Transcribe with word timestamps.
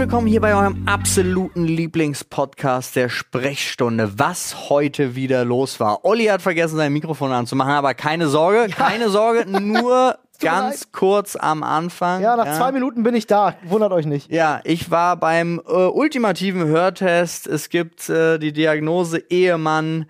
willkommen 0.00 0.28
hier 0.28 0.40
bei 0.40 0.54
eurem 0.54 0.84
absoluten 0.86 1.66
Lieblingspodcast 1.66 2.96
der 2.96 3.10
Sprechstunde. 3.10 4.18
Was 4.18 4.70
heute 4.70 5.14
wieder 5.14 5.44
los 5.44 5.78
war. 5.78 6.06
Olli 6.06 6.24
hat 6.24 6.40
vergessen, 6.40 6.78
sein 6.78 6.90
Mikrofon 6.94 7.30
anzumachen, 7.32 7.72
aber 7.72 7.92
keine 7.92 8.28
Sorge, 8.28 8.72
keine 8.72 9.10
Sorge, 9.10 9.44
nur 9.60 10.16
ganz 10.40 10.80
leid. 10.80 10.92
kurz 10.92 11.36
am 11.36 11.62
Anfang. 11.62 12.22
Ja, 12.22 12.34
nach 12.34 12.56
zwei 12.56 12.72
Minuten 12.72 13.02
bin 13.02 13.14
ich 13.14 13.26
da. 13.26 13.56
Wundert 13.64 13.92
euch 13.92 14.06
nicht. 14.06 14.32
Ja, 14.32 14.62
ich 14.64 14.90
war 14.90 15.18
beim 15.18 15.60
äh, 15.68 15.70
ultimativen 15.70 16.64
Hörtest. 16.64 17.46
Es 17.46 17.68
gibt 17.68 18.08
äh, 18.08 18.38
die 18.38 18.54
Diagnose 18.54 19.18
Ehemann. 19.28 20.06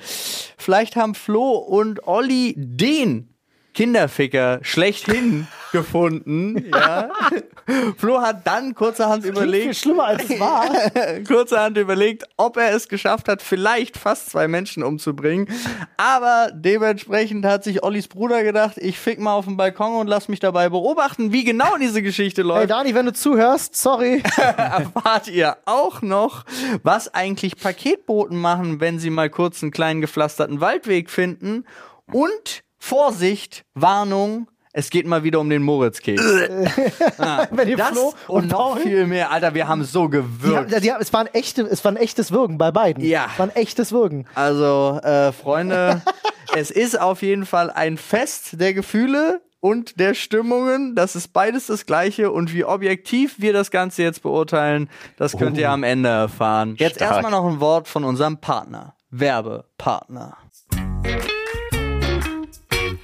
Vielleicht 0.57 0.95
haben 0.95 1.17
Flo 1.17 1.55
und 1.55 2.07
Olli 2.07 2.55
den 2.57 3.30
Kinderficker 3.75 4.61
schlechthin 4.63 5.47
gefunden. 5.73 6.67
Ja. 6.73 7.11
Flo 7.97 8.21
hat 8.21 8.47
dann 8.47 8.75
kurzerhand 8.75 9.23
Viel 9.23 9.33
überlegt, 9.33 9.77
schlimmer 9.77 10.05
als 10.07 10.25
es 10.29 10.41
war. 10.41 10.69
kurzerhand 11.27 11.79
überlegt, 11.79 12.25
ob 12.37 12.57
er 12.57 12.75
es 12.75 12.89
geschafft 12.89 13.29
hat, 13.29 13.43
vielleicht 13.43 13.97
fast 13.97 14.31
zwei 14.31 14.49
Menschen 14.49 14.83
umzubringen. 14.83 15.49
Aber 15.97 16.51
dementsprechend 16.53 17.45
hat 17.47 17.63
sich 17.63 17.85
Ollis 17.85 18.09
Bruder 18.09 18.43
gedacht, 18.43 18.77
ich 18.79 18.99
fick 18.99 19.21
mal 19.21 19.35
auf 19.35 19.45
den 19.45 19.57
Balkon 19.57 20.01
und 20.01 20.09
lass 20.09 20.29
mich 20.29 20.41
dabei 20.41 20.69
beobachten, 20.69 21.33
wie 21.33 21.45
genau 21.45 21.77
diese 21.77 22.03
Geschichte 22.03 22.43
läuft 22.43 22.61
Hey 22.61 22.67
Dani, 22.67 22.95
wenn 22.95 23.07
du 23.07 23.13
zuhörst, 23.13 23.77
sorry. 23.77 24.23
erfahrt 24.37 25.29
ihr 25.29 25.57
auch 25.67 26.03
noch, 26.03 26.45
was 26.83 27.15
eigentlich 27.15 27.57
Paketboten 27.57 28.37
machen, 28.37 28.81
wenn 28.81 28.99
sie 28.99 29.11
mal 29.11 29.31
kurz 29.31 29.63
einen 29.63 29.71
kleinen 29.71 30.01
gepflasterten 30.01 30.61
Waldweg 30.61 31.11
finden. 31.11 31.65
Und 32.13 32.65
Vorsicht, 32.81 33.65
Warnung, 33.75 34.49
es 34.73 34.91
geht 34.91 35.07
mal 35.07 35.23
wieder 35.23 35.41
um 35.41 35.51
den 35.51 35.63
Moritz-Keks. 35.63 36.23
wenn 37.51 37.69
ihr 37.69 37.77
Das 37.77 37.91
Flo 37.91 38.15
und 38.29 38.51
noch 38.51 38.79
viel 38.79 39.07
mehr. 39.07 39.31
Alter, 39.31 39.55
wir 39.55 39.67
haben 39.69 39.85
so 39.85 40.07
Die 40.09 40.17
haben, 40.19 40.29
gewürgt. 40.41 40.83
die 40.85 40.93
haben, 40.93 41.03
es, 41.03 41.13
war 41.13 41.21
ein 41.21 41.27
echte, 41.29 41.63
es 41.63 41.85
war 41.85 41.93
ein 41.93 41.97
echtes 41.97 42.31
Würgen 42.33 42.57
bei 42.57 42.71
beiden. 42.71 43.05
Ja. 43.05 43.29
Es 43.33 43.39
war 43.39 43.47
ein 43.47 43.57
echtes 43.57 43.93
Würgen. 43.93 44.27
Also, 44.35 45.01
äh, 45.03 45.33
Freunde, 45.33 46.03
es 46.57 46.71
ist 46.71 47.01
auf 47.01 47.23
jeden 47.23 47.47
Fall 47.47 47.71
ein 47.71 47.97
Fest 47.97 48.61
der 48.61 48.73
Gefühle 48.73 49.41
und 49.59 49.99
der 49.99 50.15
Stimmungen. 50.15 50.95
Das 50.95 51.17
ist 51.17 51.33
beides 51.33 51.67
das 51.67 51.85
Gleiche. 51.85 52.31
Und 52.31 52.55
wie 52.55 52.65
objektiv 52.65 53.37
wir 53.39 53.53
das 53.53 53.73
Ganze 53.73 54.05
jetzt 54.05 54.23
beurteilen, 54.23 54.89
das 55.17 55.37
könnt 55.37 55.59
ihr 55.59 55.71
am 55.71 55.83
Ende 55.83 56.09
erfahren. 56.09 56.77
Jetzt 56.79 57.01
erstmal 57.01 57.33
noch 57.33 57.47
ein 57.47 57.59
Wort 57.61 57.89
von 57.89 58.05
unserem 58.05 58.39
Partner. 58.39 58.95
Werbepartner. 59.11 60.37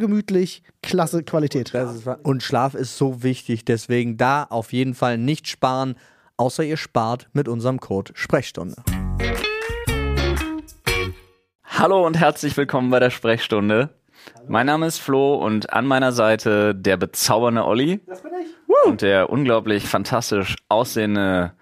gemütlich, 0.00 0.64
klasse 0.82 1.22
Qualität. 1.22 1.72
Das 1.72 1.94
ist, 1.94 2.08
und 2.24 2.42
Schlaf 2.42 2.74
ist 2.74 2.98
so 2.98 3.22
wichtig, 3.22 3.64
deswegen 3.64 4.16
da 4.16 4.42
auf 4.44 4.72
jeden 4.72 4.94
Fall 4.94 5.16
nicht 5.16 5.46
sparen, 5.46 5.94
außer 6.36 6.64
ihr 6.64 6.76
spart 6.76 7.28
mit 7.32 7.46
unserem 7.46 7.78
Code 7.78 8.10
Sprechstunde. 8.16 8.74
Hallo 11.62 12.04
und 12.04 12.18
herzlich 12.18 12.56
willkommen 12.56 12.90
bei 12.90 12.98
der 12.98 13.10
Sprechstunde. 13.10 13.90
Mein 14.48 14.66
Name 14.66 14.86
ist 14.86 14.98
Flo 14.98 15.36
und 15.36 15.72
an 15.72 15.86
meiner 15.86 16.12
Seite 16.12 16.74
der 16.74 16.96
bezaubernde 16.96 17.64
Olli 17.64 18.00
Das 18.06 18.22
bin 18.22 18.32
ich. 18.42 18.48
und 18.86 19.02
der 19.02 19.30
unglaublich 19.30 19.86
fantastisch 19.86 20.56
aussehende 20.68 21.52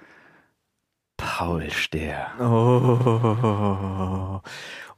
Paul 1.17 1.71
Stehr. 1.71 2.29
Oh. 2.41 4.41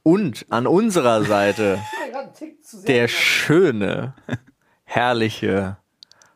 Und 0.03 0.45
an 0.49 0.65
unserer 0.67 1.23
Seite 1.23 1.79
der 2.87 3.07
schöne, 3.07 4.13
herrliche 4.83 5.77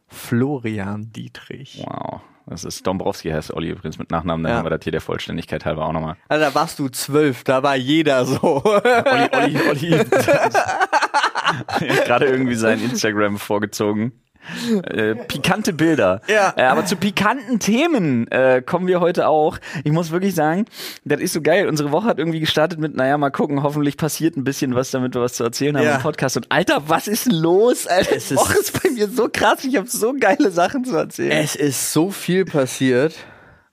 Florian 0.07 1.11
Dietrich. 1.11 1.83
Wow. 1.85 2.21
Das 2.47 2.63
ist 2.63 2.85
Dombrowski 2.85 3.31
heißt 3.31 3.51
Olli 3.53 3.69
übrigens 3.69 3.97
mit 3.97 4.11
Nachnamen, 4.11 4.43
dann 4.43 4.51
Ja. 4.51 4.57
haben 4.59 4.65
wir 4.67 4.69
das 4.69 4.83
hier 4.83 4.91
der 4.91 5.01
Vollständigkeit 5.01 5.65
halber 5.65 5.83
auch 5.85 5.93
nochmal. 5.93 6.15
Also 6.27 6.45
da 6.45 6.53
warst 6.53 6.77
du 6.77 6.89
zwölf, 6.89 7.43
da 7.43 7.63
war 7.63 7.75
jeder 7.75 8.23
so. 8.23 8.63
Olli, 8.63 9.29
Olli, 9.33 9.57
Olli. 9.67 9.89
Gerade 12.05 12.25
irgendwie 12.27 12.55
sein 12.55 12.79
Instagram 12.83 13.39
vorgezogen. 13.39 14.11
Äh, 14.83 15.16
pikante 15.16 15.73
Bilder. 15.73 16.22
Ja. 16.28 16.53
Äh, 16.57 16.63
aber 16.63 16.85
zu 16.85 16.95
pikanten 16.95 17.59
Themen 17.59 18.28
äh, 18.31 18.61
kommen 18.66 18.88
wir 18.88 19.00
heute 19.00 19.28
auch. 19.28 19.57
Ich 19.83 19.91
muss 19.91 20.11
wirklich 20.11 20.35
sagen, 20.35 20.66
das 21.03 21.19
ist 21.19 21.33
so 21.33 21.41
geil. 21.41 21.67
Unsere 21.67 21.91
Woche 21.91 22.07
hat 22.07 22.19
irgendwie 22.19 22.39
gestartet 22.39 22.79
mit, 22.79 22.95
naja, 22.95 23.17
mal 23.17 23.29
gucken, 23.31 23.63
hoffentlich 23.63 23.97
passiert 23.97 24.38
ein 24.38 24.44
bisschen 24.44 24.75
was, 24.75 24.91
damit 24.91 25.13
wir 25.16 25.22
was 25.22 25.34
zu 25.34 25.44
erzählen 25.44 25.78
haben 25.78 25.85
Ja. 25.85 25.95
im 25.95 26.01
Podcast. 26.01 26.38
Und 26.38 26.51
Alter, 26.51 26.84
was 26.88 27.07
ist 27.07 27.31
los? 27.31 27.88
Alter, 27.88 28.16
Es 28.16 28.28
die 28.29 28.34
ist- 28.35 28.39
Woche 28.39 28.57
ist 28.59 28.84
bei 28.84 28.89
mir 28.91 29.07
so 29.09 29.29
krass. 29.31 29.63
Ich 29.63 29.75
habe 29.78 29.88
so 29.88 30.13
geile 30.19 30.51
Sachen 30.51 30.84
zu 30.85 30.95
erzählen. 30.95 31.31
Es 31.31 31.55
ist 31.55 31.91
so 31.94 32.11
viel 32.11 32.45
passiert. 32.45 33.13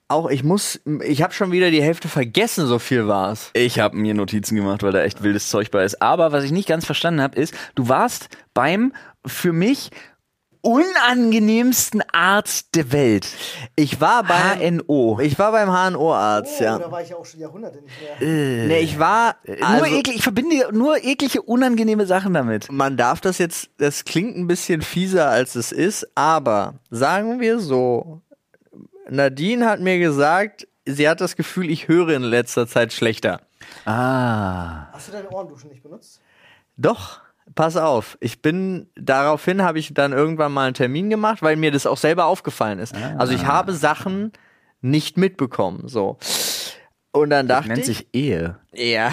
Auch 0.09 0.29
ich 0.29 0.43
muss, 0.43 0.79
ich 1.03 1.23
habe 1.23 1.33
schon 1.33 1.51
wieder 1.51 1.71
die 1.71 1.81
Hälfte 1.81 2.07
vergessen, 2.07 2.67
so 2.67 2.77
viel 2.77 3.07
war's. 3.07 3.49
Ich 3.53 3.79
habe 3.79 3.95
mir 3.97 4.13
Notizen 4.13 4.55
gemacht, 4.55 4.83
weil 4.83 4.91
da 4.91 5.01
echt 5.01 5.23
wildes 5.23 5.49
Zeug 5.49 5.71
bei 5.71 5.83
ist. 5.85 6.01
Aber 6.03 6.31
was 6.31 6.43
ich 6.43 6.51
nicht 6.51 6.67
ganz 6.67 6.85
verstanden 6.85 7.21
habe, 7.21 7.39
ist, 7.39 7.53
du 7.75 7.89
warst 7.89 8.27
beim 8.53 8.93
für 9.25 9.53
mich 9.53 9.89
unangenehmsten 10.63 12.01
Arzt 12.13 12.73
der 12.73 12.93
Welt. 12.93 13.27
Ich 13.75 13.99
war 13.99 14.23
beim 14.23 14.81
HNO. 14.87 15.19
Ich 15.21 15.37
war 15.37 15.51
beim 15.51 15.69
HNO-Arzt, 15.69 16.61
ja. 16.61 16.79
Da 16.79 16.89
war 16.89 17.01
ich 17.01 17.09
ja 17.09 17.17
auch 17.17 17.25
schon 17.25 17.41
Jahrhunderte 17.41 17.81
nicht 17.81 17.93
mehr. 18.01 18.65
Nee, 18.67 18.79
ich 18.79 18.97
war 18.97 19.35
also, 19.61 19.85
nur 19.85 19.87
eklig, 19.87 20.15
ich 20.15 20.23
verbinde 20.23 20.69
nur 20.71 21.03
eklige, 21.03 21.41
unangenehme 21.41 22.05
Sachen 22.05 22.33
damit. 22.33 22.71
man 22.71 22.95
darf 22.95 23.19
das 23.19 23.39
jetzt, 23.39 23.71
das 23.77 24.05
klingt 24.05 24.37
ein 24.37 24.47
bisschen 24.47 24.81
fieser 24.81 25.29
als 25.29 25.55
es 25.55 25.73
ist, 25.73 26.07
aber 26.15 26.75
sagen 26.89 27.41
wir 27.41 27.59
so, 27.59 28.21
Nadine 29.09 29.65
hat 29.65 29.81
mir 29.81 29.99
gesagt, 29.99 30.65
sie 30.85 31.09
hat 31.09 31.19
das 31.19 31.35
Gefühl, 31.35 31.69
ich 31.69 31.89
höre 31.89 32.09
in 32.09 32.23
letzter 32.23 32.67
Zeit 32.67 32.93
schlechter. 32.93 33.41
Ah. 33.85 34.87
Hast 34.93 35.09
du 35.09 35.11
deine 35.11 35.29
Ohrenduschen 35.29 35.69
nicht 35.69 35.83
benutzt? 35.83 36.21
Doch, 36.77 37.19
pass 37.55 37.77
auf. 37.77 38.17
Ich 38.21 38.41
bin, 38.41 38.87
daraufhin 38.95 39.61
habe 39.63 39.79
ich 39.79 39.93
dann 39.93 40.11
irgendwann 40.13 40.51
mal 40.51 40.65
einen 40.65 40.73
Termin 40.73 41.09
gemacht, 41.09 41.41
weil 41.41 41.55
mir 41.55 41.71
das 41.71 41.85
auch 41.85 41.97
selber 41.97 42.25
aufgefallen 42.25 42.79
ist. 42.79 42.95
Also 43.17 43.33
ich 43.33 43.45
habe 43.45 43.73
Sachen 43.73 44.31
nicht 44.81 45.17
mitbekommen, 45.17 45.87
so. 45.87 46.17
Und 47.15 47.29
dann 47.29 47.47
dachte 47.47 47.67
Nennt 47.67 47.81
ich, 47.81 47.85
sich 47.85 48.07
Ehe. 48.11 48.55
ja, 48.73 49.11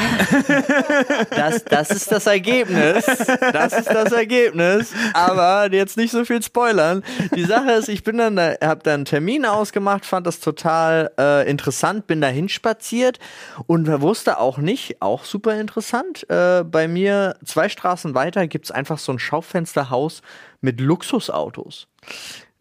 das, 1.31 1.64
das 1.67 1.91
ist 1.91 2.11
das 2.11 2.26
Ergebnis. 2.26 3.05
Das 3.52 3.75
ist 3.75 3.91
das 3.91 4.11
Ergebnis. 4.11 4.94
Aber 5.12 5.70
jetzt 5.70 5.99
nicht 5.99 6.11
so 6.11 6.25
viel 6.25 6.43
spoilern. 6.43 7.05
Die 7.35 7.44
Sache 7.44 7.73
ist, 7.73 7.91
ich 7.91 8.02
bin 8.02 8.17
dann, 8.17 8.37
da, 8.37 8.55
hab 8.62 8.85
dann 8.85 8.94
einen 8.94 9.05
Termin 9.05 9.44
ausgemacht, 9.44 10.06
fand 10.06 10.26
das 10.26 10.41
total 10.41 11.11
äh, 11.19 11.49
interessant, 11.49 12.06
bin 12.06 12.23
dahin 12.23 12.49
spaziert 12.49 13.19
und 13.67 13.87
wusste 14.00 14.38
auch 14.38 14.56
nicht, 14.56 15.03
auch 15.03 15.26
super 15.26 15.61
interessant, 15.61 16.25
äh, 16.31 16.64
bei 16.64 16.88
mir 16.88 17.37
zwei 17.44 17.69
Straßen 17.69 18.14
weiter 18.14 18.46
gibt's 18.46 18.70
einfach 18.70 18.99
so 18.99 19.12
ein 19.12 19.19
Schaufensterhaus 19.19 20.23
mit 20.62 20.81
Luxusautos. 20.81 21.87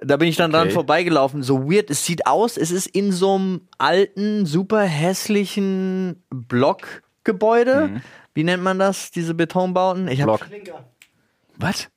Da 0.02 0.16
bin 0.18 0.28
ich 0.30 0.38
dann 0.38 0.52
dran 0.52 0.68
Okay. 0.68 0.74
vorbeigelaufen. 0.74 1.44
So 1.44 1.70
weird, 1.70 1.90
es 1.90 2.06
sieht 2.06 2.26
aus, 2.26 2.56
es 2.58 2.72
ist 2.72 2.88
in 2.88 3.12
so 3.12 3.36
einem 3.36 3.62
alten, 3.78 4.46
super 4.46 4.82
hässlichen 4.84 6.24
Blockgebäude. 6.30 8.02
Wie 8.34 8.44
nennt 8.44 8.64
man 8.64 8.80
das, 8.80 9.12
diese 9.12 9.34
Betonbauten? 9.34 10.08
Ich 10.08 10.22
hab, 10.22 10.28
Block. 10.28 10.42
Klinker. 10.48 10.86
Was? 11.58 11.90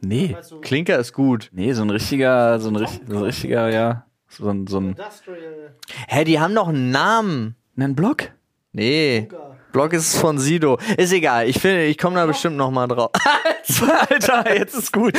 Nee. 0.00 0.36
Klinker 0.62 0.98
ist 0.98 1.12
gut. 1.12 1.48
Nee, 1.52 1.72
so 1.72 1.82
ein 1.82 1.90
richtiger, 1.90 2.58
so 2.58 2.68
ein, 2.68 2.76
richt- 2.76 3.02
so 3.08 3.16
ein 3.18 3.22
richtiger, 3.22 3.68
ja. 3.70 4.06
So 4.28 4.48
ein, 4.50 4.66
so 4.66 4.78
ein, 4.78 4.88
Industrial 4.90 5.74
Hä, 6.08 6.24
die 6.24 6.40
haben 6.40 6.54
doch 6.54 6.68
einen 6.68 6.90
Namen. 6.90 7.54
ein 7.78 7.94
Block? 7.94 8.24
Nee. 8.72 9.28
Block 9.72 9.92
ist 9.92 10.16
von 10.18 10.38
Sido. 10.38 10.78
Ist 10.96 11.12
egal, 11.12 11.48
ich 11.48 11.60
finde, 11.60 11.84
ich 11.84 11.96
komme 11.98 12.16
da 12.16 12.26
bestimmt 12.26 12.56
noch 12.56 12.70
mal 12.70 12.86
drauf. 12.88 13.10
Alter, 14.10 14.54
jetzt 14.56 14.74
ist 14.74 14.92
gut. 14.92 15.12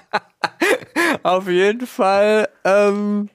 Auf 1.22 1.48
jeden 1.48 1.86
Fall 1.86 2.48
ähm, 2.64 3.28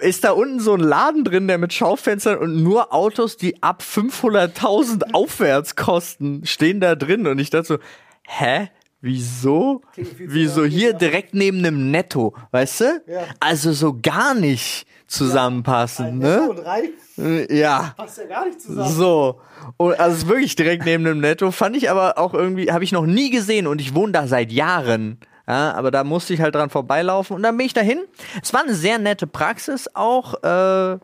ist 0.00 0.24
da 0.24 0.32
unten 0.32 0.60
so 0.60 0.74
ein 0.74 0.80
Laden 0.80 1.24
drin, 1.24 1.48
der 1.48 1.58
mit 1.58 1.72
Schaufenstern 1.72 2.38
und 2.38 2.62
nur 2.62 2.92
Autos, 2.92 3.36
die 3.36 3.62
ab 3.62 3.82
500.000 3.82 5.12
aufwärts 5.12 5.76
kosten, 5.76 6.46
stehen 6.46 6.80
da 6.80 6.94
drin. 6.94 7.26
Und 7.26 7.38
ich 7.38 7.50
dachte 7.50 7.66
so, 7.66 7.78
hä? 8.26 8.70
Wieso? 9.04 9.82
Wieso 10.18 10.64
hier 10.64 10.94
direkt 10.94 11.34
neben 11.34 11.58
einem 11.58 11.90
Netto, 11.90 12.34
weißt 12.52 12.80
du? 12.80 12.84
Ja. 13.06 13.20
Also 13.38 13.72
so 13.74 13.98
gar 14.00 14.32
nicht 14.34 14.86
zusammenpassen, 15.06 16.18
ne? 16.20 16.48
Und 16.48 16.56
drei 16.64 16.88
Äh, 17.18 17.54
Ja. 17.58 17.92
passt 17.98 18.16
ja 18.16 18.24
gar 18.24 18.46
nicht 18.46 18.62
zusammen. 18.62 18.90
So. 18.90 19.40
Und 19.76 20.00
also 20.00 20.16
es 20.16 20.22
ist 20.22 20.28
wirklich 20.28 20.56
direkt 20.56 20.86
neben 20.86 21.04
dem 21.04 21.20
Netto. 21.20 21.50
Fand 21.50 21.76
ich 21.76 21.90
aber 21.90 22.16
auch 22.16 22.32
irgendwie, 22.32 22.72
habe 22.72 22.82
ich 22.82 22.92
noch 22.92 23.04
nie 23.04 23.28
gesehen 23.28 23.66
und 23.66 23.78
ich 23.82 23.94
wohne 23.94 24.12
da 24.12 24.26
seit 24.26 24.50
Jahren. 24.50 25.18
Ja, 25.46 25.72
aber 25.74 25.90
da 25.90 26.02
musste 26.02 26.32
ich 26.32 26.40
halt 26.40 26.54
dran 26.54 26.70
vorbeilaufen 26.70 27.36
und 27.36 27.42
dann 27.42 27.58
bin 27.58 27.66
ich 27.66 27.74
dahin. 27.74 28.00
Es 28.42 28.54
war 28.54 28.62
eine 28.62 28.74
sehr 28.74 28.98
nette 28.98 29.26
Praxis, 29.26 29.86
auch 29.92 30.42
äh, 30.42 30.98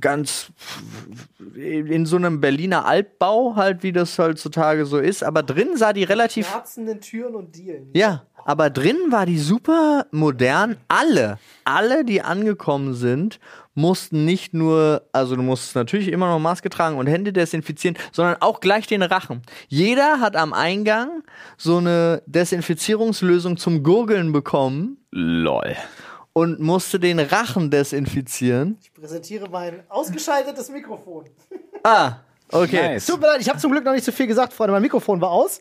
ganz 0.00 0.50
in 1.54 2.06
so 2.06 2.16
einem 2.16 2.40
Berliner 2.40 2.86
Altbau, 2.86 3.56
halt 3.56 3.82
wie 3.82 3.92
das 3.92 4.18
heutzutage 4.18 4.86
so 4.86 4.98
ist. 4.98 5.24
Aber 5.24 5.42
drin 5.42 5.76
sah 5.76 5.92
die 5.92 6.04
relativ 6.04 6.52
Herzenden 6.52 7.00
Türen 7.00 7.34
und 7.34 7.56
Dielen. 7.56 7.90
ja, 7.92 8.24
aber 8.44 8.70
drin 8.70 8.96
war 9.10 9.26
die 9.26 9.38
super 9.38 10.06
modern. 10.10 10.76
Alle, 10.86 11.38
alle, 11.64 12.04
die 12.04 12.22
angekommen 12.22 12.94
sind, 12.94 13.40
mussten 13.74 14.24
nicht 14.24 14.54
nur, 14.54 15.02
also 15.12 15.36
du 15.36 15.42
musstest 15.42 15.74
natürlich 15.74 16.08
immer 16.08 16.28
noch 16.28 16.38
Maske 16.38 16.70
tragen 16.70 16.96
und 16.96 17.06
Hände 17.06 17.32
desinfizieren, 17.32 17.96
sondern 18.12 18.36
auch 18.40 18.60
gleich 18.60 18.86
den 18.86 19.02
Rachen. 19.02 19.42
Jeder 19.68 20.20
hat 20.20 20.36
am 20.36 20.52
Eingang 20.52 21.22
so 21.56 21.78
eine 21.78 22.22
Desinfizierungslösung 22.26 23.56
zum 23.56 23.82
Gurgeln 23.82 24.32
bekommen 24.32 24.98
Lol. 25.10 25.76
Und 26.38 26.60
musste 26.60 27.00
den 27.00 27.18
Rachen 27.18 27.68
desinfizieren. 27.70 28.78
Ich 28.80 28.94
präsentiere 28.94 29.48
mein 29.50 29.80
ausgeschaltetes 29.88 30.70
Mikrofon. 30.70 31.24
Ah, 31.82 32.12
okay. 32.52 32.90
Nice. 32.94 33.06
Tut 33.06 33.20
mir 33.20 33.26
leid, 33.26 33.40
ich 33.40 33.48
habe 33.48 33.58
zum 33.58 33.72
Glück 33.72 33.84
noch 33.84 33.92
nicht 33.92 34.04
so 34.04 34.12
viel 34.12 34.28
gesagt, 34.28 34.52
Freunde. 34.52 34.72
Mein 34.72 34.82
Mikrofon 34.82 35.20
war 35.20 35.30
aus. 35.30 35.60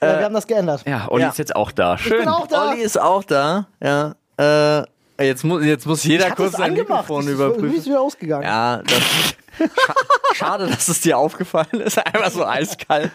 Äh, 0.00 0.18
wir 0.18 0.24
haben 0.24 0.34
das 0.34 0.46
geändert. 0.46 0.82
Ja, 0.86 1.08
Olli 1.10 1.22
Ja. 1.22 1.30
ist 1.30 1.38
jetzt 1.38 1.56
auch 1.56 1.72
da. 1.72 1.94
Ich 1.94 2.02
Schön. 2.02 2.18
bin 2.18 2.28
auch 2.28 2.46
da. 2.46 2.70
Olli 2.70 2.82
ist 2.82 3.00
auch 3.00 3.24
da, 3.24 3.66
ja. 3.82 4.14
Äh, 4.38 4.84
jetzt, 5.24 5.42
muss, 5.44 5.64
jetzt 5.64 5.86
muss 5.86 6.04
jeder 6.04 6.28
ich 6.28 6.34
kurz 6.34 6.52
sein 6.52 6.70
angemacht. 6.72 7.02
Mikrofon 7.08 7.24
ist 7.26 7.32
überprüfen. 7.34 7.76
ist 7.78 7.86
wieder 7.86 8.00
ausgegangen. 8.02 8.42
Ja, 8.44 8.82
das 8.82 8.98
Scha 9.02 9.94
schade, 10.34 10.66
dass 10.68 10.88
es 10.88 11.00
dir 11.00 11.16
aufgefallen 11.18 11.80
ist. 11.84 11.98
Einfach 12.06 12.30
so 12.30 12.44
eiskalt. 12.46 13.10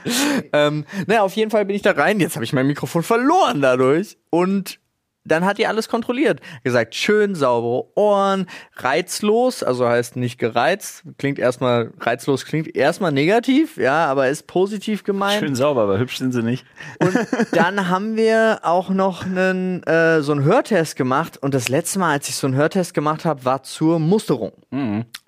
ähm, 0.54 0.86
naja, 1.06 1.22
auf 1.22 1.36
jeden 1.36 1.50
Fall 1.52 1.66
bin 1.66 1.76
ich 1.76 1.82
da 1.84 1.92
rein. 1.92 2.20
Jetzt 2.20 2.36
habe 2.36 2.46
ich 2.46 2.54
mein 2.54 2.66
Mikrofon 2.68 3.04
verloren 3.04 3.62
dadurch. 3.62 4.18
Und 4.32 4.80
dann 5.26 5.44
hat 5.44 5.58
die 5.58 5.68
alles 5.68 5.90
kontrolliert. 5.90 6.40
Gesagt, 6.64 6.96
schön 6.96 7.36
saubere 7.36 7.86
Ohren, 7.96 8.46
reizlos, 8.76 9.64
also 9.64 9.88
heißt 9.88 10.16
nicht 10.16 10.38
gereizt. 10.38 11.04
Klingt 11.18 11.40
erstmal, 11.40 11.92
reizlos 12.00 12.46
klingt 12.46 12.76
erstmal 12.76 13.12
negativ, 13.12 13.78
ja, 13.78 14.06
aber 14.06 14.30
ist 14.30 14.48
positiv 14.48 15.04
gemeint. 15.04 15.40
Schön 15.40 15.56
sauber, 15.56 15.84
aber 15.84 16.00
hübsch 16.00 16.20
sind 16.20 16.32
sie 16.32 16.44
nicht. 16.44 16.66
Und 17.00 17.18
dann 17.52 17.90
haben 17.90 18.16
wir 18.16 18.60
auch 18.64 18.90
noch 18.90 19.26
einen, 19.26 19.84
äh, 19.84 20.22
so 20.22 20.32
einen 20.32 20.44
Hörtest 20.44 20.96
gemacht. 20.96 21.38
Und 21.38 21.54
das 21.54 21.70
letzte 21.70 22.00
Mal, 22.00 22.12
als 22.14 22.30
ich 22.30 22.36
so 22.36 22.48
einen 22.48 22.56
Hörtest 22.56 22.94
gemacht 22.94 23.26
habe, 23.26 23.44
war 23.46 23.64
zur 23.64 24.00
Musterung. 24.00 24.54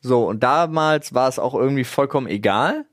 So, 0.01 0.27
und 0.27 0.43
damals 0.43 1.13
war 1.13 1.27
es 1.27 1.39
auch 1.39 1.55
irgendwie 1.55 1.83
vollkommen 1.83 2.27
egal, 2.27 2.85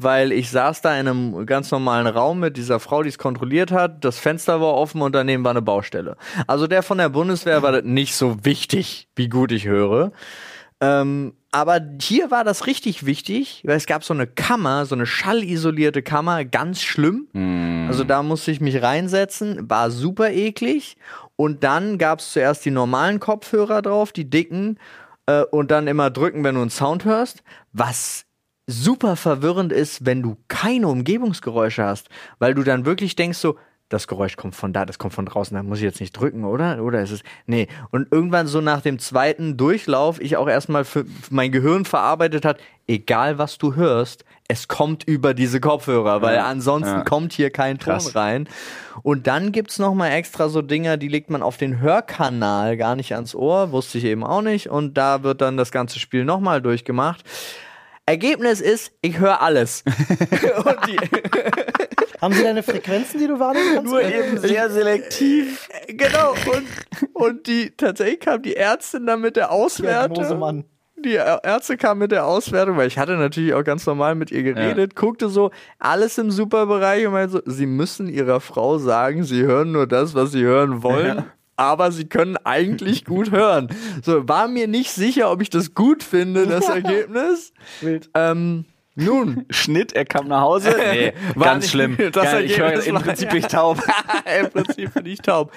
weil 0.00 0.30
ich 0.32 0.50
saß 0.50 0.80
da 0.80 0.98
in 0.98 1.08
einem 1.08 1.46
ganz 1.46 1.70
normalen 1.70 2.06
Raum 2.06 2.40
mit 2.40 2.56
dieser 2.56 2.78
Frau, 2.78 3.02
die 3.02 3.08
es 3.08 3.18
kontrolliert 3.18 3.72
hat. 3.72 4.04
Das 4.04 4.18
Fenster 4.18 4.60
war 4.60 4.74
offen 4.74 5.02
und 5.02 5.14
daneben 5.14 5.42
war 5.42 5.50
eine 5.50 5.62
Baustelle. 5.62 6.16
Also 6.46 6.66
der 6.66 6.82
von 6.82 6.98
der 6.98 7.08
Bundeswehr 7.08 7.62
war 7.62 7.82
nicht 7.82 8.14
so 8.14 8.44
wichtig, 8.44 9.08
wie 9.16 9.28
gut 9.28 9.50
ich 9.50 9.66
höre. 9.66 10.12
Ähm, 10.80 11.34
aber 11.50 11.80
hier 12.00 12.30
war 12.30 12.44
das 12.44 12.66
richtig 12.66 13.06
wichtig, 13.06 13.62
weil 13.64 13.76
es 13.76 13.86
gab 13.86 14.04
so 14.04 14.14
eine 14.14 14.26
Kammer, 14.26 14.86
so 14.86 14.94
eine 14.94 15.06
schallisolierte 15.06 16.02
Kammer, 16.02 16.44
ganz 16.44 16.80
schlimm. 16.82 17.26
Also 17.88 18.04
da 18.04 18.22
musste 18.22 18.52
ich 18.52 18.60
mich 18.60 18.80
reinsetzen, 18.82 19.68
war 19.68 19.90
super 19.90 20.30
eklig. 20.30 20.96
Und 21.34 21.64
dann 21.64 21.98
gab 21.98 22.20
es 22.20 22.32
zuerst 22.32 22.64
die 22.64 22.70
normalen 22.70 23.18
Kopfhörer 23.18 23.82
drauf, 23.82 24.12
die 24.12 24.28
dicken, 24.28 24.78
äh, 25.26 25.42
und 25.42 25.70
dann 25.70 25.86
immer 25.86 26.10
drücken, 26.10 26.44
wenn 26.44 26.54
du 26.54 26.60
einen 26.60 26.70
Sound 26.70 27.04
hörst. 27.04 27.42
Was 27.72 28.24
super 28.68 29.16
verwirrend 29.16 29.72
ist, 29.72 30.04
wenn 30.04 30.22
du 30.22 30.36
keine 30.46 30.88
Umgebungsgeräusche 30.88 31.84
hast, 31.84 32.08
weil 32.38 32.54
du 32.54 32.62
dann 32.62 32.84
wirklich 32.84 33.16
denkst 33.16 33.38
so, 33.38 33.56
das 33.88 34.06
Geräusch 34.06 34.36
kommt 34.36 34.54
von 34.54 34.74
da, 34.74 34.84
das 34.84 34.98
kommt 34.98 35.14
von 35.14 35.24
draußen, 35.24 35.56
da 35.56 35.62
muss 35.62 35.78
ich 35.78 35.84
jetzt 35.84 36.00
nicht 36.00 36.12
drücken, 36.12 36.44
oder? 36.44 36.82
Oder 36.84 37.00
ist 37.00 37.10
es, 37.10 37.22
nee. 37.46 37.68
Und 37.90 38.08
irgendwann 38.10 38.46
so 38.46 38.60
nach 38.60 38.82
dem 38.82 38.98
zweiten 38.98 39.56
Durchlauf, 39.56 40.20
ich 40.20 40.36
auch 40.36 40.48
erstmal 40.48 40.84
für 40.84 41.06
mein 41.30 41.52
Gehirn 41.52 41.86
verarbeitet 41.86 42.44
hat, 42.44 42.58
egal 42.86 43.38
was 43.38 43.56
du 43.56 43.74
hörst, 43.74 44.26
es 44.46 44.68
kommt 44.68 45.04
über 45.04 45.32
diese 45.32 45.60
Kopfhörer, 45.60 46.20
weil 46.20 46.38
ansonsten 46.38 46.98
ja. 46.98 47.04
kommt 47.04 47.32
hier 47.32 47.50
kein 47.50 47.78
Ton 47.78 47.94
Krass. 47.94 48.14
rein. 48.14 48.48
Und 49.02 49.26
dann 49.26 49.52
gibt's 49.52 49.78
noch 49.78 49.94
mal 49.94 50.08
extra 50.08 50.50
so 50.50 50.60
Dinger, 50.60 50.98
die 50.98 51.08
legt 51.08 51.30
man 51.30 51.42
auf 51.42 51.56
den 51.56 51.80
Hörkanal, 51.80 52.76
gar 52.76 52.96
nicht 52.96 53.14
ans 53.14 53.34
Ohr, 53.34 53.72
wusste 53.72 53.96
ich 53.96 54.04
eben 54.04 54.24
auch 54.24 54.42
nicht. 54.42 54.68
Und 54.68 54.98
da 54.98 55.22
wird 55.22 55.40
dann 55.40 55.56
das 55.56 55.70
ganze 55.70 55.98
Spiel 55.98 56.24
noch 56.24 56.40
mal 56.40 56.60
durchgemacht. 56.60 57.24
Ergebnis 58.08 58.60
ist, 58.60 58.92
ich 59.02 59.18
höre 59.18 59.40
alles. 59.42 59.84
und 60.64 60.78
die, 60.86 60.96
Haben 62.20 62.34
Sie 62.34 62.42
deine 62.42 62.62
Frequenzen, 62.62 63.20
die 63.20 63.26
du 63.26 63.38
wahrnehmen 63.38 63.74
kannst? 63.74 63.90
Nur 63.90 64.02
eben 64.02 64.38
sehr 64.38 64.70
selektiv. 64.70 65.68
Genau. 65.88 66.32
Und, 66.32 66.66
und 67.12 67.46
die 67.46 67.70
tatsächlich 67.76 68.20
kam 68.20 68.42
die 68.42 68.56
Ärztin 68.56 69.06
dann 69.06 69.20
mit 69.20 69.36
der 69.36 69.52
Auswertung. 69.52 70.64
Die 71.04 71.14
Ärzte 71.14 71.76
kam 71.76 71.98
mit 71.98 72.10
der 72.10 72.26
Auswertung, 72.26 72.76
weil 72.76 72.88
ich 72.88 72.98
hatte 72.98 73.16
natürlich 73.16 73.54
auch 73.54 73.62
ganz 73.62 73.86
normal 73.86 74.16
mit 74.16 74.32
ihr 74.32 74.42
geredet, 74.42 74.96
guckte 74.96 75.28
so 75.28 75.52
alles 75.78 76.18
im 76.18 76.32
Superbereich 76.32 77.06
und 77.06 77.12
meinte 77.12 77.34
so, 77.34 77.40
sie 77.46 77.66
müssen 77.66 78.08
ihrer 78.08 78.40
Frau 78.40 78.78
sagen, 78.78 79.22
sie 79.22 79.42
hören 79.42 79.70
nur 79.70 79.86
das, 79.86 80.14
was 80.16 80.32
sie 80.32 80.42
hören 80.42 80.82
wollen. 80.82 81.24
Aber 81.58 81.90
sie 81.92 82.06
können 82.08 82.36
eigentlich 82.44 83.04
gut 83.04 83.30
hören. 83.32 83.68
So, 84.02 84.26
war 84.28 84.48
mir 84.48 84.68
nicht 84.68 84.92
sicher, 84.92 85.30
ob 85.30 85.42
ich 85.42 85.50
das 85.50 85.74
gut 85.74 86.02
finde, 86.02 86.46
das 86.46 86.68
Ergebnis. 86.68 87.52
Wild. 87.80 88.08
Ähm, 88.14 88.64
nun, 88.94 89.44
Schnitt, 89.50 89.92
er 89.92 90.04
kam 90.04 90.28
nach 90.28 90.40
Hause. 90.40 90.74
Nee, 90.76 91.12
War 91.34 91.44
ganz 91.48 91.64
nicht- 91.64 91.70
schlimm. 91.72 91.96
das 92.12 92.24
Ja, 92.32 92.40
ich 92.40 92.58
höre 92.58 92.82
im 92.84 92.94
Prinzip 92.96 93.30
bin 93.30 93.38
ich 93.38 93.46
taub. 93.46 93.82
Im 94.40 94.50
Prinzip 94.50 94.94
bin 94.94 95.06
ich 95.06 95.18
taub. 95.20 95.52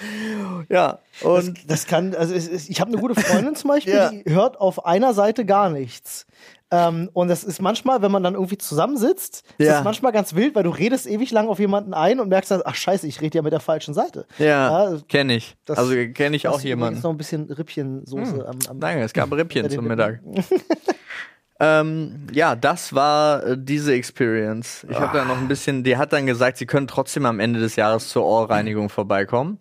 Ja, 0.69 0.99
und 1.21 1.57
Das 1.69 1.85
kann, 1.87 2.13
also 2.15 2.33
es 2.33 2.47
ist, 2.47 2.69
ich 2.69 2.81
habe 2.81 2.91
eine 2.91 2.99
gute 3.01 3.13
Freundin 3.19 3.55
zum 3.55 3.69
Beispiel, 3.69 3.93
Ja. 3.93 4.09
die 4.11 4.23
hört 4.25 4.59
auf 4.59 4.85
einer 4.85 5.13
Seite 5.13 5.45
gar 5.45 5.69
nichts. 5.69 6.25
Ähm, 6.73 7.09
und 7.11 7.27
das 7.27 7.43
ist 7.43 7.61
manchmal, 7.61 8.01
wenn 8.01 8.11
man 8.11 8.23
dann 8.23 8.33
irgendwie 8.35 8.57
zusammensitzt, 8.57 9.43
ist 9.57 9.67
Ja. 9.67 9.73
das 9.73 9.83
manchmal 9.83 10.13
ganz 10.13 10.35
wild, 10.35 10.55
weil 10.55 10.63
du 10.63 10.69
redest 10.69 11.05
ewig 11.05 11.31
lang 11.31 11.49
auf 11.49 11.59
jemanden 11.59 11.93
ein 11.93 12.19
und 12.21 12.29
merkst 12.29 12.49
dann, 12.51 12.61
ach 12.63 12.75
scheiße, 12.75 13.05
ich 13.07 13.19
rede 13.19 13.37
ja 13.37 13.41
mit 13.41 13.51
der 13.51 13.59
falschen 13.59 13.93
Seite. 13.93 14.25
ja, 14.37 14.91
das- 14.91 15.07
kenne 15.09 15.35
ich. 15.35 15.57
das- 15.65 15.77
also 15.77 15.93
kenne 16.13 16.35
ich 16.37 16.43
das 16.43 16.53
auch 16.53 16.57
ist 16.59 16.63
jemanden. 16.63 16.93
übrigens 16.99 17.03
noch 17.03 17.11
ein 17.11 17.17
bisschen 17.17 17.51
Rippchensoße 17.51 18.47
am, 18.47 18.57
am 18.69 18.79
Danke, 18.79 19.03
es 19.03 19.11
gab 19.13 19.29
Rippchen 19.33 19.69
zum 19.69 19.85
Mittag. 19.85 20.21
ähm, 21.59 22.27
ja, 22.31 22.55
das 22.55 22.93
war 22.93 23.45
äh, 23.45 23.57
diese 23.59 23.93
Experience. 23.93 24.85
Ich 24.89 24.99
habe 24.99 25.15
da 25.17 25.25
noch 25.25 25.37
ein 25.37 25.47
bisschen, 25.47 25.83
die 25.83 25.97
hat 25.97 26.11
dann 26.13 26.25
gesagt, 26.25 26.57
sie 26.57 26.65
können 26.65 26.87
trotzdem 26.87 27.25
am 27.25 27.39
Ende 27.39 27.59
des 27.59 27.75
Jahres 27.75 28.09
zur 28.09 28.25
Ohrreinigung 28.25 28.89
vorbeikommen, 28.89 29.59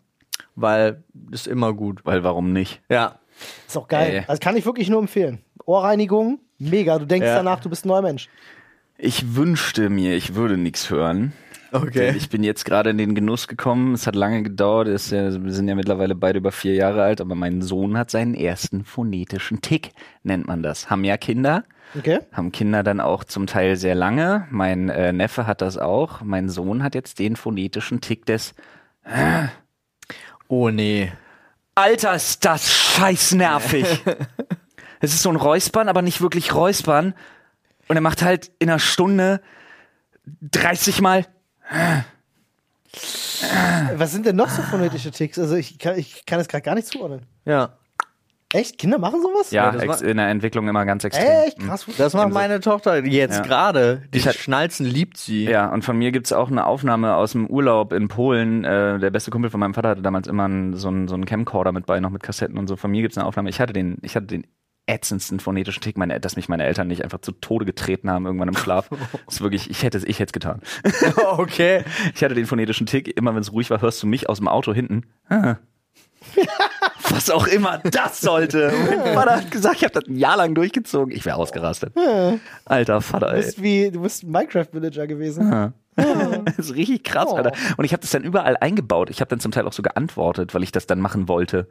weil 0.55 1.02
ist 1.31 1.47
immer 1.47 1.73
gut. 1.75 2.00
Weil 2.05 2.25
warum 2.25 2.52
nicht? 2.52 2.81
Ja. 2.88 3.17
Ist 3.67 3.76
auch 3.76 3.88
geil. 3.88 4.11
Ey. 4.21 4.25
Also 4.29 4.40
kann 4.40 4.57
ich 4.57 4.64
wirklich 4.64 4.88
nur 4.88 5.00
empfehlen. 5.00 5.43
Ohrreinigung, 5.67 6.40
mega. 6.61 6.99
Du 6.99 7.07
denkst 7.07 7.26
Ja. 7.26 7.37
danach, 7.37 7.61
du 7.61 7.69
bist 7.69 7.85
ein 7.85 7.88
neuer 7.88 8.02
Mensch. 8.02 8.29
Ich 8.99 9.35
wünschte 9.35 9.88
mir, 9.88 10.14
ich 10.14 10.35
würde 10.35 10.57
nichts 10.57 10.90
hören. 10.90 11.33
Okay. 11.73 12.12
Ich 12.17 12.29
bin 12.29 12.43
jetzt 12.43 12.64
gerade 12.64 12.90
in 12.90 12.99
den 12.99 13.14
Genuss 13.14 13.47
gekommen. 13.49 13.95
Es 13.95 14.07
hat 14.07 14.17
lange 14.17 14.43
gedauert. 14.43 14.88
Es 14.88 15.07
Ist 15.07 15.12
ja, 15.12 15.45
wir 15.45 15.52
sind 15.52 15.69
ja 15.69 15.75
mittlerweile 15.76 16.14
beide 16.17 16.38
über 16.38 16.50
vier 16.52 16.75
Jahre 16.75 17.02
alt, 17.02 17.21
aber 17.21 17.35
mein 17.37 17.62
Sohn 17.62 17.97
hat 17.97 18.11
seinen 18.11 18.35
ersten 18.35 18.85
phonetischen 18.85 19.61
Tick, 19.62 19.93
nennt 20.25 20.47
man 20.49 20.62
das. 20.62 20.90
Haben 20.90 21.05
ja 21.05 21.17
Kinder, 21.17 21.64
Okay? 21.97 22.19
haben 22.33 22.50
Kinder 22.52 22.83
dann 22.83 23.00
auch 23.00 23.23
zum 23.25 23.47
Teil 23.47 23.76
sehr 23.76 23.95
lange. 23.95 24.47
Mein 24.50 24.88
äh, 24.88 25.12
Neffe 25.12 25.47
hat 25.47 25.61
das 25.62 25.79
auch. 25.79 26.23
Mein 26.23 26.49
Sohn 26.49 26.83
hat 26.83 26.95
jetzt 26.97 27.19
den 27.21 27.37
phonetischen 27.37 28.00
Tick 28.00 28.26
des 28.26 28.55
Oh 30.49 30.71
nee. 30.71 31.12
Alter, 31.76 32.14
ist 32.17 32.45
das 32.45 32.71
scheiß 32.71 33.35
nervig. 33.35 33.87
es 35.00 35.12
ist 35.12 35.23
so 35.23 35.30
ein 35.30 35.37
Räuspern, 35.37 35.88
aber 35.88 36.02
nicht 36.02 36.21
wirklich 36.21 36.54
Räuspern. 36.54 37.14
Und 37.88 37.97
er 37.97 38.02
macht 38.02 38.23
halt 38.23 38.52
in 38.61 38.71
einer 38.71 38.78
Stunde 38.78 39.40
30 40.42 41.00
Mal. 41.00 41.26
Was 43.97 44.12
sind 44.12 44.26
denn 44.26 44.37
noch 44.37 44.49
so 44.49 44.62
phonetische 44.62 45.11
Ticks? 45.11 45.38
Also 45.38 45.54
ich 45.57 45.78
kann, 45.78 45.99
ich 45.99 46.25
kann 46.26 46.40
es 46.40 46.49
gerade 46.49 46.62
gar 46.62 46.75
nicht 46.75 46.88
zuordnen. 46.88 47.23
Ja. 47.45 47.76
Echt? 48.52 48.78
Kinder 48.78 48.99
machen 48.99 49.23
sowas? 49.23 49.52
Ja, 49.52 49.71
das 49.71 49.87
war- 49.87 50.02
in 50.02 50.16
der 50.16 50.26
Entwicklung 50.28 50.66
immer 50.69 50.85
ganz 50.85 51.04
extrem. 51.04 51.25
Echt? 51.47 51.61
Krass. 51.61 51.87
Das 51.99 52.14
macht 52.14 52.33
meine 52.33 52.59
Tochter 52.59 53.04
jetzt 53.04 53.37
Ja. 53.38 53.42
gerade. 53.42 54.02
Die 54.12 54.21
hat- 54.23 54.35
Schnalzen 54.35 54.87
liebt 54.87 55.19
sie. 55.19 55.45
Ja, 55.45 55.66
und 55.73 55.85
von 55.85 55.97
mir 55.97 56.11
gibt's 56.11 56.33
auch 56.33 56.50
eine 56.50 56.66
Aufnahme 56.66 57.14
aus 57.14 57.30
dem 57.33 57.47
Urlaub 57.47 57.92
in 57.92 58.09
Polen. 58.09 58.64
Äh, 58.64 58.99
der 58.99 59.11
beste 59.11 59.30
Kumpel 59.30 59.50
von 59.50 59.61
meinem 59.61 59.73
Vater 59.75 59.90
hatte 59.90 60.02
damals 60.02 60.26
immer 60.26 60.47
einen, 60.47 60.75
so, 60.75 60.88
einen, 60.88 61.07
so 61.07 61.14
einen 61.14 61.26
Camcorder 61.26 61.71
mit 61.71 61.87
bei, 61.87 62.00
noch 62.00 62.11
mit 62.11 62.25
Kassetten 62.25 62.59
und 62.59 62.66
so. 62.66 62.76
Von 62.76 62.90
mir 62.90 63.02
gibt's 63.02 63.16
eine 63.16 63.26
Aufnahme. 63.26 63.50
Ich 63.50 63.61
hatte 63.61 63.73
den, 63.73 63.99
ich 64.02 64.16
hatte 64.16 64.26
den 64.26 64.45
ätzendsten 64.87 65.39
phonetischen 65.41 65.83
Tick, 65.83 65.97
meine, 65.97 66.19
dass 66.21 66.37
mich 66.37 66.49
meine 66.49 66.65
Eltern 66.65 66.89
nicht 66.89 67.05
einfach 67.05 67.21
zu 67.21 67.33
Tode 67.33 67.65
getreten 67.65 68.11
haben 68.11 68.27
irgendwann 68.27 68.49
im 68.49 68.57
Schlaf. 68.57 68.89
Das 68.89 68.99
ist 69.37 69.41
wirklich, 69.41 69.71
ich 69.71 69.83
hätte 69.83 69.99
es, 69.99 70.05
ich 70.05 70.19
hätte 70.19 70.31
es 70.31 70.33
getan. 70.33 70.61
okay. 71.37 71.85
Ich 72.15 72.25
hatte 72.25 72.35
den 72.35 72.47
phonetischen 72.47 72.87
Tick, 72.87 73.17
immer 73.17 73.35
wenn 73.35 73.41
es 73.43 73.53
ruhig 73.53 73.71
war, 73.71 73.81
hörst 73.81 74.03
du 74.03 74.07
mich 74.07 74.29
aus 74.29 74.39
dem 74.39 74.49
Auto 74.49 74.75
hinten. 74.75 75.05
Ah. 75.29 75.57
Was 77.09 77.31
auch 77.31 77.47
immer 77.47 77.79
das 77.79 78.21
sollte. 78.21 78.73
Mein 78.89 79.15
Vater 79.15 79.37
hat 79.37 79.51
gesagt, 79.51 79.77
ich 79.77 79.85
habe 79.85 79.95
das 79.95 80.05
ein 80.09 80.17
Jahr 80.17 80.37
lang 80.37 80.55
durchgezogen. 80.55 81.15
Ich 81.15 81.25
wäre 81.25 81.37
ausgerastet. 81.37 81.93
Alter 82.65 83.01
Vater, 83.01 83.31
Du 83.31 83.33
ey. 83.37 83.43
bist 83.43 83.63
wie, 83.63 83.91
du 83.91 84.03
bist 84.03 84.23
ein 84.23 84.31
Minecraft-Villager 84.31 85.07
gewesen. 85.07 85.73
Das 85.97 86.59
ist 86.59 86.75
richtig 86.77 87.03
krass, 87.05 87.27
Oh. 87.31 87.37
Alter. 87.37 87.53
Und 87.77 87.85
ich 87.85 87.93
habe 87.93 88.01
das 88.03 88.11
dann 88.11 88.23
überall 88.23 88.57
eingebaut. 88.57 89.11
Ich 89.11 89.21
habe 89.21 89.29
dann 89.29 89.41
zum 89.41 89.51
Teil 89.51 89.67
auch 89.67 89.73
so 89.73 89.83
geantwortet, 89.83 90.55
weil 90.55 90.63
ich 90.63 90.73
das 90.73 90.87
dann 90.87 91.01
machen 91.01 91.27
wollte. 91.27 91.69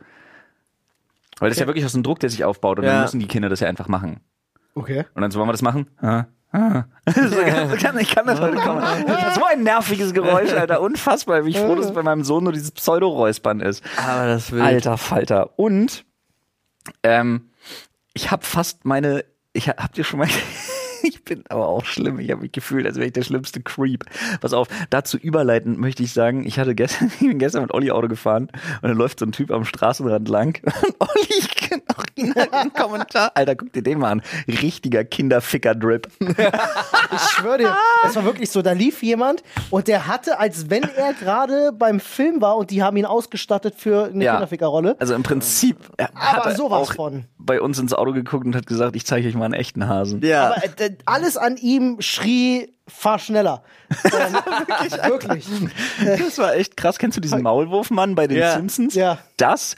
Weil 1.40 1.50
das 1.50 1.58
ist 1.58 1.62
ja 1.62 1.68
wirklich 1.68 1.86
aus 1.86 1.94
dem 1.94 2.04
Druck, 2.04 2.20
der 2.20 2.30
sich 2.30 2.44
aufbaut 2.44 2.80
und 2.80 2.86
Ja. 2.86 2.94
dann 2.94 3.02
müssen 3.04 3.20
die 3.20 3.28
Kinder 3.28 3.50
das 3.50 3.60
ja 3.60 3.68
einfach 3.68 3.88
machen. 3.88 4.20
Okay. 4.76 5.06
Und 5.14 5.22
dann 5.22 5.32
so, 5.32 5.40
wollen 5.40 5.50
wir 5.50 5.54
das 5.54 5.62
machen? 5.62 5.88
Ah, 6.02 6.26
ah. 6.52 6.84
Ich 7.06 7.80
kann, 7.82 7.98
ich 8.00 8.14
kann 8.16 8.26
das 8.28 8.40
heute 8.40 8.58
kommen. 8.58 8.82
Das 9.08 9.36
so 9.36 9.44
ein 9.46 9.64
nerviges 9.64 10.14
Geräusch, 10.14 10.54
Alter. 10.54 10.82
Unfassbar, 10.82 11.46
wie 11.46 11.50
ich 11.50 11.60
froh, 11.60 11.76
dass 11.76 11.88
es 11.88 11.94
bei 11.94 12.04
meinem 12.04 12.24
Sohn 12.24 12.44
nur 12.44 12.54
dieses 12.54 12.72
Pseudo-Räuspern 12.72 13.60
ist. 13.60 13.84
Aber 13.98 14.28
das 14.28 14.52
will 14.52 14.62
Alter 14.62 14.98
Falter. 14.98 15.58
Und 15.60 16.06
ähm, 17.04 17.50
ich 18.14 18.32
habe 18.32 18.46
fast 18.46 18.86
meine. 18.86 19.26
Ich 19.54 19.68
hab, 19.70 19.82
habt 19.82 19.98
ihr 19.98 20.04
schon 20.04 20.20
mal. 20.20 20.28
Ich 21.10 21.24
bin 21.24 21.44
aber 21.50 21.68
auch 21.68 21.86
schlimm. 21.86 22.20
Ich 22.20 22.30
habe 22.30 22.42
mich 22.42 22.52
gefühlt, 22.52 22.86
als 22.86 22.96
wäre 22.98 23.08
ich 23.08 23.14
der 23.14 23.24
schlimmste 23.24 23.62
Creep. 23.62 24.06
Pass 24.42 24.54
auf, 24.54 24.68
dazu 24.92 25.18
überleitend 25.18 25.80
möchte 25.80 26.04
ich 26.04 26.14
sagen, 26.14 26.46
ich 26.46 26.60
hatte 26.60 26.76
gestern, 26.76 27.08
ich 27.20 27.28
bin 27.28 27.40
gestern 27.40 27.64
mit 27.64 27.74
Olli 27.74 27.90
Auto 27.92 28.08
gefahren 28.08 28.50
und 28.82 28.90
dann 28.90 28.98
läuft 28.98 29.20
so 29.20 29.26
ein 29.26 29.32
Typ 29.32 29.50
am 29.52 29.66
Straßenrand 29.66 30.30
lang. 30.30 30.60
Und 30.64 30.96
Olli, 31.00 31.28
ich 31.40 31.50
kenn 31.56 31.82
auch 31.96 32.04
ihn 32.16 32.34
einen 32.34 32.72
Kommentar. 32.74 33.32
Alter, 33.34 33.56
guck 33.56 33.74
dir 33.74 33.82
den 33.82 34.00
mal 34.00 34.12
an. 34.12 34.22
Richtiger 34.48 35.04
Kinderficker-Drip. 35.04 36.08
Ich 37.12 37.22
schwöre 37.32 37.58
dir, 37.58 37.76
es 38.06 38.16
war 38.16 38.24
wirklich 38.24 38.52
so, 38.52 38.62
da 38.62 38.72
lief 38.74 39.02
jemand 39.02 39.42
und 39.72 39.88
der 39.88 40.06
hatte, 40.06 40.40
als 40.40 40.70
wenn 40.70 40.84
er 40.84 41.14
gerade 41.14 41.72
beim 41.74 42.00
Film 42.00 42.40
war 42.40 42.56
und 42.58 42.70
die 42.70 42.84
haben 42.84 42.98
ihn 42.98 43.06
ausgestattet 43.06 43.74
für 43.78 44.06
eine 44.14 44.24
Ja. 44.24 44.34
Kinderfickerrolle. 44.34 44.96
Also 45.00 45.16
im 45.16 45.24
Prinzip 45.24 45.78
er 45.98 46.10
hat 46.14 46.38
Aber 46.42 46.50
er 46.52 46.56
sowas 46.56 46.90
auch 46.90 46.94
von. 46.94 47.26
bei 47.40 47.60
uns 47.62 47.80
ins 47.80 47.94
Auto 47.94 48.12
geguckt 48.14 48.46
und 48.46 48.56
hat 48.56 48.68
gesagt, 48.68 48.96
ich 48.96 49.06
zeige 49.08 49.28
euch 49.28 49.34
mal 49.34 49.46
einen 49.46 49.56
echten 49.56 49.88
Hasen. 49.88 50.22
Ja. 50.24 50.48
Aber 50.54 50.64
äh, 50.64 50.92
alles 51.06 51.38
an 51.38 51.58
ihm 51.58 51.98
schrie, 52.02 52.74
fahr 52.88 53.20
schneller. 53.20 53.64
Ähm, 54.06 54.34
wirklich. 55.10 55.46
Das 56.20 56.38
war 56.38 56.56
echt 56.56 56.78
krass. 56.78 56.98
Kennst 56.98 57.18
du 57.18 57.22
diesen 57.22 57.42
Maulwurfmann 57.42 58.16
bei 58.16 58.28
den 58.28 58.38
Ja. 58.38 58.54
Simpsons? 58.54 58.96
Ja. 58.96 59.20
Das, 59.38 59.76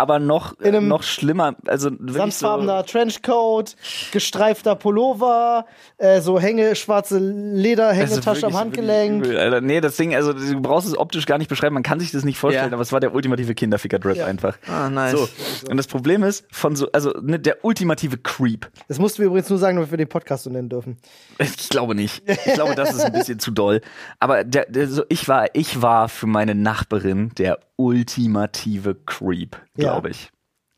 aber 0.00 0.18
noch, 0.18 0.58
In 0.60 0.74
einem 0.74 0.88
noch 0.88 1.02
schlimmer. 1.02 1.54
Also 1.66 1.90
Samtfarbener 2.04 2.84
Trenchcoat, 2.84 3.76
gestreifter 4.12 4.74
Pullover, 4.74 5.66
äh, 5.98 6.20
so 6.20 6.40
Hänge, 6.40 6.74
schwarze 6.74 7.18
so, 7.18 7.24
Lederhängetasche 7.24 8.46
also 8.46 8.46
am 8.48 8.56
Handgelenk. 8.56 9.24
übel, 9.24 9.36
Alter. 9.38 9.60
Nee, 9.60 9.80
das 9.80 9.96
Ding, 9.96 10.14
also 10.14 10.32
du 10.32 10.60
brauchst 10.60 10.88
es 10.88 10.96
optisch 10.96 11.26
gar 11.26 11.38
nicht 11.38 11.48
beschreiben, 11.48 11.74
man 11.74 11.82
kann 11.82 12.00
sich 12.00 12.10
das 12.12 12.24
nicht 12.24 12.38
vorstellen, 12.38 12.70
Ja. 12.70 12.74
aber 12.74 12.82
es 12.82 12.92
war 12.92 13.00
der 13.00 13.14
ultimative 13.14 13.54
Kinderficker-Drip 13.54 14.16
Ja. 14.16 14.26
einfach. 14.26 14.58
Ah, 14.66 14.88
nice. 14.90 15.12
So. 15.12 15.28
Und 15.70 15.76
das 15.76 15.86
Problem 15.86 16.22
ist, 16.22 16.44
von 16.50 16.74
so, 16.76 16.90
also 16.92 17.12
ne, 17.20 17.38
der 17.38 17.64
ultimative 17.64 18.16
Creep. 18.18 18.68
Das 18.88 18.98
mussten 18.98 19.18
wir 19.18 19.26
übrigens 19.26 19.50
nur 19.50 19.58
sagen, 19.58 19.76
damit 19.76 19.90
wir 19.90 19.98
den 19.98 20.08
Podcast 20.08 20.44
so 20.44 20.50
nennen 20.50 20.68
dürfen. 20.68 20.96
Ich 21.38 21.68
glaube 21.68 21.94
nicht. 21.94 22.22
Ich 22.26 22.54
glaube, 22.54 22.74
das 22.74 22.94
ist 22.94 23.00
ein 23.04 23.12
bisschen 23.12 23.38
zu 23.38 23.50
doll. 23.50 23.80
Aber 24.18 24.44
der, 24.44 24.66
der, 24.66 24.88
so, 24.88 25.02
ich 25.08 25.28
war, 25.28 25.46
ich 25.54 25.82
war 25.82 26.08
für 26.08 26.26
meine 26.26 26.54
Nachbarin 26.54 27.30
der 27.38 27.58
ultimative 27.76 28.94
Creep, 29.06 29.56
Ja. 29.76 29.89
Glaube 29.92 30.10
ich. 30.10 30.30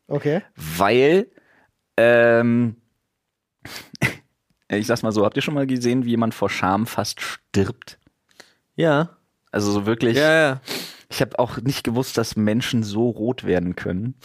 Okay. 0.07 0.41
weil 0.55 1.27
ähm, 1.97 2.75
ich 4.69 4.87
sag's 4.87 5.03
mal 5.03 5.11
so, 5.11 5.25
habt 5.25 5.35
ihr 5.37 5.41
schon 5.41 5.53
mal 5.53 5.67
gesehen, 5.67 6.05
wie 6.05 6.11
jemand 6.11 6.33
vor 6.33 6.49
Scham 6.49 6.85
fast 6.87 7.21
stirbt? 7.21 7.99
Ja. 8.75 9.17
Also 9.51 9.71
so 9.71 9.85
wirklich, 9.85 10.17
Ja, 10.17 10.33
ja. 10.33 10.61
ich 11.09 11.21
habe 11.21 11.37
auch 11.39 11.57
nicht 11.57 11.83
gewusst, 11.83 12.17
dass 12.17 12.35
Menschen 12.35 12.83
so 12.83 13.09
rot 13.09 13.43
werden 13.45 13.75
können, 13.75 14.15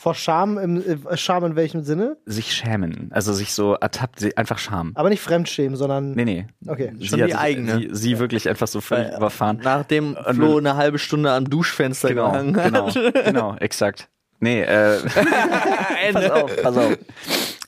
Vor 0.00 0.14
Scham 0.14 0.56
im 0.56 0.76
äh, 0.78 1.16
Scham 1.18 1.44
in 1.44 1.56
welchem 1.56 1.82
Sinne? 1.82 2.16
sich 2.24 2.54
schämen, 2.54 3.10
also 3.12 3.34
sich 3.34 3.52
so 3.52 3.74
ertappt, 3.74 4.20
sie- 4.20 4.34
einfach 4.34 4.56
Scham. 4.58 4.92
Aber 4.94 5.10
nicht 5.10 5.20
Fremdschämen, 5.20 5.76
sondern. 5.76 6.12
Nee, 6.12 6.24
nee. 6.24 6.46
Okay. 6.66 6.92
Sie 6.98 7.08
Schon 7.08 7.20
hat 7.20 7.28
die 7.28 7.32
sich- 7.32 7.40
eigene. 7.40 7.74
Sie, 7.80 7.88
sie 7.92 8.18
wirklich 8.18 8.48
einfach 8.48 8.66
so 8.66 8.80
völlig 8.80 9.14
überfahren. 9.14 9.60
Nachdem 9.62 10.14
Und- 10.16 10.36
Flo 10.36 10.56
eine 10.56 10.76
halbe 10.76 10.98
Stunde 10.98 11.30
am 11.32 11.44
Duschfenster 11.50 12.08
Genau, 12.08 12.30
gehangen 12.30 12.56
hat. 12.56 12.64
genau, 12.94 13.10
genau, 13.24 13.56
exakt. 13.56 14.08
Nee, 14.38 14.62
äh, 14.62 14.96
pass 16.14 16.30
auf, 16.30 16.62
pass 16.62 16.76
auf. 16.78 16.96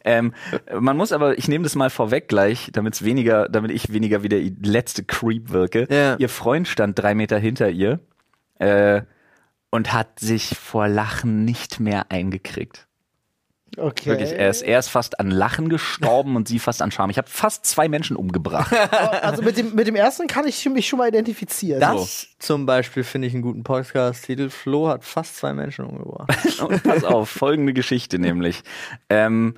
Ähm, 0.05 0.33
man 0.81 0.97
muss 0.97 1.13
aber, 1.13 1.37
ich 1.37 1.49
nehme 1.49 1.65
das 1.65 1.75
mal 1.75 1.91
vorweg 1.91 2.29
gleich, 2.29 2.71
damit's 2.73 3.05
weniger, 3.05 3.49
damit 3.51 3.71
ich 3.73 3.93
weniger 3.93 4.23
wie 4.23 4.31
der 4.31 4.41
letzte 4.63 5.05
Creep 5.05 5.51
wirke. 5.51 5.87
Ja. 5.91 6.17
Ihr 6.19 6.31
Freund 6.31 6.67
stand 6.67 6.99
drei 6.99 7.15
Meter 7.15 7.39
hinter 7.39 7.69
ihr 7.69 8.01
äh, 8.59 9.03
und 9.73 9.93
hat 9.93 10.21
sich 10.21 10.57
vor 10.57 10.87
Lachen 10.87 11.45
nicht 11.45 11.81
mehr 11.81 12.13
eingekriegt. 12.13 12.87
Okay. 13.79 14.11
Wirklich, 14.11 14.33
er 14.33 14.51
ist, 14.51 14.61
er 14.61 14.79
ist 14.79 14.89
fast 14.89 15.19
an 15.19 15.31
Lachen 15.31 15.71
gestorben 15.71 16.37
und 16.37 16.47
sie 16.47 16.59
fast 16.59 16.83
an 16.83 16.91
Scham. 16.91 17.09
Ich 17.09 17.17
habe 17.17 17.31
fast 17.31 17.65
zwei 17.65 17.89
Menschen 17.89 18.17
umgebracht. 18.17 18.73
Also 19.23 19.43
mit 19.43 19.57
dem, 19.57 19.75
mit 19.75 19.87
dem 19.87 19.95
ersten 19.95 20.27
kann 20.27 20.47
ich 20.47 20.69
mich 20.69 20.89
schon 20.89 20.99
mal 20.99 21.09
identifizieren. 21.09 21.81
Das 21.81 22.29
zum 22.39 22.67
Beispiel 22.67 23.03
finde 23.03 23.29
ich 23.29 23.35
einen 23.35 23.43
guten 23.43 23.63
Podcast-Titel. 23.63 24.51
Flo 24.51 24.89
hat 24.89 25.05
fast 25.05 25.37
zwei 25.37 25.55
Menschen 25.55 25.87
umgebracht. 25.87 26.61
Und 26.61 26.83
pass 26.83 27.05
auf, 27.05 27.31
folgende 27.31 27.73
Geschichte 27.73 28.19
nämlich. 28.19 28.63
Ähm, 29.09 29.55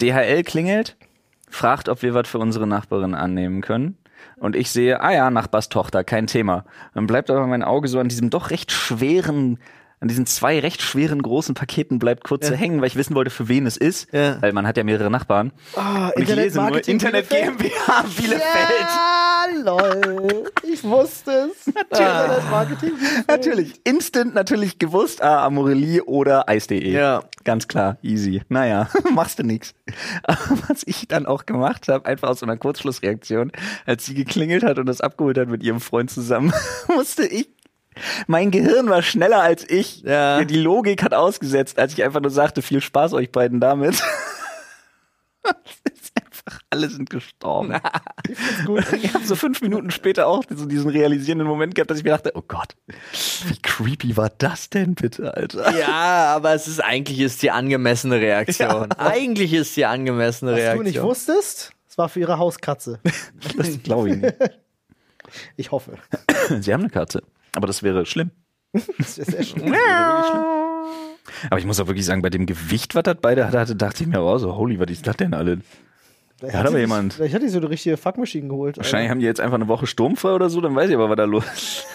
DHL 0.00 0.44
klingelt, 0.44 0.96
fragt, 1.50 1.90
ob 1.90 2.02
wir 2.02 2.14
was 2.14 2.28
für 2.28 2.38
unsere 2.38 2.66
Nachbarin 2.66 3.14
annehmen 3.14 3.60
können. 3.60 3.98
Und 4.38 4.54
ich 4.54 4.70
sehe, 4.70 5.00
ah 5.00 5.12
ja, 5.12 5.30
Nachbarstochter, 5.30 6.04
kein 6.04 6.26
Thema. 6.26 6.64
Dann 6.94 7.06
bleibt 7.06 7.30
aber 7.30 7.46
mein 7.46 7.62
Auge 7.62 7.88
so 7.88 7.98
an 7.98 8.08
diesem 8.08 8.30
doch 8.30 8.50
recht 8.50 8.70
schweren, 8.70 9.58
an 10.06 10.08
diesen 10.08 10.26
zwei 10.26 10.60
recht 10.60 10.82
schweren 10.82 11.20
großen 11.20 11.56
Paketen 11.56 11.98
bleibt 11.98 12.22
kurz 12.22 12.46
so 12.46 12.54
hängen, 12.54 12.80
weil 12.80 12.86
ich 12.86 12.94
wissen 12.94 13.16
wollte, 13.16 13.30
für 13.30 13.48
wen 13.48 13.66
es 13.66 13.76
ist. 13.76 14.06
Ja. 14.12 14.40
Weil 14.40 14.52
man 14.52 14.64
hat 14.64 14.76
ja 14.76 14.84
mehrere 14.84 15.10
Nachbarn. 15.10 15.50
Ah, 15.74 16.10
Und 16.14 16.22
ich 16.22 16.32
lese 16.32 16.58
nur 16.60 16.86
Internetmarketing 16.86 16.92
Internet? 16.92 17.28
GmbH 17.58 18.02
Bielefeld. 18.16 18.44
Ja, 18.80 19.46
lol. 19.64 20.52
Ich 20.62 20.84
wusste 20.84 21.50
es. 21.50 21.66
Internetmarketing. 21.90 22.96
Bielefeld. 22.96 23.28
Natürlich. 23.28 23.80
Instant 23.82 24.32
natürlich 24.36 24.78
gewusst, 24.78 25.20
ah, 25.22 25.44
Amorelie 25.44 26.04
oder 26.04 26.48
Eis.de. 26.48 26.88
Ja. 26.88 27.24
Ganz 27.42 27.66
klar, 27.68 27.96
easy. 28.02 28.42
Naja, 28.48 28.88
machst 29.14 29.40
du 29.40 29.42
nix. 29.44 29.74
Aber 30.22 30.38
was 30.68 30.82
ich 30.86 31.06
dann 31.08 31.26
auch 31.26 31.46
gemacht 31.46 31.88
habe, 31.88 32.06
einfach 32.06 32.28
aus 32.28 32.40
so 32.40 32.46
einer 32.46 32.56
Kurzschlussreaktion, 32.56 33.50
als 33.86 34.04
sie 34.06 34.14
geklingelt 34.14 34.62
hat 34.62 34.78
und 34.78 34.86
das 34.86 35.00
abgeholt 35.00 35.38
hat 35.38 35.48
mit 35.48 35.62
ihrem 35.64 35.80
Freund 35.80 36.10
zusammen, 36.10 36.52
musste 36.94 37.24
ich 37.26 37.48
mein 38.26 38.50
Gehirn 38.50 38.88
war 38.88 39.02
schneller 39.02 39.40
als 39.40 39.68
ich. 39.68 40.02
Ja. 40.02 40.44
Die 40.44 40.56
Logik 40.58 41.02
hat 41.02 41.14
ausgesetzt, 41.14 41.78
als 41.78 41.92
ich 41.92 42.02
einfach 42.04 42.20
nur 42.20 42.30
sagte, 42.30 42.62
viel 42.62 42.80
Spaß 42.80 43.12
euch 43.14 43.30
beiden 43.32 43.60
damit. 43.60 44.02
Es 45.44 45.92
ist 46.02 46.12
einfach, 46.24 46.60
alle 46.70 46.88
sind 46.88 47.08
gestorben. 47.08 47.74
Ich 49.00 49.14
habe 49.14 49.24
so 49.24 49.36
fünf 49.36 49.62
Minuten 49.62 49.92
später 49.92 50.26
auch 50.26 50.42
so 50.48 50.66
diesen 50.66 50.90
realisierenden 50.90 51.46
Moment 51.46 51.76
gehabt, 51.76 51.88
dass 51.88 51.98
ich 51.98 52.04
mir 52.04 52.10
dachte, 52.10 52.32
oh 52.34 52.42
Gott, 52.46 52.74
wie 53.46 53.56
creepy 53.62 54.16
war 54.16 54.30
das 54.38 54.68
denn 54.70 54.96
bitte, 54.96 55.34
Alter? 55.34 55.78
Ja, 55.78 56.34
aber 56.34 56.52
es 56.54 56.66
ist 56.66 56.80
eigentlich 56.80 57.20
ist 57.20 57.42
die 57.42 57.52
angemessene 57.52 58.16
Reaktion. 58.20 58.90
Eigentlich 58.92 59.52
ist 59.52 59.76
die 59.76 59.86
angemessene 59.86 60.50
Was 60.52 60.58
Reaktion. 60.58 60.84
du 60.84 60.90
nicht 60.90 61.02
wusstest, 61.02 61.70
es 61.88 61.96
war 61.96 62.08
für 62.08 62.18
ihre 62.18 62.38
Hauskatze. 62.38 62.98
Das 63.56 63.80
glaube 63.84 64.10
ich 64.10 64.16
nicht. 64.16 64.34
Ich 65.56 65.72
hoffe. 65.72 65.98
Sie 66.60 66.72
haben 66.72 66.82
eine 66.82 66.90
Katze. 66.90 67.20
Aber 67.56 67.66
das 67.66 67.82
wäre 67.82 68.06
schlimm. 68.06 68.30
Das 68.98 69.16
ist 69.16 69.30
sehr 69.30 69.42
schlimm. 69.42 69.74
Aber 71.50 71.58
ich 71.58 71.64
muss 71.64 71.80
auch 71.80 71.86
wirklich 71.86 72.04
sagen, 72.04 72.20
bei 72.20 72.28
dem 72.30 72.44
Gewicht, 72.44 72.94
was 72.94 73.02
das 73.04 73.16
beide 73.20 73.50
hatte, 73.50 73.74
dachte 73.74 74.04
ich 74.04 74.08
mir, 74.08 74.20
oh, 74.22 74.36
so 74.38 74.54
holy, 74.56 74.78
was 74.78 74.90
ist 74.90 75.06
das 75.06 75.16
denn 75.16 75.32
alle? 75.32 75.60
Vielleicht 76.38 76.54
hat 76.54 76.66
aber 76.66 76.78
jemand. 76.78 77.14
Vielleicht 77.14 77.34
hat 77.34 77.42
die 77.42 77.48
so 77.48 77.58
eine 77.58 77.70
richtige 77.70 77.96
Fuckmaschine 77.96 78.48
geholt. 78.48 78.76
Wahrscheinlich 78.76 79.10
haben 79.10 79.20
die 79.20 79.26
jetzt 79.26 79.40
einfach 79.40 79.54
eine 79.54 79.68
Woche 79.68 79.86
sturmfrei 79.86 80.32
oder 80.32 80.50
so, 80.50 80.60
dann 80.60 80.76
weiß 80.76 80.90
ich 80.90 80.94
aber, 80.94 81.08
was 81.08 81.16
da 81.16 81.24
los 81.24 81.44
ist. 81.54 81.86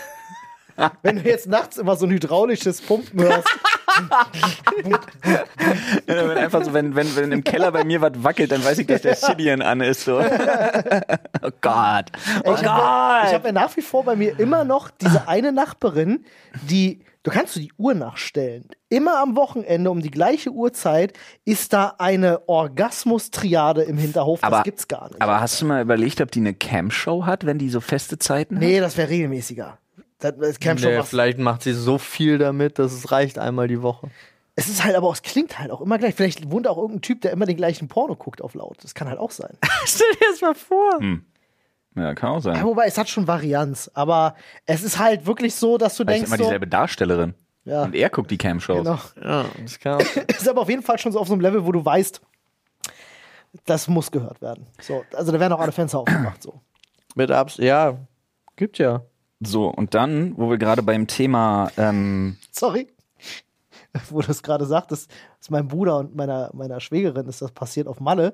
Alter. 0.75 0.97
Wenn 1.03 1.17
du 1.17 1.29
jetzt 1.29 1.47
nachts 1.47 1.77
immer 1.77 1.95
so 1.95 2.07
ein 2.07 2.11
hydraulisches 2.11 2.81
Pumpen 2.81 3.21
hörst, 3.21 3.47
Ja, 6.07 6.29
wenn 6.29 6.37
einfach 6.37 6.63
so, 6.63 6.73
wenn, 6.73 6.95
wenn, 6.95 7.15
wenn 7.15 7.31
im 7.31 7.43
Keller 7.43 7.71
bei 7.71 7.83
mir 7.83 8.01
was 8.01 8.11
wackelt, 8.23 8.51
dann 8.51 8.63
weiß 8.63 8.79
ich, 8.79 8.87
dass 8.87 9.01
der 9.01 9.15
Sidian 9.15 9.61
an 9.61 9.81
ist. 9.81 10.05
So. 10.05 10.21
Oh 11.43 11.49
Gott. 11.61 12.05
Oh 12.45 12.53
ich 12.53 12.63
habe 12.63 13.25
Gott. 13.25 13.33
hab 13.33 13.45
ja 13.45 13.51
nach 13.51 13.75
wie 13.75 13.81
vor 13.81 14.03
bei 14.05 14.15
mir 14.15 14.39
immer 14.39 14.63
noch 14.63 14.91
diese 14.91 15.27
eine 15.27 15.51
Nachbarin, 15.51 16.23
die, 16.69 16.99
du 17.23 17.31
kannst 17.31 17.55
du 17.55 17.59
die 17.61 17.71
Uhr 17.79 17.95
nachstellen. 17.95 18.67
Immer 18.89 19.19
am 19.19 19.35
Wochenende 19.35 19.89
um 19.89 20.01
die 20.01 20.11
gleiche 20.11 20.51
Uhrzeit 20.51 21.13
ist 21.43 21.73
da 21.73 21.95
eine 21.97 22.47
Orgasmus-Triade 22.47 23.81
im 23.83 23.97
Hinterhof. 23.97 24.41
Das 24.41 24.47
Aber- 24.53 24.61
gibt's 24.63 24.87
gar 24.87 25.07
nicht. 25.09 25.19
Aber 25.21 25.41
hast 25.41 25.59
du 25.61 25.65
mal 25.65 25.81
überlegt, 25.81 26.21
ob 26.21 26.29
die 26.31 26.41
eine 26.41 26.53
Cam-Show 26.53 27.25
hat, 27.25 27.43
wenn 27.47 27.57
die 27.57 27.69
so 27.69 27.81
feste 27.81 28.19
Zeiten 28.19 28.55
hat? 28.57 28.61
nee, 28.63 28.79
das 28.79 28.97
wäre 28.97 29.09
regelmäßiger. 29.09 29.79
Das, 30.21 30.33
das 30.37 30.59
Camp 30.59 30.79
schon 30.79 30.91
Nee, 30.91 30.99
was. 30.99 31.09
vielleicht 31.09 31.37
macht 31.37 31.63
sie 31.63 31.73
so 31.73 31.97
viel 31.97 32.37
damit, 32.37 32.79
dass 32.79 32.93
es 32.93 33.11
reicht 33.11 33.37
einmal 33.37 33.67
die 33.67 33.81
Woche. 33.81 34.09
Es 34.55 34.67
ist 34.69 34.83
halt 34.83 34.95
aber 34.95 35.07
auch, 35.07 35.13
es 35.15 35.21
klingt 35.23 35.59
halt 35.59 35.71
auch 35.71 35.81
immer 35.81 35.97
gleich. 35.97 36.15
Vielleicht 36.15 36.49
wohnt 36.51 36.67
auch 36.67 36.77
irgendein 36.77 37.01
Typ, 37.01 37.21
der 37.21 37.31
immer 37.31 37.45
den 37.45 37.57
gleichen 37.57 37.87
Porno 37.87 38.15
guckt 38.15 38.41
auf 38.41 38.53
laut. 38.53 38.77
Das 38.83 38.93
kann 38.93 39.07
halt 39.09 39.17
auch 39.19 39.31
sein. 39.31 39.57
Stell 39.85 40.07
dir 40.13 40.25
das 40.31 40.41
mal 40.41 40.55
vor. 40.55 40.99
Ja, 41.95 42.13
kann 42.15 42.29
auch 42.31 42.35
Ja, 42.35 42.41
sein. 42.41 42.63
wobei, 42.63 42.85
es 42.85 42.97
hat 42.97 43.09
schon 43.09 43.27
Varianz. 43.27 43.89
Aber 43.93 44.35
es 44.65 44.83
ist 44.83 44.99
halt 44.99 45.25
wirklich 45.25 45.55
so, 45.55 45.77
dass 45.77 45.95
du 45.97 46.03
denkst, 46.03 46.27
immer 46.27 46.37
so, 46.37 46.43
dieselbe 46.43 46.67
Darstellerin. 46.67 47.33
Ja. 47.63 47.83
Und 47.83 47.95
er 47.95 48.09
guckt 48.09 48.29
die 48.31 48.37
Cam-Shows. 48.37 48.83
genau. 48.83 48.99
Ja, 49.23 49.45
das 49.61 49.79
kann 49.79 49.95
auch. 50.01 50.15
ist 50.27 50.47
aber 50.49 50.61
auf 50.61 50.69
jeden 50.69 50.83
Fall 50.83 50.97
schon 50.99 51.11
so 51.11 51.19
auf 51.19 51.27
so 51.27 51.33
einem 51.33 51.41
Level, 51.41 51.65
wo 51.65 51.71
du 51.71 51.83
weißt, 51.83 52.21
das 53.65 53.87
muss 53.87 54.11
gehört 54.11 54.41
werden. 54.41 54.67
So, 54.81 55.03
also 55.13 55.31
da 55.31 55.39
werden 55.39 55.53
auch 55.53 55.59
alle 55.59 55.71
Fenster 55.71 55.99
aufgemacht. 55.99 56.41
So. 56.43 56.61
Mit 57.15 57.31
Abs. 57.31 57.57
Ja, 57.57 57.97
gibt 58.55 58.77
ja. 58.77 59.01
So, 59.43 59.67
und 59.67 59.95
dann, 59.95 60.37
wo 60.37 60.49
wir 60.49 60.57
gerade 60.57 60.83
beim 60.83 61.07
Thema 61.07 61.71
ähm, 61.77 62.37
Sorry. 62.51 62.87
Wo 64.09 64.21
du 64.21 64.31
es 64.31 64.41
gerade 64.41 64.65
sagtest, 64.65 65.11
ist 65.39 65.51
meinem 65.51 65.67
Bruder 65.67 65.97
und 65.97 66.15
meiner, 66.15 66.49
meiner 66.53 66.79
Schwägerin 66.79 67.27
ist 67.27 67.41
das 67.41 67.51
passiert 67.51 67.87
auf 67.87 67.99
Malle. 67.99 68.33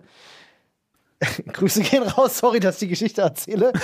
Grüße 1.53 1.81
gehen 1.81 2.03
raus, 2.03 2.37
sorry, 2.37 2.59
dass 2.59 2.75
ich 2.75 2.79
die 2.81 2.87
Geschichte 2.89 3.21
erzähle. 3.21 3.73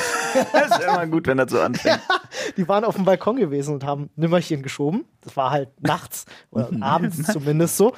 Das 0.51 0.79
ist 0.79 0.87
immer 0.87 1.05
gut, 1.07 1.27
wenn 1.27 1.37
das 1.37 1.51
so 1.51 1.61
anfängt. 1.61 1.99
Die 2.57 2.67
waren 2.67 2.83
auf 2.83 2.95
dem 2.95 3.05
Balkon 3.05 3.35
gewesen 3.35 3.75
und 3.75 3.83
haben 3.83 4.09
Nimmerchen 4.15 4.63
geschoben. 4.63 5.05
Das 5.21 5.37
war 5.37 5.51
halt 5.51 5.69
nachts 5.81 6.25
oder 6.49 6.69
abends 6.81 7.31
zumindest 7.31 7.77
so. 7.77 7.93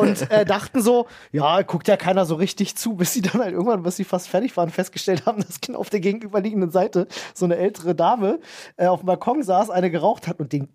Und 0.00 0.28
äh, 0.30 0.44
dachten 0.44 0.82
so, 0.82 1.06
ja, 1.30 1.62
guckt 1.62 1.86
ja 1.86 1.96
keiner 1.96 2.26
so 2.26 2.34
richtig 2.34 2.76
zu, 2.76 2.94
bis 2.94 3.12
sie 3.12 3.22
dann 3.22 3.40
halt 3.40 3.52
irgendwann, 3.52 3.82
bis 3.82 3.96
sie 3.96 4.04
fast 4.04 4.28
fertig 4.28 4.56
waren, 4.56 4.70
festgestellt 4.70 5.26
haben, 5.26 5.42
dass 5.42 5.60
genau 5.60 5.78
auf 5.78 5.90
der 5.90 6.00
gegenüberliegenden 6.00 6.70
Seite 6.70 7.06
so 7.34 7.44
eine 7.44 7.56
ältere 7.56 7.94
Dame 7.94 8.40
äh, 8.76 8.86
auf 8.86 9.00
dem 9.00 9.06
Balkon 9.06 9.42
saß, 9.42 9.70
eine 9.70 9.90
geraucht 9.90 10.26
hat 10.26 10.40
und 10.40 10.52
den 10.52 10.68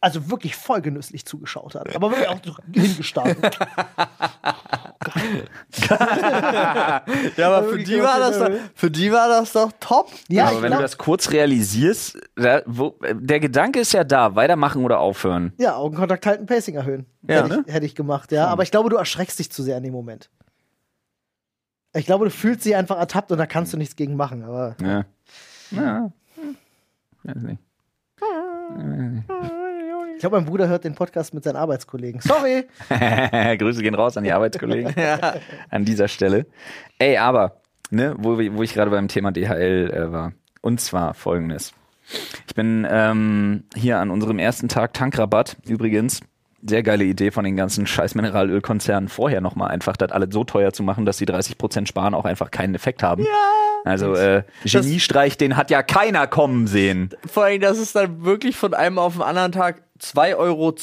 also 0.00 0.30
wirklich 0.30 0.56
voll 0.56 0.80
genüsslich 0.80 1.24
zugeschaut 1.26 1.74
hat. 1.74 1.94
Aber 1.94 2.10
wirklich 2.10 2.28
auch 2.28 2.40
so 2.44 2.54
Ja, 7.36 7.46
aber 7.48 7.68
für 7.68 7.78
die, 7.78 8.02
war 8.02 8.18
das 8.18 8.38
doch, 8.38 8.50
für 8.74 8.90
die 8.90 9.12
war 9.12 9.28
das 9.28 9.52
doch 9.52 9.72
top. 9.80 10.10
Ja, 10.28 10.46
Aber 10.46 10.56
wenn 10.56 10.62
du 10.62 10.68
glaub, 10.68 10.82
das 10.82 10.98
kurz 10.98 11.30
realisierst, 11.30 12.18
da, 12.36 12.62
wo, 12.66 12.96
der 13.12 13.40
Gedanke 13.40 13.80
ist 13.80 13.92
ja 13.92 14.04
da, 14.04 14.34
weitermachen 14.34 14.84
oder 14.84 14.98
aufhören. 15.00 15.52
ja, 15.58 15.76
Augenkontakt 15.76 16.26
halten, 16.26 16.46
Pacing 16.46 16.74
erhöhen. 16.74 17.06
Ja, 17.28 17.36
hätte, 17.36 17.48
ne? 17.48 17.64
ich, 17.66 17.74
hätte 17.74 17.86
ich 17.86 17.94
gemacht, 17.94 18.32
ja. 18.32 18.46
Aber 18.46 18.62
ich 18.62 18.70
glaube, 18.70 18.90
du 18.90 18.96
erschreckst 18.96 19.38
dich 19.38 19.50
zu 19.50 19.62
sehr 19.62 19.76
in 19.78 19.84
dem 19.84 19.92
Moment. 19.92 20.30
Ich 21.94 22.06
glaube, 22.06 22.24
du 22.24 22.30
fühlst 22.30 22.64
dich 22.64 22.74
einfach 22.74 22.98
ertappt 22.98 23.32
und 23.32 23.38
da 23.38 23.46
kannst 23.46 23.72
du 23.72 23.76
nichts 23.76 23.96
gegen 23.96 24.16
machen. 24.16 24.44
Aber 24.44 24.76
Ja. 24.80 25.04
Ja. 25.70 26.12
Hm. 26.36 26.56
Weiß 27.22 27.42
nicht. 27.42 27.60
ich 29.28 29.61
glaube, 30.22 30.36
mein 30.36 30.46
Bruder 30.46 30.68
hört 30.68 30.84
den 30.84 30.94
Podcast 30.94 31.34
mit 31.34 31.44
seinen 31.44 31.56
Arbeitskollegen. 31.56 32.20
Sorry. 32.20 32.64
Grüße 33.58 33.82
gehen 33.82 33.94
raus 33.94 34.16
an 34.16 34.24
die 34.24 34.32
Arbeitskollegen. 34.32 34.94
An 35.70 35.84
dieser 35.84 36.08
Stelle. 36.08 36.46
Ey, 36.98 37.18
aber, 37.18 37.60
ne, 37.90 38.14
wo, 38.18 38.38
wo 38.38 38.62
ich 38.62 38.72
gerade 38.72 38.90
beim 38.90 39.08
Thema 39.08 39.32
DHL 39.32 39.90
äh, 39.92 40.12
war. 40.12 40.32
Und 40.60 40.80
zwar 40.80 41.14
folgendes. 41.14 41.74
Ich 42.46 42.54
bin 42.54 42.86
ähm, 42.88 43.64
hier 43.74 43.98
an 43.98 44.10
unserem 44.10 44.38
ersten 44.38 44.68
Tag 44.68 44.94
Tankrabatt 44.94 45.56
übrigens. 45.66 46.20
Sehr 46.64 46.84
geile 46.84 47.02
Idee 47.02 47.32
von 47.32 47.44
den 47.44 47.56
ganzen 47.56 47.88
scheiß 47.88 48.14
Mineralölkonzernen 48.14 49.08
vorher 49.08 49.40
nochmal 49.40 49.70
einfach 49.70 49.96
das 49.96 50.12
alles 50.12 50.28
so 50.32 50.44
teuer 50.44 50.72
zu 50.72 50.84
machen, 50.84 51.04
dass 51.04 51.16
sie 51.16 51.26
30% 51.26 51.86
sparen 51.86 52.14
auch 52.14 52.24
einfach 52.24 52.52
keinen 52.52 52.76
Effekt 52.76 53.02
haben. 53.02 53.24
Ja. 53.24 53.30
Also 53.84 54.14
äh, 54.14 54.44
Geniestreich, 54.64 55.36
den 55.36 55.56
hat 55.56 55.70
ja 55.70 55.82
keiner 55.82 56.28
kommen 56.28 56.68
sehen. 56.68 57.10
Vor 57.26 57.44
allem, 57.44 57.60
dass 57.60 57.78
es 57.78 57.92
dann 57.92 58.24
wirklich 58.24 58.56
von 58.56 58.74
einem 58.74 58.98
auf 58.98 59.14
den 59.14 59.22
anderen 59.22 59.50
Tag 59.50 59.82
2,62 60.02 60.36
Euro 60.36 60.74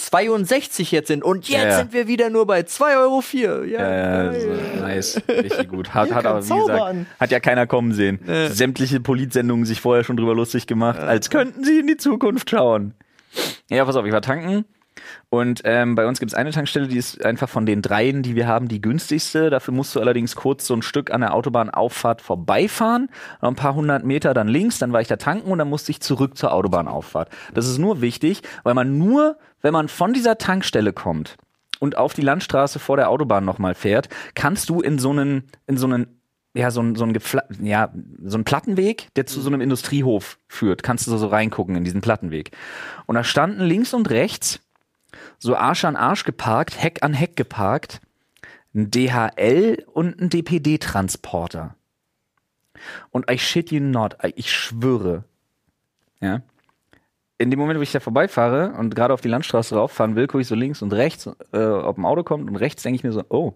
jetzt 0.91 1.07
sind. 1.07 1.23
Und 1.23 1.49
jetzt 1.49 1.61
Ja, 1.63 1.69
ja. 1.69 1.77
sind 1.79 1.93
wir 1.93 2.07
wieder 2.07 2.29
nur 2.29 2.47
bei 2.47 2.61
2,04 2.61 2.97
Euro. 2.99 3.63
Ja, 3.65 3.79
Ja, 3.91 4.31
geil. 4.31 4.41
so, 4.41 4.81
nice, 4.81 5.21
richtig 5.27 5.67
gut. 5.69 5.89
Hat, 5.93 6.11
hat 6.13 6.25
aber, 6.25 6.43
wie 6.45 6.53
gesagt, 6.53 6.95
hat 7.19 7.31
ja 7.31 7.39
keiner 7.39 7.67
kommen 7.67 7.93
sehen. 7.93 8.19
Sämtliche 8.51 8.99
Politsendungen 8.99 9.65
sich 9.65 9.81
vorher 9.81 10.03
schon 10.03 10.15
drüber 10.17 10.33
lustig 10.35 10.67
gemacht, 10.67 10.99
als 10.99 11.29
könnten 11.29 11.63
sie 11.63 11.79
in 11.79 11.87
die 11.87 11.97
Zukunft 11.97 12.49
schauen. 12.49 12.93
Ja, 13.69 13.85
pass 13.85 13.95
auf, 13.95 14.05
ich 14.05 14.11
war 14.13 14.21
tanken 14.21 14.65
und 15.29 15.61
ähm, 15.63 15.95
bei 15.95 16.07
uns 16.07 16.19
gibt 16.19 16.31
es 16.31 16.37
eine 16.37 16.51
Tankstelle, 16.51 16.87
die 16.87 16.97
ist 16.97 17.23
einfach 17.23 17.49
von 17.49 17.65
den 17.65 17.81
dreien, 17.81 18.23
die 18.23 18.35
wir 18.35 18.47
haben, 18.47 18.67
die 18.67 18.81
günstigste. 18.81 19.49
Dafür 19.49 19.73
musst 19.73 19.95
du 19.95 19.99
allerdings 19.99 20.35
kurz 20.35 20.65
so 20.65 20.73
ein 20.73 20.81
Stück 20.81 21.11
an 21.11 21.21
der 21.21 21.33
Autobahnauffahrt 21.33 22.21
vorbeifahren, 22.21 23.09
ein 23.41 23.55
paar 23.55 23.75
hundert 23.75 24.03
Meter 24.03 24.33
dann 24.33 24.47
links, 24.47 24.79
dann 24.79 24.91
war 24.91 25.01
ich 25.01 25.07
da 25.07 25.17
tanken 25.17 25.51
und 25.51 25.59
dann 25.59 25.69
musste 25.69 25.91
ich 25.91 26.01
zurück 26.01 26.37
zur 26.37 26.51
Autobahnauffahrt. 26.53 27.29
Das 27.53 27.67
ist 27.67 27.77
nur 27.77 28.01
wichtig, 28.01 28.41
weil 28.63 28.73
man 28.73 28.97
nur, 28.97 29.37
wenn 29.61 29.73
man 29.73 29.87
von 29.87 30.13
dieser 30.13 30.37
Tankstelle 30.37 30.93
kommt 30.93 31.37
und 31.79 31.97
auf 31.97 32.13
die 32.13 32.21
Landstraße 32.21 32.79
vor 32.79 32.97
der 32.97 33.09
Autobahn 33.09 33.45
nochmal 33.45 33.75
fährt, 33.75 34.09
kannst 34.33 34.69
du 34.69 34.81
in 34.81 34.99
so 34.99 35.11
einen, 35.11 35.43
in 35.67 35.77
so 35.77 35.85
einen 35.85 36.19
ja, 36.55 36.71
so 36.71 36.81
ein, 36.81 36.95
so 36.95 37.05
ein, 37.05 37.17
ja, 37.61 37.93
so 38.23 38.37
ein 38.37 38.43
Plattenweg, 38.43 39.13
der 39.15 39.25
zu 39.25 39.39
so 39.39 39.49
einem 39.49 39.61
Industriehof 39.61 40.39
führt. 40.47 40.81
Kannst 40.81 41.05
du 41.07 41.15
so 41.15 41.27
reingucken 41.27 41.75
in 41.75 41.83
diesen 41.83 42.01
Plattenweg. 42.01 42.51
Und 43.05 43.15
da 43.15 43.23
standen 43.23 43.61
links 43.61 43.93
und 43.93 44.09
rechts 44.09 44.59
so 45.37 45.55
Arsch 45.55 45.85
an 45.85 45.95
Arsch 45.95 46.23
geparkt, 46.23 46.81
Heck 46.81 47.03
an 47.03 47.13
Heck 47.13 47.35
geparkt, 47.35 48.01
ein 48.73 48.91
DHL 48.91 49.85
und 49.93 50.19
ein 50.21 50.29
DPD-Transporter. 50.29 51.75
Und 53.11 53.29
I 53.29 53.37
shit 53.37 53.71
you 53.71 53.79
not, 53.79 54.17
ich 54.35 54.51
schwöre, 54.51 55.25
ja, 56.21 56.41
in 57.39 57.49
dem 57.49 57.59
Moment, 57.59 57.79
wo 57.79 57.83
ich 57.83 57.91
da 57.91 58.01
vorbeifahre 58.01 58.73
und 58.73 58.93
gerade 58.93 59.13
auf 59.13 59.21
die 59.21 59.29
Landstraße 59.29 59.73
rauffahren 59.73 60.15
will, 60.15 60.27
gucke 60.27 60.41
ich 60.41 60.47
so 60.47 60.55
links 60.55 60.81
und 60.81 60.91
rechts, 60.91 61.29
äh, 61.53 61.63
ob 61.63 61.97
ein 61.97 62.05
Auto 62.05 62.23
kommt 62.23 62.49
und 62.49 62.57
rechts 62.57 62.83
denke 62.83 62.97
ich 62.97 63.03
mir 63.03 63.13
so, 63.13 63.23
oh, 63.29 63.53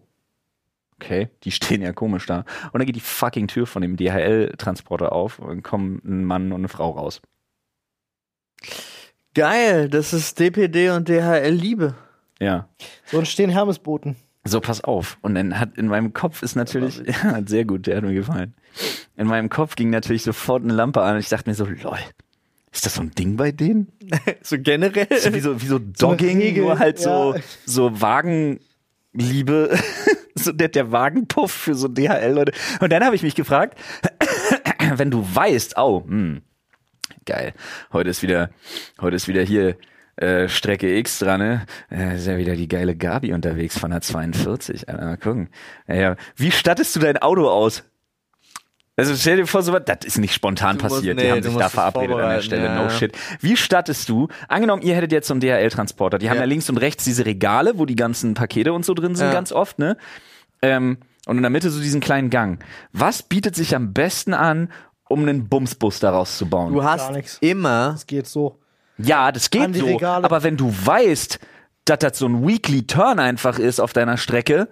okay, 0.95 1.29
die 1.43 1.51
stehen 1.51 1.81
ja 1.81 1.91
komisch 1.91 2.25
da. 2.25 2.45
Und 2.71 2.79
dann 2.79 2.85
geht 2.85 2.95
die 2.95 3.01
fucking 3.01 3.47
Tür 3.47 3.67
von 3.67 3.81
dem 3.81 3.97
DHL-Transporter 3.97 5.11
auf 5.11 5.39
und 5.39 5.63
kommen 5.63 6.01
ein 6.05 6.23
Mann 6.23 6.53
und 6.53 6.61
eine 6.61 6.69
Frau 6.69 6.91
raus. 6.91 7.21
Geil, 9.34 9.89
das 9.89 10.13
ist 10.13 10.39
DPD 10.39 10.91
und 10.91 11.10
DHL 11.10 11.50
Liebe. 11.50 11.96
Ja. 12.39 12.67
So 13.06 13.19
entstehen 13.19 13.50
Hermesboten. 13.50 14.15
So, 14.43 14.60
pass 14.60 14.84
auf. 14.84 15.17
Und 15.22 15.36
dann 15.36 15.60
hat 15.60 15.78
in 15.78 15.88
meinem 15.88 16.13
Kopf 16.13 16.43
ist 16.43 16.56
natürlich, 16.56 17.02
ja, 17.06 17.41
sehr 17.46 17.65
gut, 17.65 17.88
der 17.88 17.98
hat 17.98 18.04
mir 18.04 18.13
gefallen. 18.13 18.54
In 19.15 19.28
meinem 19.28 19.50
Kopf 19.50 19.76
ging 19.76 19.89
natürlich 19.89 20.24
sofort 20.24 20.63
eine 20.63 20.74
Lampe 20.74 21.02
an 21.02 21.15
und 21.15 21.19
ich 21.22 21.30
dachte 21.30 21.50
mir 21.50 21.56
so, 21.56 21.65
lol, 21.65 21.98
ist 22.72 22.86
das 22.86 22.96
so 22.96 23.02
ein 23.02 23.12
Ding 23.12 23.38
bei 23.38 23.52
denen? 23.52 23.91
So 24.41 24.58
generell. 24.60 25.08
So 25.19 25.34
wie 25.34 25.39
so, 25.39 25.62
wie 25.62 25.67
so 25.67 25.80
Dogging, 25.80 26.39
Regel, 26.39 26.63
nur 26.65 26.80
halt 26.80 27.00
so, 27.00 27.34
ja. 27.36 27.41
so 27.65 28.02
Wagenliebe, 28.02 28.60
so 30.36 30.52
der, 30.52 30.67
der 30.67 30.91
Wagenpuff 30.91 31.52
für 31.52 31.76
so 31.76 31.88
DHL-Leute. 31.88 32.52
Und 32.82 32.91
dann 32.91 33.06
habe 33.06 33.15
ich 33.15 33.24
mich 33.24 33.36
gefragt, 33.36 33.80
wenn 34.98 35.12
du 35.12 35.26
weißt, 35.34 35.78
oh, 35.78 36.04
hm, 36.06 36.41
geil, 37.25 37.53
heute 37.91 38.09
ist 38.09 38.21
wieder, 38.21 38.49
heute 39.01 39.15
ist 39.15 39.27
wieder 39.27 39.41
hier 39.41 39.77
äh, 40.15 40.47
Strecke 40.47 40.95
X 40.97 41.19
dran, 41.19 41.39
ne? 41.39 41.65
Äh, 41.91 42.15
ist 42.17 42.27
ja 42.27 42.38
wieder 42.38 42.55
die 42.55 42.67
geile 42.67 42.95
Gabi 42.95 43.33
unterwegs 43.33 43.77
von 43.79 43.91
der 43.91 44.01
42. 44.01 44.88
Alter, 44.89 45.05
mal 45.05 45.17
gucken. 45.17 45.49
Ja. 45.88 46.15
Wie 46.36 46.51
stattest 46.51 46.95
du 46.95 46.99
dein 46.99 47.17
Auto 47.17 47.49
aus? 47.49 47.83
Also 48.95 49.15
stell 49.15 49.38
dir 49.38 49.47
vor, 49.47 49.63
so 49.63 49.73
was, 49.73 49.81
das 49.86 50.05
ist 50.05 50.19
nicht 50.19 50.36
spontan 50.36 50.77
Du 50.77 50.83
musst- 50.83 50.97
passiert. 50.97 51.15
nee, 51.17 51.23
die 51.23 51.31
haben 51.31 51.41
sich 51.41 51.51
musst 51.51 51.65
da 51.65 51.69
verabredet 51.69 52.15
an 52.15 52.29
der 52.29 52.41
Stelle. 52.43 52.65
ja, 52.65 52.83
No 52.83 52.89
shit. 52.91 53.17
Wie 53.41 53.57
stattest 53.57 54.07
du? 54.07 54.27
Angenommen, 54.47 54.83
ihr 54.83 54.93
hättet 54.95 55.12
jetzt 55.12 55.27
so 55.27 55.33
einen 55.33 55.41
DHL-Transporter. 55.41 56.19
Die 56.19 56.29
haben 56.29 56.36
ja. 56.36 56.43
Ja. 56.43 56.47
links 56.47 56.69
und 56.69 56.77
rechts 56.77 57.03
diese 57.03 57.25
Regale, 57.25 57.79
wo 57.79 57.88
die 57.88 57.95
ganzen 57.95 58.36
Pakete 58.36 58.71
und 58.71 58.86
so 58.86 58.93
drin 58.93 59.15
sind, 59.15 59.27
Ja. 59.27 59.33
ganz 59.33 59.51
oft, 59.51 59.79
ne? 59.79 59.97
Ähm, 60.62 60.99
und 61.25 61.38
in 61.38 61.41
der 61.41 61.49
Mitte 61.49 61.71
so 61.71 61.81
diesen 61.81 62.01
kleinen 62.01 62.29
Gang. 62.29 62.63
Was 62.91 63.23
bietet 63.23 63.55
sich 63.55 63.75
am 63.75 63.93
besten 63.93 64.36
an, 64.36 64.69
um 65.13 65.21
einen 65.21 65.47
Bumsbus 65.47 65.99
daraus 65.99 66.38
zu 66.38 66.45
bauen? 66.47 66.73
Du 66.73 66.84
hast 66.84 67.12
nix. 67.12 67.38
immer 67.39 67.91
Das 67.93 68.06
geht 68.06 68.28
so. 68.28 68.60
Ja, 68.97 69.32
das 69.32 69.45
An 69.45 69.71
geht 69.71 69.76
die 69.76 69.80
so. 69.80 69.86
Regale. 69.86 70.26
Aber 70.26 70.43
wenn 70.43 70.58
du 70.58 70.71
weißt, 70.71 71.39
dass 71.86 71.99
das 71.99 72.17
so 72.19 72.28
ein 72.28 72.45
Weekly 72.47 72.86
Turn 72.86 73.19
einfach 73.19 73.58
ist 73.60 73.80
auf 73.80 73.93
deiner 73.93 74.17
Strecke, 74.17 74.67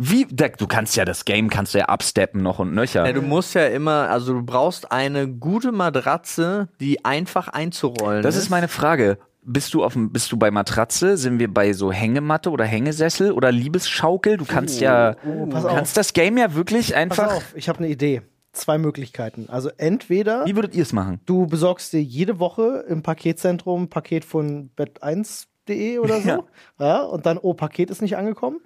wie, 0.00 0.26
da, 0.30 0.48
du 0.48 0.66
kannst 0.68 0.94
ja 0.96 1.04
das 1.04 1.24
Game, 1.24 1.50
kannst 1.50 1.74
du 1.74 1.78
ja 1.78 1.86
absteppen 1.86 2.40
noch 2.42 2.60
und 2.60 2.72
nöcher. 2.72 3.04
Ja, 3.04 3.12
du 3.12 3.20
musst 3.22 3.54
ja 3.54 3.66
immer, 3.66 4.08
also 4.08 4.32
du 4.32 4.42
brauchst 4.44 4.92
eine 4.92 5.26
gute 5.28 5.72
Matratze, 5.72 6.68
die 6.80 7.04
einfach 7.04 7.48
einzurollen 7.48 8.22
das 8.22 8.36
ist 8.36 8.48
meine 8.48 8.68
Frage. 8.68 9.18
bist 9.42 9.74
du 9.74 9.82
auf 9.82 9.94
dem, 9.94 10.12
bist 10.12 10.30
du 10.30 10.36
bei 10.36 10.50
Matratze? 10.52 11.16
Sind 11.16 11.40
wir 11.40 11.52
bei 11.52 11.72
so 11.72 11.90
Hängematte 11.90 12.50
oder 12.50 12.64
Hängesessel 12.64 13.32
oder 13.32 13.50
Liebesschaukel? 13.50 14.36
Du 14.36 14.44
kannst 14.44 14.80
ja, 14.80 15.16
oh, 15.26 15.46
du 15.46 15.50
pass 15.50 15.64
auf. 15.64 15.74
kannst 15.74 15.96
das 15.96 16.12
Game 16.12 16.38
ja 16.38 16.54
wirklich 16.54 16.88
Pass 16.90 16.96
einfach. 16.96 17.34
auf, 17.34 17.52
ich 17.56 17.68
habe 17.68 17.78
eine 17.80 17.88
Idee. 17.88 18.22
Zwei 18.52 18.78
Möglichkeiten. 18.78 19.48
Also 19.48 19.70
entweder 19.76 20.44
Wie 20.46 20.54
würdet 20.56 20.74
ihr 20.74 20.82
es 20.82 20.92
machen? 20.92 21.20
du 21.26 21.46
besorgst 21.46 21.92
dir 21.92 22.02
jede 22.02 22.38
Woche 22.38 22.84
im 22.88 23.02
Paketzentrum 23.02 23.82
ein 23.84 23.88
Paket 23.90 24.24
von 24.24 24.70
bett1.de 24.76 25.98
oder 25.98 26.20
so. 26.20 26.28
Ja. 26.28 26.44
Ja. 26.80 27.02
und 27.02 27.26
dann, 27.26 27.38
oh, 27.38 27.54
Paket 27.54 27.90
ist 27.90 28.00
nicht 28.02 28.16
angekommen. 28.16 28.60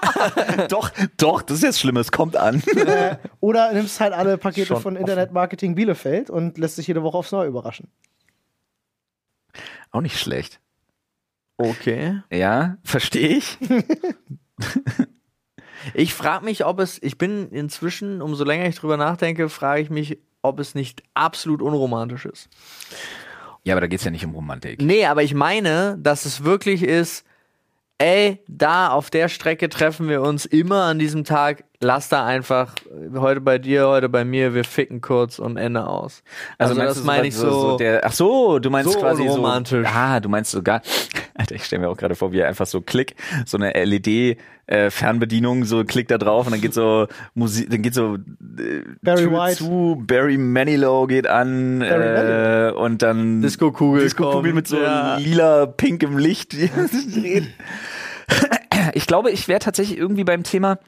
doch, 0.68 0.90
doch, 1.16 1.42
das 1.42 1.58
ist 1.58 1.62
jetzt 1.62 1.80
schlimm, 1.80 1.96
es 1.96 2.10
kommt 2.12 2.36
an. 2.36 2.62
äh, 2.76 3.16
oder 3.40 3.72
nimmst 3.72 4.00
halt 4.00 4.12
alle 4.12 4.38
Pakete 4.38 4.66
Schon 4.66 4.80
von 4.80 4.94
offen. 4.94 5.00
Internet 5.00 5.32
Marketing 5.32 5.74
Bielefeld 5.76 6.28
und 6.30 6.58
lässt 6.58 6.76
sich 6.76 6.86
jede 6.88 7.02
Woche 7.02 7.16
aufs 7.16 7.32
Neue 7.32 7.46
überraschen. 7.48 7.88
Auch 9.92 10.00
nicht 10.00 10.18
schlecht. 10.18 10.60
Okay. 11.58 12.20
Ja, 12.32 12.76
verstehe 12.82 13.36
ich. 13.36 13.58
Ich 15.94 16.14
frage 16.14 16.44
mich, 16.44 16.64
ob 16.64 16.80
es, 16.80 17.02
ich 17.02 17.18
bin 17.18 17.50
inzwischen, 17.50 18.22
umso 18.22 18.44
länger 18.44 18.66
ich 18.66 18.76
drüber 18.76 18.96
nachdenke, 18.96 19.48
frage 19.48 19.82
ich 19.82 19.90
mich, 19.90 20.18
ob 20.42 20.58
es 20.58 20.74
nicht 20.74 21.02
absolut 21.14 21.62
unromantisch 21.62 22.26
ist. 22.26 22.48
Ja, 23.64 23.74
aber 23.74 23.82
da 23.82 23.86
geht's 23.86 24.04
ja 24.04 24.10
nicht 24.10 24.24
um 24.24 24.34
Romantik. 24.34 24.82
Nee, 24.82 25.06
aber 25.06 25.22
ich 25.22 25.34
meine, 25.34 25.96
dass 26.00 26.24
es 26.24 26.44
wirklich 26.44 26.82
ist, 26.82 27.24
ey, 27.98 28.42
da 28.48 28.88
auf 28.88 29.10
der 29.10 29.28
Strecke 29.28 29.68
treffen 29.68 30.08
wir 30.08 30.22
uns 30.22 30.44
immer 30.44 30.82
an 30.84 30.98
diesem 30.98 31.24
Tag, 31.24 31.64
lass 31.82 32.08
da 32.08 32.24
einfach 32.24 32.74
heute 33.14 33.40
bei 33.40 33.58
dir, 33.58 33.88
heute 33.88 34.08
bei 34.08 34.24
mir, 34.24 34.54
wir 34.54 34.64
ficken 34.64 35.00
kurz 35.00 35.38
und 35.38 35.56
Ende 35.56 35.86
aus. 35.86 36.22
Also, 36.58 36.74
meinst 36.74 36.90
das 36.90 37.00
du 37.00 37.06
meine 37.06 37.26
ich 37.26 37.34
so, 37.34 37.50
so, 37.50 37.76
der, 37.76 38.04
ach 38.04 38.12
so, 38.12 38.58
du 38.58 38.70
meinst 38.70 38.92
so 38.92 38.98
quasi 38.98 39.22
unromantisch. 39.22 39.86
so. 39.86 39.94
Ah, 39.94 40.20
du 40.20 40.28
meinst 40.28 40.52
sogar. 40.52 40.82
Alter, 41.34 41.54
ich 41.54 41.64
stelle 41.64 41.82
mir 41.82 41.88
auch 41.88 41.96
gerade 41.96 42.14
vor, 42.14 42.32
wie 42.32 42.38
er 42.38 42.48
einfach 42.48 42.66
so 42.66 42.80
Klick, 42.80 43.16
so 43.46 43.56
eine 43.56 43.72
LED 43.72 44.38
äh, 44.66 44.90
Fernbedienung, 44.90 45.64
so 45.64 45.84
Klick 45.84 46.08
da 46.08 46.18
drauf 46.18 46.46
und 46.46 46.52
dann 46.52 46.60
geht 46.60 46.74
so 46.74 47.08
Musik, 47.34 47.70
dann 47.70 47.82
geht 47.82 47.94
so 47.94 48.16
äh, 48.16 48.82
Barry 49.02 49.24
Tür 49.24 49.32
White. 49.32 49.56
zu, 49.56 50.02
Barry 50.06 50.36
Manilow 50.36 51.06
geht 51.06 51.26
an 51.26 51.80
Barry 51.80 52.68
äh, 52.68 52.72
und 52.72 53.02
dann 53.02 53.42
Disco-Kugel 53.42 54.02
Disco-Kugel 54.02 54.42
kommt, 54.42 54.54
mit 54.54 54.68
so 54.68 54.78
ja. 54.78 55.16
lila, 55.16 55.66
pinkem 55.66 56.18
Licht. 56.18 56.54
ich 58.94 59.06
glaube, 59.06 59.30
ich 59.30 59.48
wäre 59.48 59.58
tatsächlich 59.58 59.98
irgendwie 59.98 60.24
beim 60.24 60.42
Thema. 60.42 60.78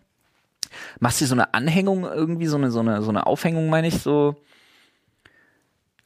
Machst 1.00 1.20
du 1.20 1.26
so 1.26 1.34
eine 1.34 1.54
Anhängung 1.54 2.04
irgendwie, 2.04 2.46
so 2.46 2.56
eine, 2.56 2.70
so 2.70 2.80
eine, 2.80 3.02
so 3.02 3.10
eine 3.10 3.26
Aufhängung, 3.26 3.68
meine 3.68 3.88
ich, 3.88 3.98
so. 3.98 4.36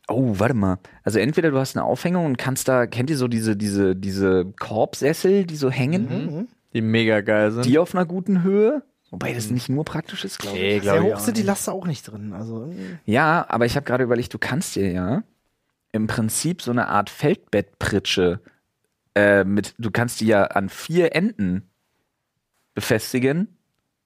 Oh, 0.09 0.35
warte 0.39 0.55
mal. 0.55 0.79
Also 1.03 1.19
entweder 1.19 1.51
du 1.51 1.59
hast 1.59 1.77
eine 1.77 1.85
Aufhängung 1.85 2.25
und 2.25 2.39
kannst 2.39 2.67
da, 2.69 2.87
kennt 2.87 3.11
ihr 3.11 3.19
so 3.19 3.29
diese, 3.29 3.57
diese, 3.57 3.95
diese 3.95 4.47
Korbsessel, 4.59 5.45
die 5.45 5.57
so 5.57 5.71
hängen, 5.71 6.49
die 6.73 6.81
mega 6.81 7.21
geil 7.21 7.53
sind. 7.53 7.67
die 7.67 7.79
auf 7.79 7.95
einer 7.95 8.07
guten 8.07 8.43
Höhe? 8.43 8.83
Wobei 9.11 9.33
das 9.33 9.51
nicht 9.51 9.69
nur 9.69 9.85
praktisch 9.85 10.25
ist, 10.25 10.39
glaube 10.39 10.57
ich. 10.57 10.63
Nee, 10.63 10.81
Sehr 10.81 10.81
glaub 10.81 11.07
ich 11.07 11.15
hoch 11.15 11.19
sind 11.21 11.37
die. 11.37 11.43
Laster 11.43 11.73
auch 11.73 11.87
nicht 11.87 12.07
drin. 12.07 12.33
Also. 12.33 12.73
Ja, 13.07 13.47
aber 13.49 13.65
ich 13.67 13.75
habe 13.77 13.85
gerade 13.85 14.05
überlegt, 14.05 14.35
du 14.35 14.39
kannst 14.39 14.77
dir 14.77 14.91
ja 14.91 15.23
im 15.93 16.07
Prinzip 16.07 16.63
so 16.63 16.71
eine 16.71 16.89
Art 16.89 17.09
Feldbettpritsche 17.09 18.41
äh, 19.15 19.45
mit, 19.45 19.75
du 19.79 19.91
kannst 19.91 20.21
die 20.21 20.27
ja 20.27 20.45
an 20.45 20.69
vier 20.69 21.15
Enden 21.15 21.71
befestigen, 22.75 23.58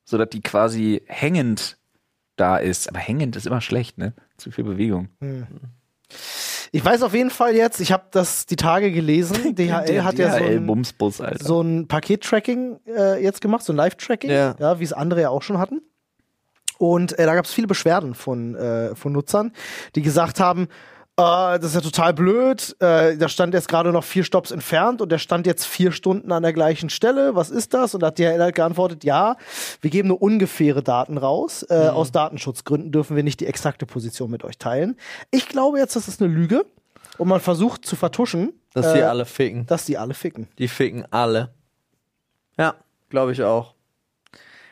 sodass 0.04 0.28
die 0.30 0.40
quasi 0.40 1.02
hängend 1.06 1.78
da 2.36 2.56
ist. 2.56 2.88
Aber 2.88 2.98
hängend 2.98 3.36
ist 3.36 3.46
immer 3.46 3.60
schlecht, 3.60 3.98
ne? 3.98 4.14
Zu 4.36 4.50
viel 4.50 4.64
Bewegung. 4.64 5.08
ich 6.72 6.84
weiß 6.84 7.02
auf 7.02 7.14
jeden 7.14 7.30
Fall 7.30 7.54
jetzt, 7.54 7.80
ich 7.80 7.92
habe 7.92 8.04
das 8.10 8.46
die 8.46 8.56
Tage 8.56 8.90
gelesen. 8.92 9.54
DHL 9.54 10.02
hat 10.04 10.18
ja 10.18 10.30
so 10.30 10.44
ein, 10.44 10.66
so 11.44 11.60
ein 11.60 11.88
Paket-Tracking 11.88 12.80
äh, 12.86 13.22
jetzt 13.22 13.40
gemacht, 13.40 13.62
so 13.64 13.72
ein 13.72 13.76
Live-Tracking, 13.76 14.30
Ja. 14.30 14.56
ja. 14.58 14.80
wie 14.80 14.84
es 14.84 14.92
andere 14.92 15.20
ja 15.22 15.28
auch 15.30 15.42
schon 15.42 15.58
hatten. 15.58 15.82
Und 16.78 17.16
äh, 17.18 17.26
da 17.26 17.34
gab 17.34 17.44
es 17.44 17.52
viele 17.52 17.66
Beschwerden 17.68 18.14
von, 18.14 18.54
äh, 18.56 18.94
von 18.96 19.12
Nutzern, 19.12 19.52
die 19.94 20.02
gesagt 20.02 20.40
haben, 20.40 20.66
äh, 21.18 21.58
das 21.58 21.64
ist 21.66 21.74
ja 21.74 21.80
total 21.80 22.14
blöd, 22.14 22.74
äh, 22.80 23.16
da 23.16 23.28
stand 23.28 23.52
jetzt 23.54 23.68
gerade 23.68 23.92
noch 23.92 24.04
vier 24.04 24.24
Stops 24.24 24.50
entfernt 24.50 25.00
und 25.02 25.10
der 25.12 25.18
stand 25.18 25.46
jetzt 25.46 25.66
vier 25.66 25.92
Stunden 25.92 26.32
an 26.32 26.42
der 26.42 26.52
gleichen 26.52 26.88
Stelle, 26.90 27.34
was 27.34 27.50
ist 27.50 27.74
das? 27.74 27.94
Und 27.94 28.00
da 28.02 28.08
hat 28.08 28.18
DHL 28.18 28.40
halt 28.40 28.54
geantwortet, 28.54 29.04
ja, 29.04 29.36
wir 29.80 29.90
geben 29.90 30.08
nur 30.08 30.22
ungefähre 30.22 30.82
Daten 30.82 31.18
raus, 31.18 31.62
äh, 31.64 31.90
Mhm. 31.90 31.96
aus 31.96 32.12
Datenschutzgründen 32.12 32.92
dürfen 32.92 33.14
wir 33.16 33.22
nicht 33.22 33.40
die 33.40 33.46
exakte 33.46 33.84
Position 33.86 34.30
mit 34.30 34.42
euch 34.44 34.58
teilen. 34.58 34.96
Ich 35.30 35.48
glaube 35.48 35.78
jetzt, 35.78 35.96
das 35.96 36.08
ist 36.08 36.22
eine 36.22 36.32
Lüge 36.32 36.64
und 37.18 37.28
man 37.28 37.40
versucht 37.40 37.84
zu 37.84 37.94
vertuschen, 37.96 38.52
dass 38.72 38.86
äh, 38.86 38.94
die 38.98 39.02
alle 39.02 39.26
ficken. 39.26 39.66
dass 39.66 39.84
die 39.84 39.98
alle 39.98 40.14
ficken. 40.14 40.48
Die 40.58 40.68
ficken 40.68 41.04
alle. 41.12 41.52
Ja, 42.58 42.74
glaube 43.10 43.32
ich 43.32 43.42
auch. 43.42 43.74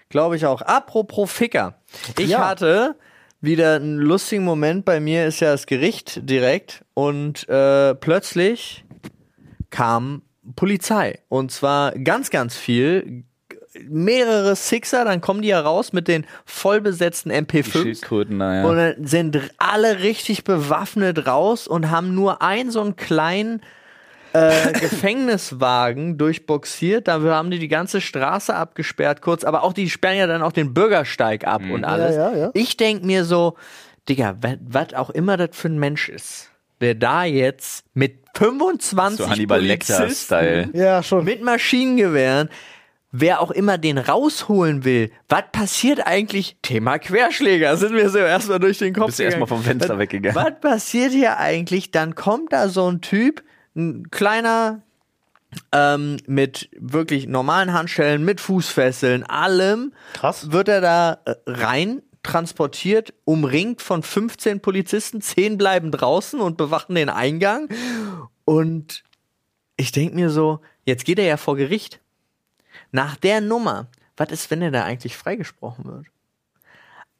Glaube 0.08 0.36
ich 0.36 0.44
auch. 0.46 0.62
Apropos 0.62 1.30
Ficker. 1.30 1.74
Ich 2.18 2.30
Ja. 2.30 2.48
hatte 2.48 2.96
wieder 3.40 3.76
einen 3.76 3.98
lustigen 3.98 4.44
Moment. 4.44 4.84
Bei 4.84 5.00
mir 5.00 5.26
ist 5.26 5.40
ja 5.40 5.52
das 5.52 5.66
Gericht 5.66 6.28
direkt 6.28 6.84
und 6.94 7.48
äh, 7.48 7.94
plötzlich 7.94 8.84
kam 9.70 10.22
Polizei. 10.56 11.20
Und 11.28 11.50
zwar 11.50 11.92
ganz, 11.92 12.30
ganz 12.30 12.56
viel. 12.56 13.24
Mehrere 13.88 14.56
Sixer, 14.56 15.04
dann 15.04 15.20
kommen 15.20 15.42
die 15.42 15.48
ja 15.48 15.60
raus 15.60 15.92
mit 15.92 16.08
den 16.08 16.26
vollbesetzten 16.44 17.30
Die 17.30 17.36
MP5s. 17.36 17.82
Schildkröten, 17.82 18.36
naja. 18.36 18.64
Und 18.68 18.76
dann 18.76 19.06
sind 19.06 19.40
alle 19.58 20.00
richtig 20.00 20.42
bewaffnet 20.42 21.26
raus 21.26 21.68
und 21.68 21.88
haben 21.88 22.14
nur 22.14 22.42
einen 22.42 22.72
so 22.72 22.80
einen 22.80 22.96
kleinen 22.96 23.62
äh, 24.32 24.72
Gefängniswagen 24.72 26.18
durchboxiert. 26.18 27.08
Dafür 27.08 27.34
haben 27.34 27.50
die 27.50 27.58
die 27.58 27.68
ganze 27.68 28.00
Straße 28.00 28.54
abgesperrt 28.54 29.22
kurz. 29.22 29.44
Aber 29.44 29.62
auch 29.62 29.72
die 29.72 29.90
sperren 29.90 30.18
ja 30.18 30.26
dann 30.26 30.42
auch 30.42 30.52
den 30.52 30.74
Bürgersteig 30.74 31.46
ab 31.46 31.62
und 31.70 31.84
alles. 31.84 32.16
Ja, 32.16 32.30
ja, 32.32 32.38
ja. 32.38 32.50
Ich 32.54 32.76
denk 32.76 33.04
mir 33.04 33.24
so, 33.24 33.56
Digga, 34.08 34.36
was 34.66 34.94
auch 34.94 35.10
immer 35.10 35.36
das 35.36 35.50
für 35.52 35.68
ein 35.68 35.78
Mensch 35.78 36.08
ist, 36.08 36.50
wer 36.78 36.94
da 36.94 37.24
jetzt 37.24 37.84
mit 37.94 38.20
25 38.36 39.18
so 39.18 39.30
Hannibal 39.30 39.60
Lecter-Style. 39.60 40.70
Ja, 40.72 41.02
schon. 41.02 41.24
mit 41.24 41.42
Maschinengewehren, 41.42 42.48
wer 43.12 43.40
auch 43.40 43.50
immer 43.50 43.78
den 43.78 43.98
rausholen 43.98 44.84
will, 44.84 45.10
was 45.28 45.44
passiert 45.52 46.06
eigentlich? 46.06 46.56
Thema 46.62 46.98
Querschläger, 46.98 47.76
sind 47.78 47.94
wir 47.94 48.08
so 48.10 48.18
erstmal 48.18 48.60
durch 48.60 48.78
den 48.78 48.94
Kopf 48.94 49.06
Bist 49.06 49.18
du 49.18 49.24
erstmal 49.24 49.48
vom 49.48 49.62
Fenster 49.62 49.98
weggegangen. 49.98 50.36
Was 50.36 50.60
passiert 50.60 51.12
hier 51.12 51.38
eigentlich? 51.38 51.90
Dann 51.90 52.14
kommt 52.14 52.52
da 52.52 52.68
so 52.68 52.90
ein 52.90 53.00
Typ, 53.00 53.42
ein 53.74 54.10
kleiner, 54.10 54.82
ähm, 55.72 56.18
mit 56.26 56.70
wirklich 56.76 57.26
normalen 57.26 57.72
Handschellen, 57.72 58.24
mit 58.24 58.40
Fußfesseln, 58.40 59.24
allem, 59.24 59.92
Krass. 60.14 60.52
wird 60.52 60.68
er 60.68 60.80
da 60.80 61.18
äh, 61.24 61.34
rein 61.46 62.02
transportiert, 62.22 63.14
umringt 63.24 63.80
von 63.82 64.02
15 64.02 64.60
Polizisten, 64.60 65.22
10 65.22 65.56
bleiben 65.56 65.90
draußen 65.90 66.40
und 66.40 66.56
bewachen 66.56 66.94
den 66.94 67.08
Eingang. 67.08 67.68
Und 68.44 69.02
ich 69.76 69.92
denke 69.92 70.14
mir 70.14 70.30
so, 70.30 70.60
jetzt 70.84 71.04
geht 71.04 71.18
er 71.18 71.24
ja 71.24 71.36
vor 71.36 71.56
Gericht. 71.56 72.00
Nach 72.92 73.16
der 73.16 73.40
Nummer, 73.40 73.86
was 74.16 74.30
ist, 74.30 74.50
wenn 74.50 74.60
er 74.60 74.70
da 74.70 74.84
eigentlich 74.84 75.16
freigesprochen 75.16 75.84
wird? 75.86 76.06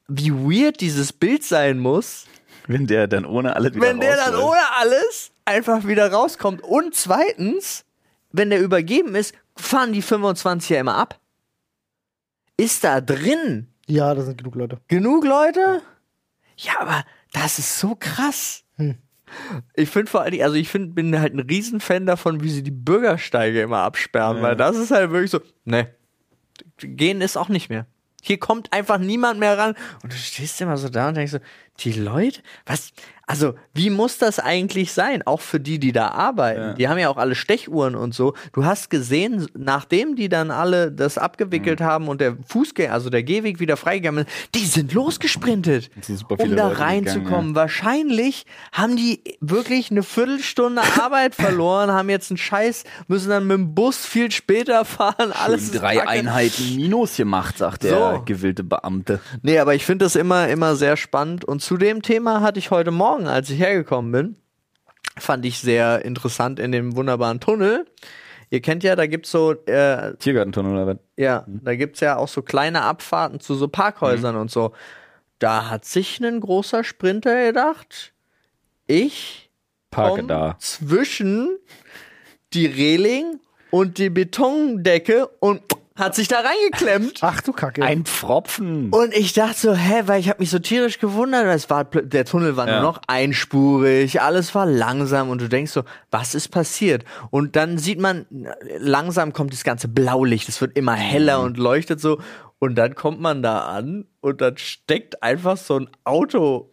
Wie 0.08 0.32
weird 0.32 0.80
dieses 0.80 1.12
Bild 1.12 1.44
sein 1.44 1.78
muss, 1.78 2.26
Wenn 2.66 2.86
der 2.86 3.06
dann 3.06 3.24
ohne 3.24 3.56
alles 3.56 3.74
wieder 3.74 3.86
wenn 3.86 4.00
der 4.00 4.16
dann 4.16 4.34
ohne 4.34 4.60
alles 4.78 5.30
einfach 5.50 5.86
wieder 5.86 6.10
rauskommt. 6.12 6.62
Und 6.62 6.94
zweitens, 6.94 7.84
wenn 8.32 8.50
der 8.50 8.60
übergeben 8.60 9.14
ist, 9.14 9.34
fahren 9.56 9.92
die 9.92 10.02
25 10.02 10.70
ja 10.70 10.80
immer 10.80 10.96
ab. 10.96 11.18
Ist 12.56 12.84
da 12.84 13.00
drin 13.00 13.68
Ja, 13.86 14.14
da 14.14 14.22
sind 14.22 14.38
genug 14.38 14.54
Leute. 14.54 14.80
genug 14.88 15.24
Leute? 15.24 15.82
Ja, 16.56 16.72
aber 16.80 17.04
das 17.32 17.58
ist 17.58 17.78
so 17.78 17.96
krass. 17.98 18.64
Ich 19.74 19.88
finde 19.90 20.10
vor 20.10 20.22
allem, 20.22 20.40
also 20.42 20.56
ich 20.56 20.68
find, 20.68 20.94
bin 20.94 21.18
halt 21.18 21.34
ein 21.34 21.40
Riesenfan 21.40 22.04
davon, 22.06 22.42
wie 22.42 22.50
sie 22.50 22.62
die 22.62 22.70
Bürgersteige 22.70 23.62
immer 23.62 23.78
absperren, 23.78 24.42
weil 24.42 24.56
das 24.56 24.76
ist 24.76 24.90
halt 24.90 25.10
wirklich 25.10 25.30
so, 25.30 25.40
ne, 25.64 25.94
gehen 26.78 27.20
ist 27.20 27.36
auch 27.36 27.48
nicht 27.48 27.70
mehr. 27.70 27.86
Hier 28.22 28.38
kommt 28.38 28.72
einfach 28.72 28.98
niemand 28.98 29.40
mehr 29.40 29.56
ran. 29.56 29.74
Und 30.02 30.12
du 30.12 30.16
stehst 30.16 30.60
immer 30.60 30.76
so 30.76 30.88
da 30.90 31.08
und 31.08 31.14
denkst 31.16 31.32
so, 31.32 31.38
die 31.84 31.92
Leute, 31.92 32.40
was, 32.66 32.92
also, 33.30 33.54
wie 33.72 33.90
muss 33.90 34.18
das 34.18 34.40
eigentlich 34.40 34.92
sein? 34.92 35.22
Auch 35.24 35.40
für 35.40 35.60
die, 35.60 35.78
die 35.78 35.92
da 35.92 36.08
arbeiten. 36.08 36.60
Ja. 36.60 36.72
Die 36.72 36.88
haben 36.88 36.98
ja 36.98 37.08
auch 37.08 37.16
alle 37.16 37.36
Stechuhren 37.36 37.94
und 37.94 38.12
so. 38.12 38.34
Du 38.52 38.64
hast 38.64 38.90
gesehen, 38.90 39.46
nachdem 39.56 40.16
die 40.16 40.28
dann 40.28 40.50
alle 40.50 40.90
das 40.90 41.16
abgewickelt 41.16 41.80
haben 41.80 42.08
und 42.08 42.20
der 42.20 42.36
Fußgänger, 42.48 42.92
also 42.92 43.08
der 43.08 43.22
Gehweg 43.22 43.60
wieder 43.60 43.76
freigegangen 43.76 44.26
ist, 44.26 44.54
die 44.56 44.66
sind 44.66 44.92
losgesprintet, 44.94 45.92
sind 46.00 46.24
um 46.28 46.56
da 46.56 46.66
reinzukommen. 46.66 47.54
Wahrscheinlich 47.54 48.46
haben 48.72 48.96
die 48.96 49.22
wirklich 49.40 49.92
eine 49.92 50.02
Viertelstunde 50.02 50.82
Arbeit 51.00 51.34
verloren, 51.36 51.92
haben 51.92 52.10
jetzt 52.10 52.32
einen 52.32 52.38
Scheiß, 52.38 52.82
müssen 53.06 53.30
dann 53.30 53.46
mit 53.46 53.56
dem 53.58 53.76
Bus 53.76 54.04
viel 54.06 54.32
später 54.32 54.84
fahren, 54.84 55.30
alles 55.30 55.70
Schön 55.70 55.78
drei 55.78 55.94
kacke. 55.98 56.08
Einheiten 56.08 56.74
Minus 56.74 57.16
gemacht, 57.16 57.58
sagt 57.58 57.84
der 57.84 58.14
So. 58.16 58.22
gewillte 58.24 58.64
Beamte. 58.64 59.20
Nee, 59.42 59.60
aber 59.60 59.76
ich 59.76 59.86
finde 59.86 60.04
das 60.04 60.16
immer, 60.16 60.48
immer 60.48 60.74
sehr 60.74 60.96
spannend. 60.96 61.44
Und 61.44 61.62
zu 61.70 61.76
dem 61.76 62.02
Thema 62.02 62.40
hatte 62.40 62.58
ich 62.58 62.72
heute 62.72 62.90
Morgen, 62.90 63.28
als 63.28 63.48
ich 63.48 63.60
hergekommen 63.60 64.10
bin, 64.10 64.36
fand 65.16 65.46
ich 65.46 65.60
sehr 65.60 66.04
interessant 66.04 66.58
in 66.58 66.72
dem 66.72 66.96
wunderbaren 66.96 67.38
Tunnel. 67.38 67.86
Ihr 68.50 68.60
kennt 68.60 68.82
ja, 68.82 68.96
da 68.96 69.06
gibt's 69.06 69.30
so, 69.30 69.52
äh, 69.66 70.16
Tiergartentunnel 70.16 70.72
oder 70.72 70.86
was? 70.88 70.96
ja, 71.16 71.44
da 71.46 71.76
gibt's 71.76 72.00
ja 72.00 72.16
auch 72.16 72.26
so 72.26 72.42
kleine 72.42 72.82
Abfahrten 72.82 73.38
zu 73.38 73.54
so 73.54 73.68
Parkhäusern 73.68 74.34
und 74.34 74.50
so. 74.50 74.72
Da 75.38 75.70
hat 75.70 75.84
sich 75.84 76.18
ein 76.18 76.40
großer 76.40 76.82
Sprinter 76.82 77.46
gedacht, 77.46 78.14
ich 78.88 79.48
Parke 79.92 80.24
da. 80.24 80.56
zwischen 80.58 81.56
die 82.52 82.66
Reling 82.66 83.38
und 83.70 83.98
die 83.98 84.10
Betondecke 84.10 85.28
und 85.38 85.62
hat 86.00 86.14
sich 86.16 86.26
da 86.28 86.40
reingeklemmt. 86.40 87.18
Ach 87.20 87.40
du 87.42 87.52
Kacke. 87.52 87.82
Ein 87.84 88.04
Pfropfen. 88.04 88.90
Und 88.90 89.14
ich 89.14 89.32
dachte 89.34 89.56
so, 89.60 89.74
hä, 89.74 90.02
weil 90.06 90.18
ich 90.20 90.28
habe 90.28 90.40
mich 90.40 90.50
so 90.50 90.58
tierisch 90.58 90.98
gewundert, 90.98 91.46
weil 91.46 91.54
es 91.56 91.70
war 91.70 91.84
der 91.84 92.24
Tunnel 92.24 92.56
war 92.56 92.66
Ja. 92.66 92.74
nur 92.80 92.82
noch 92.82 93.00
einspurig, 93.06 94.20
alles 94.20 94.54
war 94.54 94.66
langsam 94.66 95.28
und 95.30 95.40
du 95.40 95.48
denkst 95.48 95.72
so, 95.72 95.82
was 96.10 96.34
ist 96.34 96.48
passiert? 96.48 97.04
Und 97.30 97.54
dann 97.56 97.78
sieht 97.78 98.00
man 98.00 98.26
langsam 98.78 99.32
kommt 99.32 99.52
das 99.52 99.62
ganze 99.64 99.88
Blaulicht, 99.88 100.48
es 100.48 100.60
wird 100.60 100.76
immer 100.76 100.94
heller 100.94 101.40
und 101.42 101.56
leuchtet 101.58 102.00
so 102.00 102.20
und 102.58 102.74
dann 102.76 102.94
kommt 102.94 103.20
man 103.20 103.42
da 103.42 103.60
an 103.68 104.06
und 104.20 104.40
dann 104.40 104.56
steckt 104.58 105.22
einfach 105.22 105.56
so 105.56 105.78
ein 105.78 105.90
Auto 106.04 106.70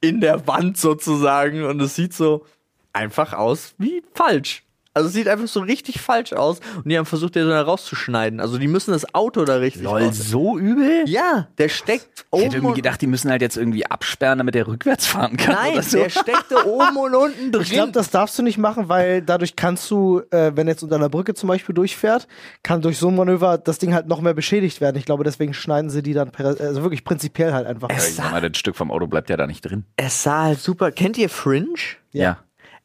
in 0.00 0.20
der 0.20 0.46
Wand 0.46 0.76
sozusagen 0.78 1.64
und 1.64 1.80
es 1.80 1.94
sieht 1.96 2.14
so 2.14 2.44
einfach 2.92 3.32
aus 3.32 3.74
wie 3.78 4.02
falsch. 4.14 4.64
Also 4.98 5.08
es 5.08 5.14
sieht 5.14 5.28
einfach 5.28 5.48
so 5.48 5.60
richtig 5.60 6.00
falsch 6.00 6.32
aus 6.32 6.60
und 6.76 6.88
die 6.88 6.98
haben 6.98 7.06
versucht, 7.06 7.34
den 7.36 7.48
da 7.48 7.62
rauszuschneiden. 7.62 8.40
Also 8.40 8.58
die 8.58 8.68
müssen 8.68 8.90
das 8.92 9.14
Auto 9.14 9.44
da 9.44 9.56
richtig 9.56 9.82
Lol, 9.82 10.02
raus- 10.02 10.18
so 10.18 10.58
übel? 10.58 11.04
ja, 11.06 11.48
der 11.58 11.68
steckt 11.68 12.08
Ich 12.18 12.24
oben 12.30 12.42
hätte 12.42 12.56
irgendwie 12.56 12.74
gedacht, 12.74 13.00
die 13.00 13.06
müssen 13.06 13.30
halt 13.30 13.40
jetzt 13.42 13.56
irgendwie 13.56 13.86
absperren, 13.86 14.38
damit 14.38 14.54
der 14.54 14.66
rückwärts 14.66 15.06
fahren 15.06 15.36
kann. 15.36 15.54
Nein, 15.54 15.72
oder 15.74 15.82
so. 15.82 15.98
der 15.98 16.10
steckte 16.10 16.66
oben 16.66 16.96
und 16.96 17.14
unten 17.14 17.52
drin. 17.52 17.62
Ich 17.62 17.70
glaube, 17.70 17.92
das 17.92 18.10
darfst 18.10 18.38
du 18.38 18.42
nicht 18.42 18.58
machen, 18.58 18.88
weil 18.88 19.22
dadurch 19.22 19.56
kannst 19.56 19.90
du, 19.90 20.20
äh, 20.30 20.52
wenn 20.54 20.66
jetzt 20.68 20.82
unter 20.82 20.96
einer 20.96 21.08
Brücke 21.08 21.34
zum 21.34 21.48
Beispiel 21.48 21.74
durchfährt, 21.74 22.26
kann 22.62 22.82
durch 22.82 22.98
so 22.98 23.08
ein 23.08 23.16
Manöver 23.16 23.56
das 23.58 23.78
Ding 23.78 23.94
halt 23.94 24.08
noch 24.08 24.20
mehr 24.20 24.34
beschädigt 24.34 24.80
werden. 24.80 24.96
Ich 24.96 25.04
glaube, 25.04 25.24
deswegen 25.24 25.54
schneiden 25.54 25.90
sie 25.90 26.02
die 26.02 26.12
dann, 26.14 26.30
per- 26.32 26.56
also 26.60 26.82
wirklich 26.82 27.04
prinzipiell 27.04 27.52
halt 27.52 27.66
einfach. 27.66 27.88
Ja, 27.90 27.96
ich 27.96 28.14
sag 28.14 28.30
mal, 28.32 28.40
das 28.40 28.58
Stück 28.58 28.74
vom 28.76 28.90
Auto 28.90 29.06
bleibt 29.06 29.30
ja 29.30 29.36
da 29.36 29.46
nicht 29.46 29.62
drin. 29.62 29.84
es 29.96 30.22
sah 30.22 30.42
halt 30.44 30.60
super. 30.60 30.90
Kennt 30.90 31.16
ihr 31.18 31.28
Fringe? 31.28 31.68
Ja. 32.12 32.38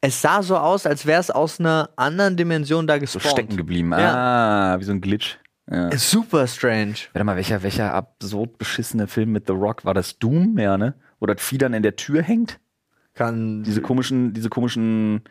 Es 0.06 0.20
sah 0.20 0.42
so 0.42 0.58
aus, 0.58 0.84
als 0.84 1.06
wäre 1.06 1.18
es 1.18 1.30
aus 1.30 1.60
einer 1.60 1.88
anderen 1.96 2.36
Dimension 2.36 2.86
da 2.86 2.94
So 2.96 3.00
gespawnt. 3.00 3.26
stecken 3.26 3.56
geblieben. 3.56 3.90
Ja. 3.92 4.74
Ah, 4.74 4.78
wie 4.78 4.84
so 4.84 4.92
ein 4.92 5.00
Glitch. 5.00 5.38
Ja. 5.70 5.88
Ist 5.88 6.10
super 6.10 6.46
strange. 6.46 6.94
Warte 7.14 7.24
mal, 7.24 7.36
welcher, 7.36 7.62
welcher 7.62 7.94
absurd 7.94 8.58
beschissene 8.58 9.06
Film 9.06 9.32
mit 9.32 9.46
The 9.46 9.54
Rock 9.54 9.86
war 9.86 9.94
das? 9.94 10.18
Doom, 10.18 10.58
ja, 10.58 10.76
ne? 10.76 10.92
Wo 11.20 11.26
das 11.26 11.40
Vieh 11.40 11.56
dann 11.56 11.72
in 11.72 11.82
der 11.82 11.96
Tür 11.96 12.20
hängt? 12.22 12.60
Kann 13.14 13.62
Diese 13.62 13.80
komischen, 13.80 14.34
diese 14.34 14.50
komischen, 14.50 15.22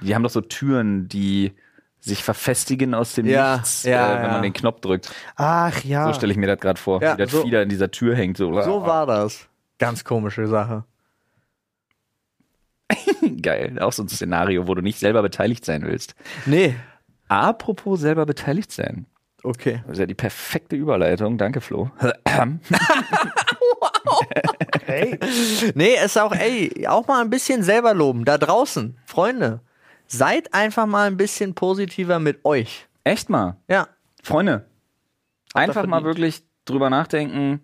die 0.00 0.14
haben 0.14 0.22
doch 0.22 0.30
so 0.30 0.42
Türen, 0.42 1.08
die 1.08 1.52
sich 1.98 2.22
verfestigen 2.22 2.94
aus 2.94 3.14
dem 3.14 3.26
Ja, 3.26 3.56
Nichts, 3.56 3.82
ja, 3.82 4.12
äh, 4.12 4.16
wenn 4.18 4.26
ja. 4.26 4.32
man 4.34 4.42
den 4.42 4.52
Knopf 4.52 4.80
drückt. 4.80 5.12
Ach 5.34 5.82
ja. 5.82 6.06
So 6.06 6.12
stelle 6.14 6.30
ich 6.32 6.38
mir 6.38 6.46
das 6.46 6.60
gerade 6.60 6.80
vor, 6.80 7.02
Ja, 7.02 7.14
wie 7.14 7.18
das 7.22 7.32
so- 7.32 7.48
da 7.50 7.62
in 7.62 7.68
dieser 7.68 7.90
Tür 7.90 8.14
hängt. 8.14 8.36
So, 8.36 8.52
so 8.62 8.82
war 8.86 9.06
das. 9.06 9.48
Ganz 9.80 10.04
komische 10.04 10.46
Sache. 10.46 10.84
Geil. 13.42 13.78
Auch 13.80 13.92
so 13.92 14.02
ein 14.02 14.08
Szenario, 14.08 14.66
wo 14.66 14.74
du 14.74 14.82
nicht 14.82 14.98
selber 14.98 15.22
beteiligt 15.22 15.64
sein 15.64 15.82
willst. 15.82 16.14
Nee. 16.46 16.74
Apropos 17.28 18.00
selber 18.00 18.26
beteiligt 18.26 18.72
sein. 18.72 19.06
Okay. 19.42 19.82
Das 19.86 19.92
ist 19.92 19.98
ja 20.00 20.06
die 20.06 20.14
perfekte 20.14 20.76
Überleitung. 20.76 21.38
Danke, 21.38 21.60
Flo. 21.60 21.90
hey. 24.84 25.18
Nee, 25.74 25.94
ist 26.04 26.18
auch, 26.18 26.32
ey, 26.32 26.86
auch 26.86 27.06
mal 27.06 27.22
ein 27.22 27.30
bisschen 27.30 27.62
selber 27.62 27.94
loben. 27.94 28.24
Da 28.24 28.36
draußen, 28.38 28.98
Freunde. 29.06 29.60
Seid 30.06 30.52
einfach 30.52 30.86
mal 30.86 31.06
ein 31.06 31.16
bisschen 31.16 31.54
positiver 31.54 32.18
mit 32.18 32.44
euch. 32.44 32.88
Echt 33.04 33.30
mal. 33.30 33.56
Ja. 33.68 33.88
Freunde, 34.22 34.66
einfach 35.54 35.86
mal 35.86 36.04
wirklich 36.04 36.42
drüber 36.64 36.90
nachdenken, 36.90 37.60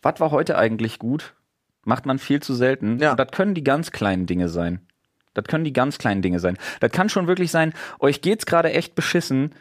was 0.00 0.20
war 0.20 0.30
heute 0.30 0.56
eigentlich 0.58 0.98
gut? 0.98 1.34
Macht 1.84 2.06
man 2.06 2.18
viel 2.18 2.40
zu 2.40 2.54
selten. 2.54 2.98
Ja. 2.98 3.12
Und 3.12 3.20
das 3.20 3.30
können 3.32 3.54
die 3.54 3.64
ganz 3.64 3.90
kleinen 3.90 4.26
Dinge 4.26 4.48
sein. 4.48 4.80
Das 5.34 5.44
können 5.44 5.64
die 5.64 5.72
ganz 5.72 5.98
kleinen 5.98 6.22
Dinge 6.22 6.38
sein. 6.38 6.58
Das 6.80 6.92
kann 6.92 7.08
schon 7.08 7.26
wirklich 7.26 7.50
sein, 7.50 7.72
euch 7.98 8.20
geht's 8.20 8.46
gerade 8.46 8.72
echt 8.72 8.94
beschissen, 8.94 9.54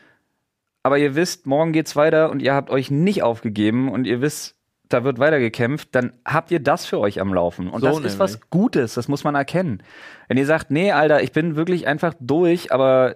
aber 0.83 0.97
ihr 0.97 1.15
wisst, 1.15 1.45
morgen 1.45 1.71
geht's 1.71 1.95
weiter 1.95 2.29
und 2.29 2.41
ihr 2.41 2.53
habt 2.53 2.69
euch 2.69 2.91
nicht 2.91 3.23
aufgegeben 3.23 3.89
und 3.89 4.05
ihr 4.05 4.21
wisst, 4.21 4.55
da 4.89 5.03
wird 5.03 5.19
weitergekämpft, 5.19 5.89
dann 5.95 6.11
habt 6.25 6.51
ihr 6.51 6.59
das 6.59 6.85
für 6.85 6.99
euch 6.99 7.21
am 7.21 7.33
Laufen. 7.33 7.69
Und 7.69 7.79
So 7.79 7.85
das 7.85 7.95
nämlich. 7.95 8.13
ist 8.13 8.19
was 8.19 8.49
Gutes, 8.49 8.95
das 8.95 9.07
muss 9.07 9.23
man 9.23 9.35
erkennen. 9.35 9.81
Wenn 10.27 10.37
ihr 10.37 10.45
sagt, 10.45 10.71
nee, 10.71 10.91
Alter, 10.91 11.23
ich 11.23 11.31
bin 11.31 11.55
wirklich 11.55 11.87
einfach 11.87 12.13
durch, 12.19 12.73
aber 12.73 13.15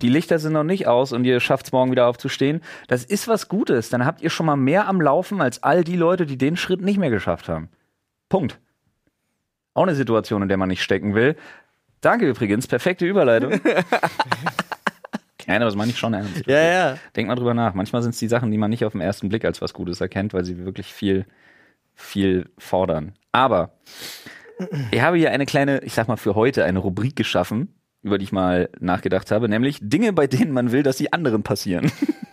die 0.00 0.08
Lichter 0.08 0.38
sind 0.38 0.52
noch 0.52 0.64
nicht 0.64 0.86
aus 0.86 1.12
und 1.12 1.24
ihr 1.24 1.40
schafft 1.40 1.66
es 1.66 1.72
morgen 1.72 1.90
wieder 1.90 2.06
aufzustehen, 2.06 2.62
das 2.86 3.04
ist 3.04 3.28
was 3.28 3.48
Gutes. 3.48 3.90
Dann 3.90 4.06
habt 4.06 4.22
ihr 4.22 4.30
schon 4.30 4.46
mal 4.46 4.56
mehr 4.56 4.88
am 4.88 5.00
Laufen 5.00 5.42
als 5.42 5.62
all 5.62 5.84
die 5.84 5.96
Leute, 5.96 6.24
die 6.24 6.38
den 6.38 6.56
Schritt 6.56 6.80
nicht 6.80 6.98
mehr 6.98 7.10
geschafft 7.10 7.48
haben. 7.48 7.68
Punkt. 8.28 8.58
Auch 9.74 9.84
eine 9.84 9.94
Situation, 9.94 10.42
in 10.42 10.48
der 10.48 10.56
man 10.56 10.68
nicht 10.68 10.82
stecken 10.82 11.14
will. 11.14 11.36
Danke 12.00 12.28
übrigens, 12.28 12.66
perfekte 12.66 13.06
Überleitung. 13.06 13.52
Nein, 15.46 15.62
aber 15.62 15.66
das 15.66 15.76
meine 15.76 15.90
ich 15.90 15.98
schon 15.98 16.12
ernst. 16.12 16.46
Ja, 16.46 16.60
ja. 16.60 16.98
Denk 17.16 17.28
mal 17.28 17.34
drüber 17.34 17.54
nach. 17.54 17.72
Manchmal 17.72 18.02
sind 18.02 18.10
es 18.10 18.18
die 18.18 18.28
Sachen, 18.28 18.50
die 18.50 18.58
man 18.58 18.68
nicht 18.70 18.84
auf 18.84 18.92
den 18.92 19.00
ersten 19.00 19.30
Blick 19.30 19.46
als 19.46 19.62
was 19.62 19.72
Gutes 19.72 20.00
erkennt, 20.00 20.34
weil 20.34 20.44
sie 20.44 20.58
wirklich 20.64 20.92
viel, 20.92 21.24
viel 21.94 22.50
fordern. 22.58 23.14
Aber 23.32 23.72
ich 24.90 25.00
habe 25.00 25.16
hier 25.16 25.30
eine 25.30 25.46
kleine, 25.46 25.80
ich 25.84 25.94
sag 25.94 26.06
mal 26.08 26.16
für 26.16 26.34
heute, 26.34 26.64
eine 26.64 26.80
Rubrik 26.80 27.16
geschaffen, 27.16 27.74
über 28.02 28.18
die 28.18 28.24
ich 28.24 28.32
mal 28.32 28.68
nachgedacht 28.78 29.30
habe, 29.30 29.48
nämlich 29.48 29.78
Dinge, 29.80 30.12
bei 30.12 30.26
denen 30.26 30.52
man 30.52 30.70
will, 30.70 30.82
dass 30.82 30.98
sie 30.98 31.12
anderen 31.12 31.42
passieren. 31.42 31.90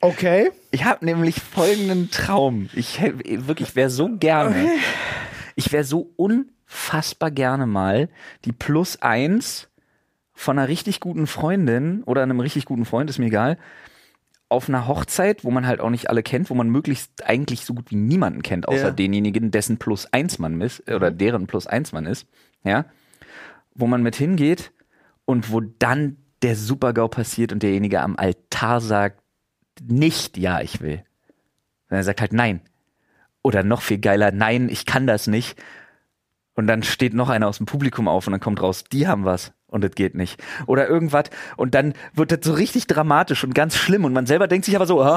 Okay. 0.00 0.50
Ich 0.70 0.84
habe 0.84 1.04
nämlich 1.04 1.36
folgenden 1.40 2.10
Traum. 2.10 2.68
Ich 2.74 3.00
wirklich 3.02 3.76
wäre 3.76 3.90
so 3.90 4.08
gerne, 4.16 4.68
ich 5.54 5.72
wäre 5.72 5.84
so 5.84 6.12
unfassbar 6.16 7.30
gerne 7.30 7.66
mal 7.66 8.08
die 8.44 8.52
Plus 8.52 9.00
eins 9.00 9.68
von 10.34 10.58
einer 10.58 10.68
richtig 10.68 11.00
guten 11.00 11.26
Freundin 11.26 12.02
oder 12.04 12.22
einem 12.22 12.40
richtig 12.40 12.66
guten 12.66 12.84
Freund, 12.84 13.08
ist 13.08 13.18
mir 13.18 13.26
egal, 13.26 13.56
auf 14.48 14.68
einer 14.68 14.86
Hochzeit, 14.86 15.44
wo 15.44 15.50
man 15.50 15.66
halt 15.66 15.80
auch 15.80 15.90
nicht 15.90 16.08
alle 16.10 16.22
kennt, 16.22 16.50
wo 16.50 16.54
man 16.54 16.68
möglichst 16.68 17.26
eigentlich 17.26 17.64
so 17.64 17.74
gut 17.74 17.90
wie 17.90 17.96
niemanden 17.96 18.42
kennt, 18.42 18.68
außer 18.68 18.84
Ja. 18.88 18.90
denjenigen, 18.90 19.50
dessen 19.50 19.78
Plus 19.78 20.12
eins 20.12 20.38
man 20.38 20.60
ist, 20.60 20.88
oder 20.90 21.10
deren 21.10 21.46
Plus 21.46 21.66
eins 21.66 21.92
man 21.92 22.06
ist, 22.06 22.26
ja, 22.62 22.84
wo 23.74 23.86
man 23.86 24.02
mit 24.02 24.14
hingeht 24.14 24.72
und 25.24 25.50
wo 25.50 25.60
dann 25.60 26.18
der 26.42 26.54
Supergau 26.54 27.08
passiert 27.08 27.50
und 27.50 27.62
derjenige 27.62 28.00
am 28.02 28.16
Altar 28.16 28.80
sagt, 28.80 29.20
nicht, 29.82 30.36
ja, 30.36 30.60
ich 30.60 30.80
will. 30.80 31.02
Und 31.90 31.96
er 31.96 32.04
sagt 32.04 32.20
halt 32.20 32.32
nein. 32.32 32.60
Oder 33.42 33.62
noch 33.62 33.82
viel 33.82 33.98
geiler, 33.98 34.32
nein, 34.32 34.68
ich 34.68 34.86
kann 34.86 35.06
das 35.06 35.26
nicht. 35.26 35.56
Und 36.54 36.66
dann 36.66 36.82
steht 36.82 37.14
noch 37.14 37.28
einer 37.28 37.48
aus 37.48 37.58
dem 37.58 37.66
Publikum 37.66 38.08
auf 38.08 38.26
und 38.26 38.32
dann 38.32 38.40
kommt 38.40 38.62
raus, 38.62 38.84
die 38.84 39.06
haben 39.06 39.24
was 39.24 39.52
und 39.68 39.84
das 39.84 39.92
geht 39.92 40.14
nicht. 40.14 40.42
Oder 40.66 40.88
irgendwas 40.88 41.24
und 41.56 41.74
dann 41.74 41.94
wird 42.14 42.32
das 42.32 42.40
so 42.42 42.54
richtig 42.54 42.86
dramatisch 42.86 43.44
und 43.44 43.54
ganz 43.54 43.76
schlimm 43.76 44.04
und 44.04 44.12
man 44.12 44.26
selber 44.26 44.48
denkt 44.48 44.64
sich 44.64 44.74
aber 44.74 44.86
so, 44.86 45.04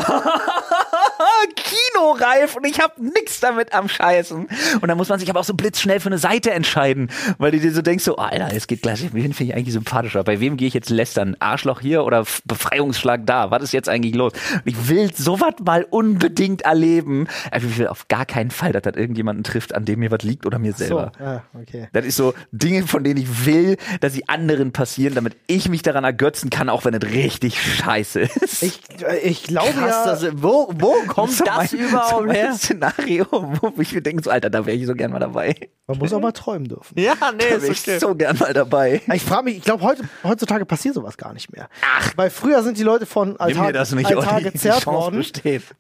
Kinoreif 1.99 2.55
und 2.55 2.65
ich 2.65 2.79
hab 2.79 2.97
nix 2.97 3.39
damit 3.39 3.73
am 3.73 3.88
Scheißen. 3.89 4.47
Und 4.81 4.88
dann 4.88 4.97
muss 4.97 5.09
man 5.09 5.19
sich 5.19 5.29
aber 5.29 5.39
auch 5.39 5.45
so 5.45 5.53
blitzschnell 5.53 5.99
für 5.99 6.07
eine 6.07 6.17
Seite 6.17 6.51
entscheiden, 6.51 7.09
weil 7.38 7.51
du 7.51 7.59
dir 7.59 7.71
so 7.73 7.81
denkst, 7.81 8.03
so, 8.03 8.15
Alter, 8.17 8.49
es 8.55 8.67
geht 8.67 8.81
gleich, 8.81 9.01
wen 9.13 9.33
finde 9.33 9.53
ich 9.53 9.55
eigentlich 9.57 9.73
sympathischer? 9.73 10.23
Bei 10.23 10.39
wem 10.39 10.57
gehe 10.57 10.67
ich 10.67 10.73
jetzt 10.73 10.89
lästern? 10.89 11.35
Arschloch 11.39 11.81
hier 11.81 12.03
oder 12.03 12.25
Befreiungsschlag 12.45 13.25
da? 13.25 13.51
Was 13.51 13.63
ist 13.63 13.73
jetzt 13.73 13.89
eigentlich 13.89 14.15
los? 14.15 14.33
Und 14.53 14.62
ich 14.65 14.88
will 14.89 15.13
sowas 15.13 15.55
mal 15.63 15.85
unbedingt 15.89 16.62
erleben. 16.62 17.27
Ich 17.55 17.77
will 17.77 17.88
auf 17.88 18.07
gar 18.07 18.25
keinen 18.25 18.51
Fall, 18.51 18.71
dass 18.71 18.83
das 18.83 18.95
irgendjemanden 18.95 19.43
trifft, 19.43 19.75
an 19.75 19.85
dem 19.85 19.99
mir 19.99 20.12
was 20.12 20.23
liegt 20.23 20.45
oder 20.45 20.59
mir 20.59 20.71
So. 20.73 20.77
selber. 20.85 21.12
Ah, 21.19 21.41
okay. 21.59 21.88
Das 21.93 22.05
ist 22.05 22.15
so 22.15 22.33
Dinge, 22.51 22.88
von 22.88 23.03
denen 23.03 23.19
ich 23.19 23.45
will, 23.45 23.77
dass 24.01 24.13
sie 24.13 24.27
anderen 24.29 24.71
passieren, 24.71 25.15
damit 25.15 25.35
ich 25.47 25.69
mich 25.69 25.81
daran 25.81 26.03
ergötzen 26.03 26.49
kann, 26.49 26.69
auch 26.69 26.85
wenn 26.85 26.93
es 26.93 27.03
richtig 27.03 27.62
scheiße 27.62 28.21
ist. 28.21 28.63
Ich, 28.63 28.81
äh, 29.05 29.17
ich 29.19 29.43
glaube 29.43 29.73
Krass, 29.73 30.05
ja. 30.23 30.29
das, 30.29 30.41
wo, 30.41 30.71
wo 30.77 30.93
kommt 31.07 31.31
So 31.39 31.45
das 31.45 31.71
so 31.89 31.95
überhaupt 31.97 32.25
mein 32.28 32.36
her? 32.36 32.54
Szenario, 32.54 33.25
wo 33.32 33.73
ich 33.82 33.93
mir 33.93 34.02
denke, 34.02 34.23
so, 34.23 34.30
Alter, 34.30 34.49
da 34.49 34.65
wäre 34.65 34.78
ich 34.78 34.86
so 34.86 34.93
gern 34.93 35.12
mal 35.12 35.19
dabei. 35.19 35.56
man 35.88 35.97
muss 35.97 36.13
auch 36.13 36.19
mal 36.21 36.32
träumen 36.32 36.67
dürfen. 36.67 36.99
Ja, 36.99 37.15
nee, 37.34 37.38
Da 37.49 37.56
ist 37.56 37.62
wäre 37.63 37.71
ich 37.73 37.82
okay. 37.82 37.99
so 37.99 38.15
gern 38.15 38.38
mal 38.38 38.54
dabei. 38.54 39.02
Ich 39.13 39.23
frage 39.23 39.43
mich, 39.45 39.58
ich 39.58 39.63
glaube, 39.63 39.84
heute, 39.84 40.04
heutzutage 40.23 40.65
passiert 40.65 40.95
sowas 40.95 41.17
gar 41.17 41.34
nicht 41.34 41.52
mehr. 41.52 41.69
Ach. 41.97 42.12
Weil 42.15 42.30
früher 42.30 42.63
sind 42.63 42.78
die 42.78 42.84
Leute 42.84 43.06
von 43.06 43.39
Altar, 43.39 43.65
Altar 43.65 44.34
Olli. 44.36 44.43
Die 44.43 44.52
gezerrt 44.52 44.86
worden. 44.86 45.25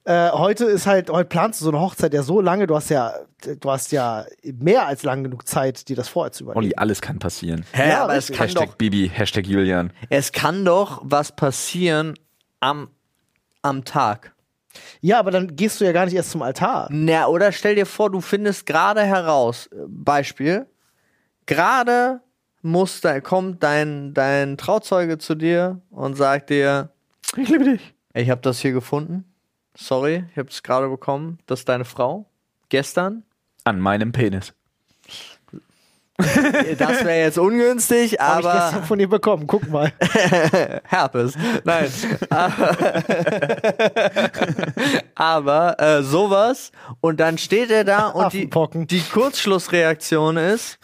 Äh, 0.05 0.29
heute 0.31 0.65
ist 0.65 0.85
halt, 0.87 1.09
heute 1.09 1.29
planst 1.29 1.61
du 1.61 1.65
so 1.65 1.71
eine 1.71 1.79
Hochzeit 1.79 2.13
ja 2.13 2.23
so 2.23 2.41
lange, 2.41 2.67
du 2.67 2.75
hast 2.75 2.89
ja, 2.89 3.13
du 3.59 3.71
hast 3.71 3.91
ja 3.91 4.25
mehr 4.43 4.85
als 4.87 5.03
lang 5.03 5.23
genug 5.23 5.47
Zeit, 5.47 5.87
dir 5.89 5.95
das 5.95 6.09
vorher 6.09 6.31
zu 6.31 6.43
überlegen. 6.43 6.59
Olli, 6.65 6.73
alles 6.75 7.01
kann 7.01 7.19
passieren. 7.19 7.65
Hä, 7.71 7.89
Ja, 7.89 8.03
aber 8.03 8.15
es 8.15 8.27
kann, 8.27 8.37
Hashtag 8.47 8.69
doch, 8.69 8.75
Bibi, 8.75 9.09
Hashtag 9.13 9.45
Julian. 9.47 9.93
es 10.09 10.31
kann 10.31 10.65
doch 10.65 11.01
was 11.03 11.35
passieren 11.35 12.15
am, 12.59 12.89
am 13.61 13.85
Tag. 13.85 14.33
Ja, 15.01 15.19
aber 15.19 15.31
dann 15.31 15.55
gehst 15.55 15.79
du 15.79 15.85
ja 15.85 15.91
gar 15.91 16.05
nicht 16.05 16.15
erst 16.15 16.31
zum 16.31 16.41
Altar. 16.41 16.87
Na, 16.91 17.27
oder 17.27 17.51
stell 17.51 17.75
dir 17.75 17.85
vor, 17.85 18.09
du 18.11 18.21
findest 18.21 18.65
gerade 18.65 19.03
heraus, 19.03 19.67
äh, 19.67 19.75
Beispiel, 19.87 20.67
gerade 21.45 22.21
muss 22.61 23.01
da, 23.01 23.21
kommt 23.21 23.63
dein, 23.63 24.13
dein 24.13 24.57
Trauzeuge 24.57 25.17
zu 25.17 25.35
dir 25.35 25.81
und 25.89 26.15
sagt 26.15 26.49
dir, 26.49 26.89
Ich 27.37 27.47
liebe 27.49 27.63
dich. 27.63 27.93
ich 28.13 28.29
habe 28.29 28.41
das 28.41 28.59
hier 28.59 28.71
gefunden. 28.73 29.23
Sorry, 29.75 30.25
ich 30.31 30.37
habe 30.37 30.49
es 30.49 30.61
gerade 30.63 30.89
bekommen. 30.89 31.39
Das 31.45 31.59
ist 31.59 31.69
deine 31.69 31.85
Frau. 31.85 32.29
Gestern. 32.69 33.23
An 33.63 33.79
meinem 33.79 34.11
Penis. 34.11 34.53
Das 36.77 37.03
wäre 37.05 37.21
jetzt 37.21 37.37
ungünstig, 37.37 38.17
Hab 38.19 38.41
ich 38.41 38.45
aber 38.45 38.59
gestern 38.59 38.83
von 38.83 38.99
ihr 38.99 39.07
bekommen, 39.09 39.47
guck 39.47 39.69
mal. 39.69 39.91
Herpes. 40.83 41.35
Nein. 41.63 41.89
aber 45.15 45.79
äh, 45.79 46.03
sowas 46.03 46.71
und 47.01 47.19
dann 47.19 47.37
steht 47.37 47.71
er 47.71 47.83
da 47.83 48.07
und 48.07 48.33
die, 48.33 48.49
die 48.87 49.01
Kurzschlussreaktion 49.01 50.37
ist, 50.37 50.79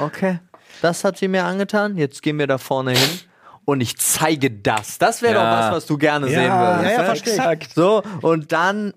okay, 0.00 0.38
das 0.82 1.04
hat 1.04 1.18
sie 1.18 1.28
mir 1.28 1.44
angetan, 1.44 1.96
jetzt 1.96 2.22
gehen 2.22 2.38
wir 2.38 2.46
da 2.46 2.58
vorne 2.58 2.92
hin 2.92 3.20
und 3.64 3.80
ich 3.80 3.96
zeige 3.98 4.50
das. 4.50 4.98
Das 4.98 5.22
wäre 5.22 5.34
Ja. 5.34 5.50
doch 5.50 5.58
was, 5.66 5.72
was 5.76 5.86
du 5.86 5.96
gerne 5.98 6.28
sehen 6.28 6.42
Ja, 6.44 6.78
würdest. 6.78 6.92
ja, 6.96 6.98
ne? 6.98 7.04
verstehe. 7.06 7.58
So, 7.74 8.02
und 8.22 8.52
dann, 8.52 8.92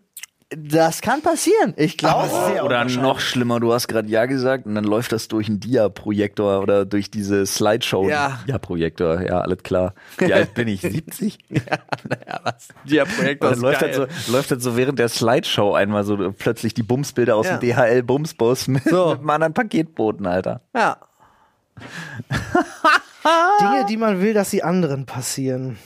das 0.50 1.02
kann 1.02 1.22
passieren. 1.22 1.74
Ich 1.76 1.98
glaube. 1.98 2.30
sehr 2.54 2.64
Oder 2.64 2.86
noch 2.86 3.20
schlimmer, 3.20 3.60
du 3.60 3.74
hast 3.74 3.88
gerade 3.88 4.08
Ja 4.08 4.26
gesagt 4.28 4.66
und 4.66 4.76
dann 4.76 4.86
läuft 4.86 5.12
das 5.12 5.28
durch 5.28 5.48
einen 5.50 5.60
Dia-Projektor 5.60 6.62
oder 6.62 6.86
durch 6.86 7.12
diese 7.12 7.46
Slideshow. 7.46 8.08
Ja. 8.10 8.40
Dia-Projektor, 8.48 9.22
ja, 9.22 9.42
alles 9.42 9.64
klar. 9.64 9.94
Wie 10.18 10.34
alt 10.34 10.54
bin 10.54 10.70
ich? 10.70 10.82
70? 10.88 11.38
Naja, 11.50 12.40
was? 12.44 12.70
Der 12.86 13.04
Projektor 13.06 13.50
Und 13.50 13.58
dann 13.58 13.58
ist 13.58 13.62
läuft 13.62 13.82
geil. 13.82 14.08
das, 14.08 14.26
so, 14.26 14.32
läuft 14.32 14.52
das 14.52 14.64
so 14.64 14.78
während 14.78 15.00
der 15.00 15.10
Slideshow 15.10 15.74
einmal 15.74 16.04
so 16.06 16.32
plötzlich 16.38 16.74
die 16.74 16.84
Bumsbilder 16.84 17.36
aus 17.36 17.48
Ja. 17.48 17.58
dem 17.58 17.70
DHL-Bumsbus 17.70 18.68
mit, 18.70 18.84
So. 18.86 19.10
mit 19.10 19.20
einem 19.20 19.30
anderen 19.30 19.54
Paketboten, 19.54 20.26
Alter. 20.28 20.62
Ja. 20.74 20.98
Dinge, 23.62 23.86
die 23.90 23.98
man 23.98 24.22
will, 24.22 24.34
dass 24.34 24.50
sie 24.52 24.64
anderen 24.64 25.06
passieren. 25.06 25.78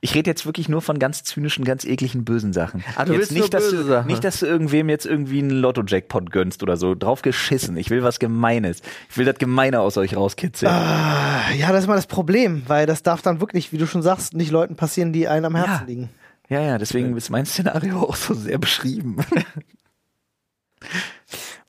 Ich 0.00 0.14
rede 0.14 0.30
jetzt 0.30 0.46
wirklich 0.46 0.68
nur 0.68 0.82
von 0.82 0.98
ganz 0.98 1.24
zynischen, 1.24 1.64
ganz 1.64 1.84
ekligen, 1.84 2.24
bösen 2.24 2.52
Sachen. 2.52 2.84
Ah, 2.96 3.04
du 3.04 3.12
jetzt 3.12 3.20
willst 3.20 3.32
nicht, 3.32 3.40
nur 3.40 3.48
dass 3.50 3.70
du, 3.70 3.82
Sachen. 3.84 4.06
Nicht, 4.06 4.22
dass 4.24 4.40
du 4.40 4.46
irgendwem 4.46 4.88
jetzt 4.88 5.04
irgendwie 5.06 5.38
einen 5.40 5.50
Lotto-Jackpot 5.50 6.30
gönnst 6.30 6.62
oder 6.62 6.76
so. 6.76 6.94
Drauf 6.94 7.22
geschissen. 7.22 7.76
Ich 7.76 7.90
will 7.90 8.02
was 8.02 8.18
Gemeines. 8.18 8.82
Ich 9.10 9.16
will 9.16 9.24
das 9.24 9.36
Gemeine 9.38 9.80
aus 9.80 9.96
euch 9.96 10.16
rauskitzeln. 10.16 10.70
Ah, 10.72 11.50
Ja, 11.58 11.72
das 11.72 11.82
ist 11.84 11.88
mal 11.88 11.96
das 11.96 12.06
Problem, 12.06 12.62
weil 12.68 12.86
das 12.86 13.02
darf 13.02 13.22
dann 13.22 13.40
wirklich, 13.40 13.72
wie 13.72 13.78
du 13.78 13.86
schon 13.86 14.02
sagst, 14.02 14.34
nicht 14.34 14.50
Leuten 14.52 14.76
passieren, 14.76 15.12
die 15.12 15.26
einem 15.28 15.46
am 15.46 15.56
Herzen 15.56 15.72
Ja. 15.80 15.84
liegen. 15.86 16.08
Ja, 16.50 16.60
ja, 16.62 16.78
deswegen 16.78 17.14
ist 17.16 17.28
mein 17.28 17.44
Szenario 17.44 17.98
auch 18.00 18.16
so 18.16 18.32
sehr 18.34 18.58
beschrieben. 18.58 19.16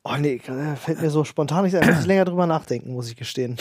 Oh 0.04 0.16
nee, 0.18 0.36
äh, 0.48 0.76
fällt 0.76 1.02
mir 1.02 1.10
so 1.10 1.24
spontan 1.24 1.66
nicht 1.66 1.76
ein. 1.76 1.88
Muss 1.90 2.00
ich 2.02 2.06
länger 2.06 2.26
drüber 2.26 2.48
nachdenken, 2.48 2.94
muss 2.94 3.10
ich 3.10 3.16
gestehen. 3.16 3.58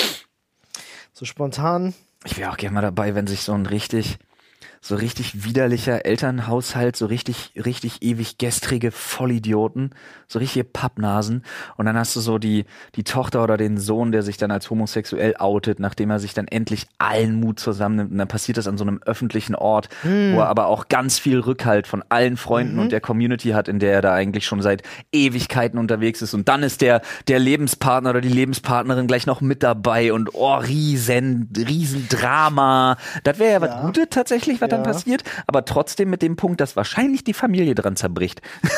So 1.19 1.25
spontan. 1.25 1.95
Ich 2.25 2.39
wäre 2.39 2.53
auch 2.53 2.57
gerne 2.57 2.75
mal 2.75 2.81
dabei, 2.81 3.17
wenn 3.17 3.27
sich 3.27 3.41
so 3.41 3.53
ein 3.53 3.67
richtig, 3.67 4.19
so 4.81 4.95
richtig 4.97 5.45
widerlicher 5.45 6.07
Elternhaushalt, 6.07 6.97
so 6.97 7.07
richtig, 7.07 7.53
richtig 7.57 8.03
ewig 8.03 8.39
gestrige 8.39 8.91
Vollidioten, 8.91 9.91
so 10.29 10.39
richtige 10.39 10.65
Pappnasen. 10.65 11.43
Und 11.77 11.87
dann 11.87 11.97
hast 11.97 12.15
du 12.17 12.21
so 12.21 12.39
die, 12.39 12.65
die 12.95 13.05
Tochter 13.05 13.43
oder 13.43 13.57
den 13.57 13.79
Sohn, 13.79 14.13
der 14.13 14.23
sich 14.23 14.37
dann 14.37 14.51
als 14.51 14.71
homosexuell 14.71 15.37
outet, 15.39 15.81
nachdem 15.81 16.11
er 16.11 16.19
sich 16.19 16.35
dann 16.35 16.49
endlich 16.49 16.87
allen 16.99 17.41
Mut 17.41 17.61
zusammennimmt. 17.61 18.13
Und 18.13 18.19
dann 18.19 18.29
passiert 18.29 18.59
das 18.59 18.69
an 18.69 18.79
so 18.79 18.85
einem 18.85 19.01
öffentlichen 19.05 19.55
Ort, 19.55 19.89
wo 20.03 20.41
er 20.41 20.49
aber 20.49 20.67
auch 20.67 20.89
ganz 20.89 21.19
viel 21.19 21.41
Rückhalt 21.41 21.87
von 21.87 22.05
allen 22.09 22.37
Freunden 22.37 22.79
und 22.79 22.93
der 22.93 23.01
Community 23.01 23.51
hat, 23.51 23.69
in 23.69 23.79
der 23.79 23.93
er 23.93 24.03
da 24.03 24.13
eigentlich 24.13 24.47
schon 24.47 24.63
seit 24.63 24.83
Ewigkeiten 25.13 25.79
unterwegs 25.79 26.23
ist. 26.23 26.35
Und 26.35 26.49
dann 26.49 26.63
ist 26.63 26.81
der, 26.81 27.03
der 27.27 27.39
Lebenspartner 27.39 28.11
oder 28.11 28.21
die 28.21 28.29
Lebenspartnerin 28.29 29.07
gleich 29.07 29.27
noch 29.27 29.41
mit 29.41 29.63
dabei 29.63 30.13
und 30.13 30.35
oh, 30.35 30.55
riesen, 30.55 31.51
riesen 31.57 32.09
Drama. 32.09 32.97
Das 33.25 33.39
wäre 33.39 33.53
ja 33.53 33.61
was 33.61 33.71
Ja. 33.71 33.83
Gutes 33.83 34.07
tatsächlich, 34.11 34.61
was 34.61 34.68
dann 34.69 34.81
Ja. 34.85 34.93
passiert, 34.93 35.23
aber 35.47 35.65
trotzdem 35.65 36.11
mit 36.11 36.23
dem 36.23 36.37
Punkt, 36.37 36.61
dass 36.61 36.77
wahrscheinlich 36.77 37.25
die 37.25 37.35
Familie 37.35 37.75
dran 37.75 37.97
zerbricht. 37.97 38.41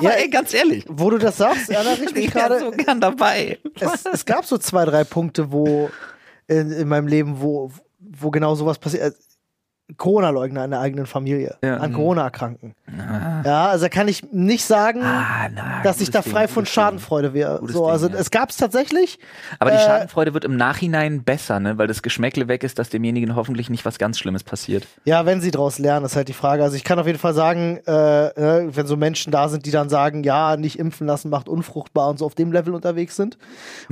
Ja, 0.00 0.10
ey, 0.10 0.28
ganz 0.28 0.52
ehrlich. 0.54 0.84
Wo 0.88 1.08
du 1.10 1.18
das 1.18 1.38
sagst, 1.38 1.70
erinnere 1.70 2.04
ich 2.04 2.14
wäre 2.14 2.28
gerade. 2.30 2.58
so 2.60 2.70
gern 2.72 3.00
dabei. 3.00 3.58
es, 3.80 4.04
es 4.06 4.24
gab 4.26 4.44
so 4.44 4.58
zwei, 4.58 4.84
drei 4.84 5.02
Punkte, 5.04 5.50
wo 5.50 5.88
in, 6.46 6.70
in 6.72 6.88
meinem 6.88 7.06
Leben, 7.06 7.40
wo, 7.40 7.70
wo 7.98 8.30
genau 8.30 8.54
sowas 8.54 8.78
passiert. 8.78 9.14
Corona-Leugner 9.96 10.64
in 10.64 10.70
der 10.70 10.80
eigenen 10.80 11.06
Familie, 11.06 11.56
Ja. 11.64 11.78
an 11.78 11.92
Corona 11.94 12.22
erkranken. 12.24 12.74
Ja, 13.44 13.68
also 13.68 13.86
da 13.86 13.88
kann 13.88 14.06
ich 14.08 14.22
nicht 14.32 14.64
sagen, 14.64 15.00
Ah, 15.02 15.48
na, 15.54 15.82
dass 15.82 16.00
ich 16.00 16.10
da 16.10 16.20
frei 16.22 16.44
Ding, 16.46 16.54
von. 16.54 16.66
Schadenfreude 16.66 17.32
wäre. 17.32 17.60
So, 17.66 17.82
Ding, 17.84 17.90
also 17.90 18.08
ja. 18.08 18.14
es 18.16 18.30
gab 18.30 18.50
es 18.50 18.56
tatsächlich. 18.58 19.18
Aber 19.58 19.70
die 19.70 19.76
Äh, 19.76 19.80
Schadenfreude 19.80 20.34
wird 20.34 20.44
im 20.44 20.56
Nachhinein 20.56 21.22
besser, 21.24 21.58
ne? 21.60 21.78
weil 21.78 21.86
das 21.86 22.02
Geschmäckle 22.02 22.48
weg 22.48 22.64
ist, 22.64 22.78
dass 22.78 22.90
demjenigen 22.90 23.34
hoffentlich 23.34 23.70
nicht 23.70 23.84
was 23.86 23.98
ganz 23.98 24.18
Schlimmes 24.18 24.44
passiert. 24.44 24.86
Ja, 25.04 25.24
wenn 25.26 25.40
sie 25.40 25.50
daraus 25.50 25.78
lernen, 25.78 26.04
ist 26.04 26.16
halt 26.16 26.28
die 26.28 26.32
Frage. 26.34 26.62
Also 26.62 26.76
ich 26.76 26.84
kann 26.84 26.98
auf 26.98 27.06
jeden 27.06 27.18
Fall 27.18 27.34
sagen, 27.34 27.80
äh, 27.86 28.26
äh, 28.28 28.76
wenn 28.76 28.86
so 28.86 28.96
Menschen 28.96 29.30
da 29.32 29.48
sind, 29.48 29.64
die 29.64 29.70
dann 29.70 29.88
sagen, 29.88 30.22
ja, 30.22 30.56
nicht 30.56 30.78
impfen 30.78 31.06
lassen 31.06 31.30
macht 31.30 31.48
unfruchtbar 31.48 32.08
und 32.08 32.18
so 32.18 32.26
auf 32.26 32.34
dem 32.34 32.52
Level 32.52 32.74
unterwegs 32.74 33.16
sind 33.16 33.38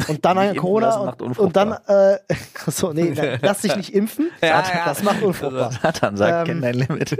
und 0.09 0.24
dann 0.24 0.37
an 0.38 0.44
impfen 0.48 0.61
Corona 0.61 0.96
und, 1.20 1.38
und 1.38 1.56
dann, 1.56 1.72
äh, 1.87 2.18
so 2.66 2.92
nee, 2.92 3.14
lass 3.40 3.61
dich 3.62 3.76
nicht 3.76 3.94
impfen, 3.94 4.30
Ja, 4.42 4.61
das, 4.61 4.68
ja. 4.70 4.85
das 4.85 5.02
macht 5.02 5.22
unfruchtbar. 5.22 5.70
Satan 5.87 6.16
sagt, 6.16 6.49
Ähm, 6.49 6.61
kenn 6.61 6.62
dein 6.62 6.75
Limit. 6.75 7.16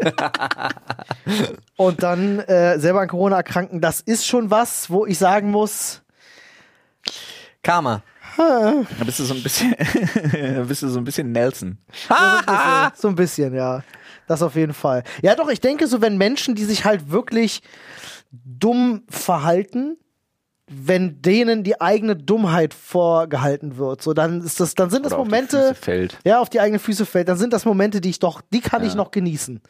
Und 1.76 2.02
dann 2.02 2.40
äh, 2.40 2.79
selber 2.79 3.00
an 3.00 3.09
Corona 3.09 3.37
erkranken, 3.37 3.81
das 3.81 4.00
ist 4.00 4.26
schon 4.26 4.50
was, 4.50 4.90
wo 4.90 5.07
ich 5.07 5.18
sagen 5.18 5.50
muss, 5.50 6.02
Karma. 7.62 8.02
Da 8.37 8.85
bist 9.05 9.18
du 9.18 9.24
so 9.24 9.35
ein 9.35 9.42
bisschen, 9.42 9.74
bist 10.68 10.83
du 10.83 10.88
so 10.88 10.98
ein 10.98 11.05
bisschen 11.05 11.33
Nelson. 11.33 11.79
so 12.09 12.14
ein 12.14 12.44
bisschen, 12.46 12.92
so 12.96 13.09
ein 13.09 13.14
bisschen, 13.14 13.55
ja. 13.55 13.83
Das 14.26 14.42
auf 14.42 14.57
jeden 14.57 14.74
Fall. 14.74 15.05
Ja, 15.22 15.35
doch, 15.35 15.48
ich 15.48 15.61
denke 15.61 15.87
so, 15.87 16.00
wenn 16.00 16.18
Menschen, 16.18 16.55
die 16.55 16.64
sich 16.64 16.85
halt 16.85 17.11
wirklich 17.11 17.62
dumm 18.31 19.05
verhalten, 19.09 19.96
wenn 20.68 21.22
denen 21.22 21.62
die 21.62 21.81
eigene 21.81 22.16
Dummheit 22.16 22.74
vorgehalten 22.74 23.76
wird, 23.76 24.02
so 24.02 24.12
dann 24.14 24.40
ist 24.42 24.59
das, 24.59 24.74
dann 24.74 24.90
sind 24.90 25.07
das 25.07 25.12
Oder 25.12 25.20
auf 25.22 25.29
die 25.29 25.31
Momente, 25.35 25.59
Füße 25.68 25.74
fällt. 25.76 26.18
ja, 26.24 26.40
auf 26.40 26.50
die 26.50 26.61
eigene 26.61 26.79
Füße 26.81 27.07
fällt, 27.07 27.29
dann 27.29 27.37
sind 27.38 27.52
das 27.52 27.64
Momente, 27.64 28.00
die 28.00 28.11
ich 28.11 28.18
doch, 28.18 28.40
die 28.52 28.61
kann 28.61 28.83
ich 28.83 28.90
Ja. 28.90 28.96
noch 28.96 29.11
genießen. 29.12 29.61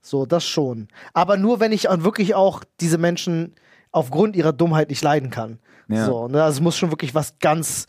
So, 0.00 0.24
das 0.26 0.46
schon. 0.46 0.88
Aber 1.12 1.36
nur, 1.36 1.60
wenn 1.60 1.72
ich 1.72 1.84
wirklich 1.84 2.34
auch 2.34 2.64
diese 2.80 2.96
Menschen 2.98 3.54
aufgrund 3.92 4.36
ihrer 4.36 4.52
Dummheit 4.52 4.88
nicht 4.90 5.02
leiden 5.02 5.30
kann. 5.30 5.58
Ja. 5.88 6.06
So, 6.06 6.28
ne? 6.28 6.42
Also 6.42 6.58
es 6.58 6.60
muss 6.62 6.76
schon 6.78 6.90
wirklich 6.92 7.14
was 7.14 7.38
ganz 7.40 7.86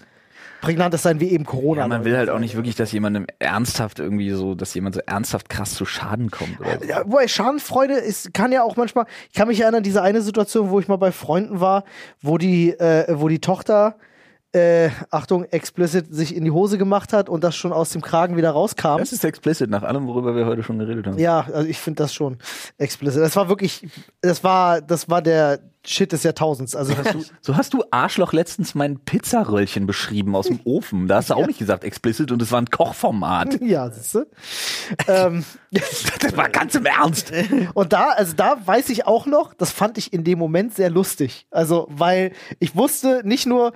Prägnantes 0.61 1.03
sein, 1.03 1.19
wie 1.19 1.29
eben 1.29 1.45
Corona. 1.45 1.81
Ja, 1.81 1.87
man 1.87 2.05
will 2.05 2.17
halt 2.17 2.29
auch 2.29 2.39
nicht 2.39 2.55
wirklich, 2.55 2.75
dass 2.75 2.91
jemandem 2.91 3.25
ernsthaft 3.39 3.99
irgendwie 3.99 4.31
so, 4.31 4.55
dass 4.55 4.73
jemand 4.73 4.95
so 4.95 5.01
ernsthaft 5.05 5.49
krass 5.49 5.73
zu 5.73 5.85
Schaden 5.85 6.31
kommt 6.31 6.59
oder 6.59 6.79
so. 6.79 6.85
Ja, 6.85 7.01
wobei 7.05 7.27
Schadenfreude 7.27 7.93
ist, 7.93 8.33
kann 8.33 8.51
ja 8.51 8.63
auch 8.63 8.75
manchmal, 8.75 9.05
ich 9.29 9.37
kann 9.37 9.47
mich 9.47 9.61
erinnern, 9.61 9.83
diese 9.83 10.01
eine 10.01 10.21
Situation, 10.21 10.69
wo 10.69 10.79
ich 10.79 10.87
mal 10.87 10.97
bei 10.97 11.11
Freunden 11.11 11.61
war, 11.61 11.83
wo 12.21 12.37
die, 12.37 12.71
äh, 12.71 13.05
wo 13.17 13.27
die 13.27 13.39
Tochter, 13.39 13.95
äh, 14.51 14.89
Achtung, 15.11 15.45
explicit 15.45 16.07
sich 16.13 16.35
in 16.35 16.43
die 16.43 16.51
Hose 16.51 16.77
gemacht 16.77 17.13
hat 17.13 17.29
und 17.29 17.43
das 17.43 17.55
schon 17.55 17.71
aus 17.71 17.91
dem 17.91 18.01
Kragen 18.01 18.35
wieder 18.35 18.51
rauskam. 18.51 18.97
Das 18.97 19.13
ist 19.13 19.23
explicit 19.23 19.69
nach 19.69 19.83
allem, 19.83 20.07
worüber 20.07 20.35
wir 20.35 20.45
heute 20.47 20.63
schon 20.63 20.79
geredet 20.79 21.05
haben. 21.05 21.19
Ja, 21.19 21.45
also 21.53 21.67
ich 21.67 21.77
finde 21.77 22.01
das 22.03 22.13
schon 22.13 22.37
explicit. 22.77 23.21
Das 23.21 23.35
war 23.35 23.47
wirklich, 23.47 23.87
das 24.21 24.43
war, 24.43 24.81
das 24.81 25.07
war 25.09 25.21
der 25.21 25.59
Shit 25.85 26.11
des 26.11 26.23
Jahrtausends. 26.23 26.75
Also 26.75 26.93
So 27.41 27.55
hast 27.55 27.73
du 27.73 27.83
Arschloch 27.91 28.33
letztens 28.33 28.75
mein 28.75 28.99
Pizzaröllchen 28.99 29.85
beschrieben 29.85 30.35
aus 30.35 30.47
dem 30.47 30.59
Ofen. 30.65 31.07
Da 31.07 31.17
hast 31.17 31.29
du 31.29 31.35
auch 31.35 31.47
nicht 31.47 31.59
gesagt 31.59 31.83
explicit 31.83 32.31
und 32.31 32.41
es 32.41 32.51
war 32.51 32.59
ein 32.59 32.69
Kochformat. 32.69 33.61
ja, 33.61 33.89
siehst 33.89 34.15
du? 34.15 34.25
ähm, 35.07 35.45
Das 36.19 36.35
war 36.35 36.49
ganz 36.49 36.73
im 36.75 36.85
Ernst. 36.85 37.31
Und 37.75 37.93
da, 37.93 38.09
also 38.09 38.33
da 38.35 38.57
weiß 38.65 38.89
ich 38.89 39.05
auch 39.05 39.25
noch, 39.25 39.53
das 39.53 39.71
fand 39.71 39.97
ich 39.99 40.11
in 40.11 40.23
dem 40.23 40.39
Moment 40.39 40.73
sehr 40.73 40.89
lustig. 40.89 41.45
Also, 41.51 41.87
weil 41.89 42.33
ich 42.59 42.75
wusste 42.75 43.21
nicht 43.23 43.45
nur, 43.45 43.73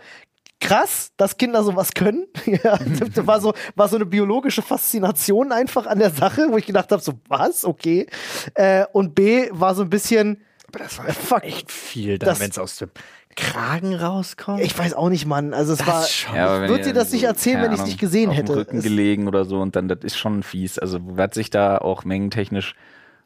krass, 0.63 1.11
dass 1.17 1.37
Kinder 1.37 1.63
sowas 1.63 1.93
können. 1.93 2.25
ja, 2.45 2.77
das 2.77 3.25
war 3.27 3.39
so, 3.41 3.53
war 3.75 3.87
so 3.87 3.95
eine 3.97 4.05
biologische 4.05 4.61
Faszination 4.61 5.51
einfach 5.51 5.85
an 5.85 5.99
der 5.99 6.09
Sache, 6.11 6.47
wo 6.49 6.57
ich 6.57 6.65
gedacht 6.65 6.91
habe, 6.91 7.01
so, 7.01 7.13
was? 7.27 7.65
Okay. 7.65 8.07
Äh, 8.55 8.85
und 8.93 9.15
B 9.15 9.47
war 9.51 9.75
so 9.75 9.83
ein 9.83 9.89
bisschen, 9.89 10.41
Aber 10.67 10.79
das 10.79 10.97
war 10.97 11.05
fuck, 11.13 11.43
echt 11.43 11.71
viel, 11.71 12.17
dann, 12.17 12.39
wenn 12.39 12.49
es 12.49 12.57
aus 12.59 12.77
dem 12.77 12.89
Kragen 13.35 13.95
rauskommt. 13.95 14.61
ich 14.61 14.77
weiß 14.77 14.93
auch 14.93 15.09
nicht, 15.09 15.25
Mann. 15.25 15.53
Also 15.55 15.73
es 15.73 15.79
Das 15.79 15.87
war, 15.87 16.03
schon- 16.05 16.35
Ja, 16.35 16.61
wenn 16.61 16.69
würde 16.69 16.83
dir 16.83 16.93
das 16.93 17.11
nicht 17.11 17.23
erzählen, 17.23 17.61
wenn 17.63 17.71
ich 17.73 17.79
es 17.79 17.85
nicht 17.85 17.99
gesehen 17.99 18.29
auf 18.29 18.35
hätte. 18.35 18.51
Dem 18.53 18.55
Rücken 18.59 18.77
Es- 18.77 18.83
gelegen 18.83 19.27
oder 19.27 19.45
so 19.45 19.59
und 19.59 19.75
dann, 19.75 19.87
das 19.87 19.99
ist 20.03 20.17
schon 20.17 20.43
fies. 20.43 20.77
Also, 20.77 21.17
wird 21.17 21.33
sich 21.33 21.49
da 21.49 21.77
auch 21.79 22.05
mengentechnisch 22.05 22.75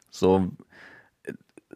so, 0.09 0.47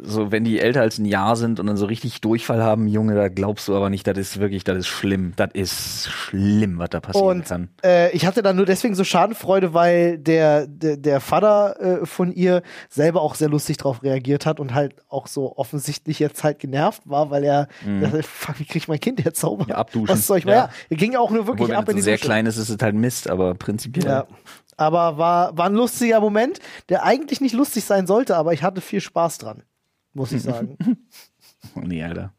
so, 0.03 0.31
wenn 0.31 0.43
die 0.43 0.59
älter 0.59 0.81
als 0.81 0.97
ein 0.97 1.05
Jahr 1.05 1.35
sind 1.35 1.59
und 1.59 1.67
dann 1.67 1.77
so 1.77 1.85
richtig 1.85 2.21
Durchfall 2.21 2.61
haben, 2.61 2.87
Junge, 2.87 3.15
da 3.15 3.27
glaubst 3.29 3.67
du 3.67 3.75
aber 3.75 3.89
nicht, 3.89 4.07
das 4.07 4.17
ist 4.17 4.39
wirklich, 4.39 4.63
das 4.63 4.77
ist 4.77 4.87
schlimm. 4.87 5.33
Das 5.35 5.49
ist 5.53 6.09
schlimm, 6.09 6.79
was 6.79 6.89
da 6.89 6.99
passieren 6.99 7.27
Und 7.27 7.45
kann. 7.47 7.69
äh, 7.83 8.11
ich 8.11 8.25
hatte 8.25 8.41
dann 8.41 8.55
nur 8.55 8.65
deswegen 8.65 8.95
so 8.95 9.03
Schadenfreude, 9.03 9.73
weil 9.73 10.17
der, 10.17 10.67
der, 10.67 10.97
der 10.97 11.19
Vater 11.19 12.01
äh, 12.01 12.05
von 12.05 12.31
ihr 12.31 12.61
selber 12.89 13.21
auch 13.21 13.35
sehr 13.35 13.49
lustig 13.49 13.77
drauf 13.77 14.03
reagiert 14.03 14.45
hat 14.45 14.59
und 14.59 14.73
halt 14.73 14.95
auch 15.07 15.27
so 15.27 15.55
offensichtlich 15.57 16.19
jetzt 16.19 16.43
halt 16.43 16.59
genervt 16.59 17.03
war, 17.05 17.29
weil 17.29 17.43
er, 17.43 17.67
dachte, 18.01 18.23
fuck, 18.23 18.59
wie 18.59 18.65
krieg 18.65 18.77
ich 18.77 18.87
mein 18.87 18.99
Kind 18.99 19.23
jetzt 19.23 19.39
sauber? 19.39 19.65
Mhm. 19.65 19.69
Ja, 19.69 19.75
abduschen. 19.77 20.09
Was 20.09 20.27
soll 20.27 20.39
ich 20.39 20.45
mal? 20.45 20.51
Ja. 20.53 20.69
Er 20.89 20.97
ging 20.97 21.13
ja 21.13 21.19
auch 21.19 21.29
nur 21.29 21.47
wirklich 21.47 21.61
Obwohl, 21.65 21.69
wenn 21.69 21.75
ab 21.75 21.83
es 21.87 21.89
in 21.89 21.93
so 21.93 21.97
die 21.97 22.03
sehr 22.03 22.15
Dusche. 22.15 22.25
klein 22.25 22.45
ist, 22.45 22.57
ist 22.57 22.69
es 22.69 22.77
halt 22.81 22.95
Mist, 22.95 23.29
aber 23.29 23.53
prinzipiell. 23.55 24.05
Ja. 24.05 24.27
Aber 24.77 25.17
war, 25.19 25.55
war 25.57 25.67
ein 25.67 25.75
lustiger 25.75 26.19
Moment, 26.19 26.59
der 26.89 27.03
eigentlich 27.03 27.39
nicht 27.39 27.53
lustig 27.53 27.83
sein 27.85 28.07
sollte, 28.07 28.35
aber 28.35 28.53
ich 28.53 28.63
hatte 28.63 28.81
viel 28.81 29.01
Spaß 29.01 29.37
dran, 29.37 29.61
muss 30.13 30.31
ich 30.31 30.41
sagen. 30.43 30.77
Oh, 31.75 31.81
nee, 31.81 32.03
Alter. 32.03 32.33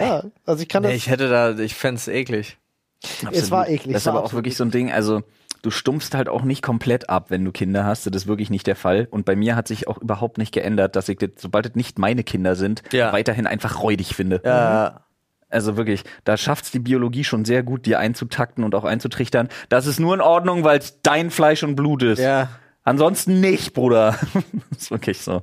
ja, 0.00 0.24
also 0.46 0.62
ich 0.62 0.68
kann 0.70 0.82
das. 0.82 0.90
Nee, 0.90 0.96
ich 0.96 1.10
hätte 1.10 1.28
da, 1.28 1.56
ich 1.58 1.74
fänd's 1.74 2.08
eklig. 2.08 2.56
Es 3.30 3.50
war 3.50 3.68
eklig, 3.68 3.92
Das 3.92 3.96
es 3.96 4.02
ist 4.02 4.06
war 4.06 4.12
aber 4.14 4.20
auch 4.20 4.24
absolut 4.24 4.38
wirklich 4.44 4.56
so 4.56 4.64
ein 4.64 4.70
Ding, 4.70 4.90
also 4.90 5.22
du 5.60 5.70
stumpfst 5.70 6.14
halt 6.14 6.30
auch 6.30 6.42
nicht 6.42 6.62
komplett 6.62 7.10
ab, 7.10 7.26
wenn 7.30 7.44
du 7.44 7.52
Kinder 7.52 7.84
hast. 7.84 8.06
Das 8.06 8.14
ist 8.22 8.26
wirklich 8.26 8.48
nicht 8.48 8.66
der 8.66 8.74
Fall. 8.74 9.06
Und 9.10 9.26
bei 9.26 9.36
mir 9.36 9.54
hat 9.54 9.68
sich 9.68 9.86
auch 9.86 9.98
überhaupt 9.98 10.38
nicht 10.38 10.50
geändert, 10.52 10.96
dass 10.96 11.10
ich, 11.10 11.18
das, 11.18 11.30
sobald 11.36 11.66
es 11.66 11.74
nicht 11.74 11.98
meine 11.98 12.24
Kinder 12.24 12.56
sind, 12.56 12.82
Ja. 12.90 13.12
weiterhin 13.12 13.46
einfach 13.46 13.82
räudig 13.82 14.14
finde. 14.14 14.40
Ja, 14.44 15.04
Also 15.50 15.76
wirklich, 15.76 16.02
da 16.24 16.38
schafft's 16.38 16.70
die 16.70 16.78
Biologie 16.80 17.22
schon 17.24 17.44
sehr 17.44 17.62
gut, 17.62 17.84
dir 17.84 17.98
einzutakten 17.98 18.64
und 18.64 18.74
auch 18.74 18.84
einzutrichtern. 18.84 19.50
Das 19.68 19.86
ist 19.86 20.00
nur 20.00 20.14
in 20.14 20.22
Ordnung, 20.22 20.64
weil 20.64 20.78
es 20.78 21.02
dein 21.02 21.30
Fleisch 21.30 21.62
und 21.62 21.76
Blut 21.76 22.02
ist. 22.02 22.18
ja. 22.18 22.48
Ansonsten 22.82 23.40
nicht, 23.40 23.74
Bruder. 23.74 24.18
ist 24.70 24.90
wirklich 24.90 25.20
so. 25.20 25.42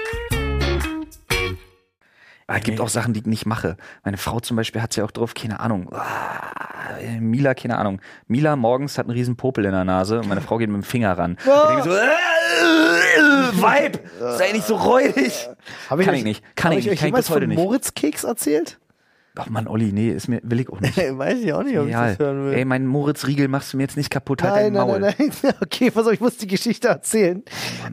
Aber 2.51 2.59
es 2.59 2.63
gibt 2.65 2.79
auch 2.81 2.89
Sachen, 2.89 3.13
die 3.13 3.21
ich 3.21 3.25
nicht 3.25 3.45
mache. 3.45 3.77
Meine 4.03 4.17
Frau 4.17 4.39
zum 4.39 4.57
Beispiel 4.57 4.81
hat 4.81 4.95
ja 4.95 5.03
auch 5.05 5.11
drauf, 5.11 5.33
keine 5.33 5.59
Ahnung. 5.59 5.89
Ah, 5.93 6.99
Mila, 7.19 7.53
keine 7.53 7.77
Ahnung. 7.77 8.01
Mila 8.27 8.55
morgens 8.55 8.97
hat 8.97 9.05
einen 9.05 9.13
riesen 9.15 9.35
Popel 9.37 9.65
in 9.65 9.71
der 9.71 9.85
Nase 9.85 10.19
und 10.19 10.27
meine 10.27 10.41
Frau 10.41 10.57
geht 10.57 10.69
mit 10.69 10.81
dem 10.81 10.83
Finger 10.83 11.17
ran. 11.17 11.37
Ich 11.39 11.45
denke 11.45 11.83
so, 11.83 11.95
äh, 11.95 13.53
Vibe, 13.53 13.99
sei 14.37 14.51
nicht 14.51 14.65
so 14.67 14.75
räudig. 14.75 15.47
Hab 15.89 15.99
Kann 15.99 16.09
euch- 16.09 16.17
ich 16.19 16.23
nicht. 16.23 16.43
Kann 16.55 16.71
ich 16.73 16.85
nicht. 16.85 16.99
Kann 16.99 17.09
ich 17.09 17.15
bis 17.15 17.29
heute 17.29 17.47
nicht. 17.47 17.57
Moritz 17.57 17.93
Keks 17.93 18.23
erzählt? 18.23 18.79
Ach 19.37 19.47
Mann, 19.47 19.65
Olli, 19.67 19.93
nee, 19.93 20.09
ist 20.09 20.27
mir, 20.27 20.41
will 20.43 20.59
ich 20.59 20.69
auch 20.69 20.81
nicht. 20.81 20.97
Weiß 21.17 21.39
ich 21.39 21.53
auch 21.53 21.63
nicht, 21.63 21.77
ob 21.79 21.87
Egal. 21.87 22.17
Ey, 22.53 22.65
mein 22.65 22.85
Moritz-Riegel 22.85 23.47
machst 23.47 23.71
du 23.71 23.77
mir 23.77 23.83
jetzt 23.83 23.95
nicht 23.95 24.09
kaputt, 24.09 24.43
halt 24.43 24.53
Nein, 24.55 24.73
dein 24.73 24.87
Maul. 24.87 24.99
nein, 24.99 25.15
nein, 25.17 25.31
nein. 25.41 25.53
Okay, 25.63 25.89
pass 25.89 26.05
auf, 26.05 26.11
ich 26.11 26.19
muss 26.19 26.35
die 26.35 26.47
Geschichte 26.47 26.89
erzählen. 26.89 27.41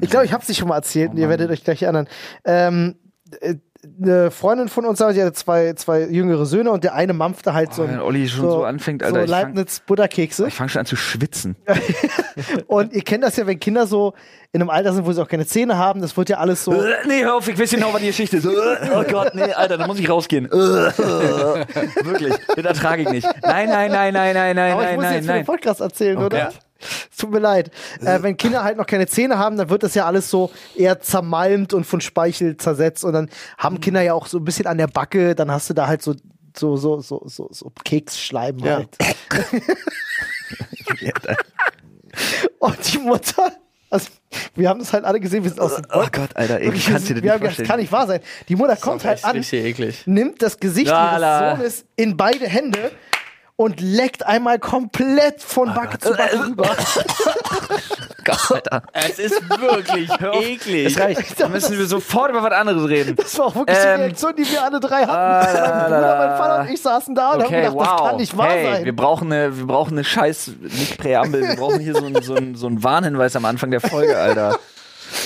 Ich 0.00 0.10
glaube, 0.10 0.26
ich 0.26 0.32
habe 0.32 0.44
sie 0.44 0.54
schon 0.56 0.66
mal 0.68 0.74
erzählt 0.76 1.12
und 1.12 1.18
ihr 1.18 1.28
werdet 1.28 1.48
euch 1.50 1.62
gleich 1.62 1.82
erinnern. 1.82 2.08
Ähm, 2.44 2.96
äh, 3.40 3.54
eine 4.02 4.32
Freundin 4.32 4.68
von 4.68 4.84
uns, 4.84 4.98
die 4.98 5.04
hatte 5.04 5.32
zwei, 5.32 5.72
zwei 5.74 6.02
jüngere 6.02 6.46
Söhne 6.46 6.72
und 6.72 6.82
der 6.82 6.94
eine 6.94 7.12
mampfte 7.12 7.54
halt 7.54 7.72
so, 7.72 7.84
Oh, 7.84 7.88
wenn 7.88 8.00
Olli 8.00 8.28
schon 8.28 8.50
so 8.50 8.64
anfängt, 8.64 9.04
Alter, 9.04 9.20
so 9.20 9.24
ich 9.24 9.30
fang- 9.30 9.40
Leibniz-Butterkekse. 9.54 10.48
Ich 10.48 10.54
fange 10.54 10.68
schon 10.68 10.80
an 10.80 10.86
zu 10.86 10.96
schwitzen. 10.96 11.54
Und 12.66 12.92
ihr 12.92 13.02
kennt 13.02 13.22
das 13.22 13.36
ja, 13.36 13.46
wenn 13.46 13.60
Kinder 13.60 13.86
so 13.86 14.14
in 14.52 14.60
einem 14.62 14.70
Alter 14.70 14.92
sind, 14.92 15.06
wo 15.06 15.12
sie 15.12 15.22
auch 15.22 15.28
keine 15.28 15.46
Zähne 15.46 15.76
haben, 15.78 16.00
das 16.00 16.16
wird 16.16 16.28
ja 16.28 16.38
alles 16.38 16.64
so. 16.64 16.72
Äh, 16.72 16.94
nee, 17.06 17.22
hör 17.22 17.36
auf, 17.36 17.46
ich 17.48 17.58
weiß 17.58 17.70
genau, 17.70 17.92
was 17.92 18.00
die 18.00 18.06
Geschichte 18.08 18.38
ist. 18.38 18.46
Oh 18.94 19.04
Gott, 19.08 19.34
nee, 19.34 19.52
Alter, 19.52 19.76
da 19.78 19.86
muss 19.86 19.98
ich 19.98 20.08
rausgehen. 20.10 20.50
Wirklich, 20.50 22.34
das 22.56 22.64
ertrage 22.64 23.02
ich 23.02 23.10
nicht. 23.10 23.28
Nein, 23.42 23.68
nein, 23.68 23.90
nein, 23.92 24.12
nein, 24.12 24.34
nein, 24.34 24.56
nein, 24.56 24.72
Aber 24.72 24.82
ich 24.82 24.86
nein, 24.88 24.96
muss 24.96 25.04
nein, 25.04 25.14
jetzt 25.14 25.26
für 25.26 25.32
den 25.32 25.36
nein. 25.36 25.44
Podcast 25.46 25.80
erzählen, 25.80 26.18
oder? 26.18 26.38
ja. 26.38 26.50
Es 27.10 27.16
tut 27.16 27.30
mir 27.30 27.40
leid. 27.40 27.70
Äh, 28.00 28.22
wenn 28.22 28.36
Kinder 28.36 28.62
halt 28.62 28.76
noch 28.76 28.86
keine 28.86 29.06
Zähne 29.06 29.38
haben, 29.38 29.56
dann 29.56 29.68
wird 29.70 29.82
das 29.82 29.94
ja 29.94 30.06
alles 30.06 30.30
so 30.30 30.50
eher 30.76 31.00
zermalmt 31.00 31.74
und 31.74 31.84
von 31.84 32.00
Speichel 32.00 32.56
zersetzt. 32.56 33.04
Und 33.04 33.12
dann 33.14 33.28
haben 33.56 33.80
Kinder 33.80 34.00
ja 34.02 34.14
auch 34.14 34.26
so 34.26 34.38
ein 34.38 34.44
bisschen 34.44 34.66
an 34.66 34.78
der 34.78 34.86
Backe, 34.86 35.34
dann 35.34 35.50
hast 35.50 35.68
du 35.70 35.74
da 35.74 35.86
halt 35.88 36.02
so, 36.02 36.14
so, 36.56 36.76
so, 36.76 37.00
so, 37.00 37.22
so, 37.26 37.48
so 37.50 37.72
Keksschleim 37.84 38.58
Ja. 38.58 38.76
halt. 38.76 38.96
Und 42.58 42.92
die 42.92 42.98
Mutter, 42.98 43.52
also 43.90 44.08
wir 44.54 44.68
haben 44.68 44.80
das 44.80 44.92
halt 44.92 45.04
alle 45.04 45.20
gesehen, 45.20 45.44
wir 45.44 45.50
sind 45.50 45.60
aus 45.60 45.76
dem 45.76 45.84
Oh 45.92 46.06
Gott, 46.10 46.30
Alter, 46.34 46.60
ey, 46.60 46.72
ich 46.72 46.86
kann's 46.86 47.04
dir 47.04 47.14
nicht 47.14 47.22
gedacht, 47.22 47.36
das 47.40 47.46
vorstellen. 47.48 47.68
kann 47.68 47.80
nicht 47.80 47.92
wahr 47.92 48.06
sein. 48.06 48.20
Die 48.48 48.56
Mutter 48.56 48.76
kommt 48.76 49.04
halt 49.04 49.24
an, 49.24 49.36
eklig. 49.36 50.06
nimmt 50.06 50.42
das 50.42 50.58
Gesicht 50.58 50.88
ihres 50.88 51.56
Sohnes 51.58 51.84
in 51.96 52.16
beide 52.16 52.46
Hände 52.46 52.90
und 53.58 53.80
leckt 53.80 54.24
einmal 54.24 54.60
komplett 54.60 55.42
von 55.42 55.74
Backe 55.74 55.98
zu 55.98 56.12
Backe 56.14 56.38
rüber. 56.46 56.70
Gott, 58.24 58.50
Alter. 58.52 58.82
Es 58.92 59.18
ist 59.18 59.42
wirklich 59.60 60.08
eklig. 60.20 60.86
Es 60.86 60.98
reicht. 61.00 61.18
Da 61.40 61.48
müssen 61.48 61.76
wir 61.76 61.86
sofort 61.86 62.30
über 62.30 62.42
was 62.42 62.52
anderes 62.52 62.88
reden. 62.88 63.16
Das 63.16 63.36
war 63.38 63.46
auch 63.46 63.56
wirklich 63.56 63.76
die 63.76 63.84
Ähm, 63.86 64.00
Reaktion, 64.02 64.36
die 64.36 64.48
wir 64.50 64.62
alle 64.62 64.78
drei 64.78 65.00
hatten. 65.06 65.10
ah, 65.10 65.72
mein 65.74 65.84
Bruder, 65.84 66.18
mein 66.18 66.38
Vater 66.38 66.60
und 66.62 66.68
ich 66.70 66.80
saßen 66.82 67.14
da 67.16 67.32
und 67.32 67.42
Okay, 67.42 67.66
haben 67.66 67.74
gedacht, 67.74 67.74
wow. 67.74 68.00
das 68.00 68.08
kann 68.08 68.16
nicht 68.16 68.36
wahr 68.38 68.48
hey, 68.48 68.72
sein. 68.74 68.84
wir 68.84 68.94
brauchen 68.96 69.32
eine, 69.32 69.58
wir 69.58 69.66
brauchen 69.66 69.92
eine 69.92 70.04
scheiß, 70.04 70.50
nicht 70.60 70.98
Präambel, 70.98 71.42
wir 71.48 71.56
brauchen 71.56 71.80
hier 71.80 71.94
so 71.94 72.04
einen 72.06 72.22
so 72.22 72.34
einen- 72.36 72.54
so 72.54 72.66
einen 72.68 72.84
Warnhinweis 72.84 73.34
am 73.34 73.44
Anfang 73.44 73.70
der 73.72 73.80
Folge, 73.80 74.16
Alter. 74.16 74.58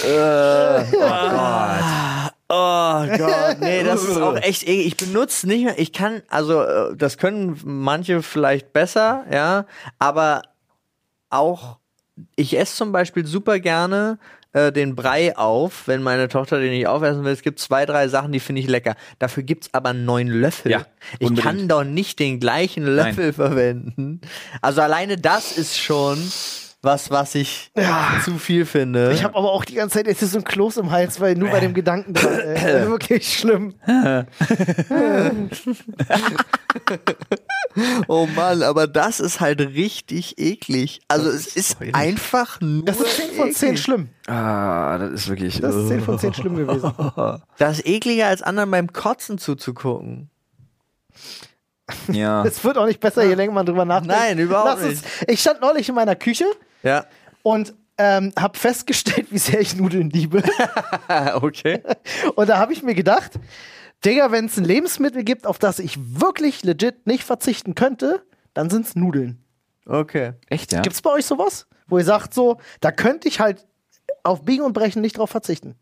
äh, 0.05 0.85
oh 0.95 0.99
Gott. 1.31 2.22
Oh 2.55 3.07
Gott, 3.17 3.61
nee, 3.61 3.83
das 3.83 4.05
ist 4.05 4.21
auch 4.21 4.37
echt 4.43 4.65
eklig. 4.65 4.87
Ich 4.87 4.97
benutze 4.99 5.49
nicht 5.49 5.65
mehr, 5.65 5.79
ich 5.79 5.91
kann, 5.91 6.21
also 6.29 6.61
äh, 6.63 6.95
das 6.95 7.17
können 7.17 7.59
manche 7.65 8.23
vielleicht 8.23 8.75
besser, 8.75 9.25
ja, 9.33 9.65
aber 9.99 10.43
auch, 11.31 11.79
ich 12.37 12.59
esse 12.59 12.77
zum 12.77 12.93
Beispiel 12.93 13.25
super 13.27 13.59
gerne 13.59 14.19
äh, 14.53 14.71
den 14.71 14.95
Brei 14.95 15.35
auf, 15.35 15.89
wenn 15.89 16.03
meine 16.03 16.29
Tochter 16.29 16.61
den 16.61 16.73
nicht 16.73 16.87
aufessen 16.87 17.25
will. 17.25 17.33
Es 17.33 17.41
gibt 17.41 17.59
zwei, 17.59 17.87
drei 17.87 18.09
Sachen, 18.09 18.33
die 18.33 18.41
finde 18.41 18.61
ich 18.61 18.69
lecker. 18.69 18.97
Dafür 19.19 19.45
gibt's 19.45 19.71
aber 19.73 19.95
neun 19.95 20.29
Löffel. 20.29 20.73
Ja, 20.73 20.85
ich 21.21 21.35
kann 21.35 21.69
doch 21.69 21.85
nicht 21.85 22.19
den 22.19 22.39
gleichen 22.39 22.85
Löffel 22.85 23.33
verwenden. 23.33 24.21
Also 24.61 24.83
alleine 24.83 25.17
das 25.17 25.57
ist 25.57 25.79
schon 25.79 26.19
was, 26.83 27.11
was 27.11 27.35
ich 27.37 27.71
zu 28.25 28.39
viel 28.39 28.67
finde. 28.67 29.13
Ich 29.13 29.23
habe 29.23 29.37
aber 29.37 29.53
auch 29.53 29.65
die 29.65 29.75
ganze 29.75 29.99
Zeit 29.99 30.07
jetzt 30.09 30.21
so 30.21 30.37
ein 30.39 30.45
Kloß 30.45 30.79
im 30.79 30.91
Hals, 30.91 31.21
weil 31.21 31.37
nur 31.37 31.49
bei 31.51 31.61
dem 31.61 31.75
Gedanken 31.75 32.13
dran, 32.13 32.39
ey. 32.41 32.87
Wirklich 32.89 33.33
schlimm. 33.39 33.75
oh 38.09 38.27
Mann, 38.35 38.63
aber 38.63 38.87
das 38.87 39.21
ist 39.21 39.41
halt 39.41 39.61
richtig 39.61 40.39
eklig. 40.39 41.01
Also 41.09 41.31
es 41.31 41.55
ist 41.57 41.77
einfach 41.93 42.61
nur. 42.61 42.85
Das 42.85 43.01
ist 43.01 43.17
10 43.17 43.31
von 43.37 43.53
10 43.53 43.69
eklig. 43.69 43.83
schlimm. 43.83 44.09
Ah, 44.27 44.99
das 44.99 45.13
ist 45.13 45.29
wirklich. 45.29 45.61
Das 45.61 45.75
ist 45.75 45.89
10 45.89 46.01
von 46.03 46.19
10 46.19 46.35
schlimm 46.35 46.57
gewesen. 46.57 46.93
Das 47.59 47.79
ist 47.79 47.87
ekliger 47.87 48.27
als 48.27 48.43
anderen 48.43 48.71
beim 48.71 48.93
Kotzen 48.93 49.39
zuzugucken. 49.39 50.31
Ja. 52.09 52.45
Es 52.45 52.65
wird 52.65 52.79
auch 52.79 52.87
nicht 52.87 53.01
besser, 53.01 53.25
je 53.25 53.35
länger 53.35 53.53
man 53.53 53.67
drüber 53.67 53.85
nachdenkt. 53.85 54.17
Nein, 54.17 54.39
überhaupt 54.39 54.81
Lass 54.81 54.89
uns- 54.89 55.03
Ich 55.29 55.41
stand 55.41 55.61
neulich 55.61 55.89
in 55.89 55.95
meiner 55.95 56.17
Küche 56.17 56.47
Ja. 56.83 57.07
und 57.43 57.75
ähm, 57.99 58.33
habe 58.39 58.59
festgestellt, 58.59 59.29
wie 59.31 59.39
sehr 59.39 59.61
ich 59.61 59.77
Nudeln 59.77 60.11
liebe. 60.11 60.43
okay. 61.35 61.83
Und 62.35 62.49
da 62.49 62.59
habe 62.59 62.73
ich 62.73 62.83
mir 62.83 62.95
gedacht, 62.95 63.33
Digga, 64.05 64.33
wenn 64.33 64.47
es 64.47 64.57
ein 64.57 64.65
Lebensmittel 64.65 65.23
gibt, 65.23 65.47
auf 65.47 65.59
das 65.59 65.79
ich 65.79 65.99
wirklich 65.99 66.65
legit 66.65 67.07
nicht 67.07 67.23
verzichten 67.23 67.75
könnte, 67.75 68.25
dann 68.55 68.71
sind 68.71 68.87
es 68.87 68.97
Nudeln. 68.97 69.45
Okay. 69.87 70.33
Echt, 70.49 70.73
ja? 70.73 70.81
Gibt 70.81 70.95
es 70.95 71.03
bei 71.03 71.11
euch 71.11 71.27
sowas? 71.27 71.67
Wo 71.87 71.99
ihr 71.99 72.05
sagt, 72.05 72.35
so, 72.35 72.59
da 72.81 72.91
könnte 72.91 73.29
ich 73.29 73.41
halt 73.41 73.67
auf 74.23 74.43
Biegen 74.43 74.65
und 74.65 74.73
Brechen 74.73 75.03
nicht 75.03 75.19
drauf 75.19 75.31
verzichten. 75.31 75.77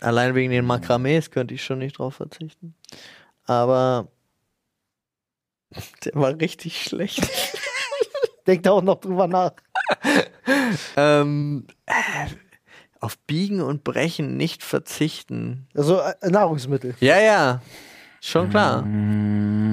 Allein 0.00 0.34
wegen 0.34 0.50
den 0.50 0.66
Makramees 0.66 1.30
könnte 1.30 1.54
ich 1.54 1.64
schon 1.64 1.78
nicht 1.78 1.98
drauf 1.98 2.16
verzichten. 2.16 2.74
Aber 3.44 4.08
der 6.04 6.14
war 6.14 6.38
richtig 6.38 6.82
schlecht. 6.82 7.26
Denkt 8.48 8.64
da 8.64 8.70
auch 8.70 8.82
noch 8.82 8.98
drüber 8.98 9.28
nach. 9.28 9.52
ähm, 10.96 11.66
äh, 11.84 11.92
auf 12.98 13.18
Biegen 13.18 13.60
und 13.60 13.84
Brechen 13.84 14.38
nicht 14.38 14.62
verzichten. 14.62 15.68
Also 15.74 16.00
äh, 16.00 16.30
Nahrungsmittel. 16.30 16.94
Ja, 17.00 17.20
ja. 17.20 17.60
Schon 18.22 18.48
klar. 18.48 18.84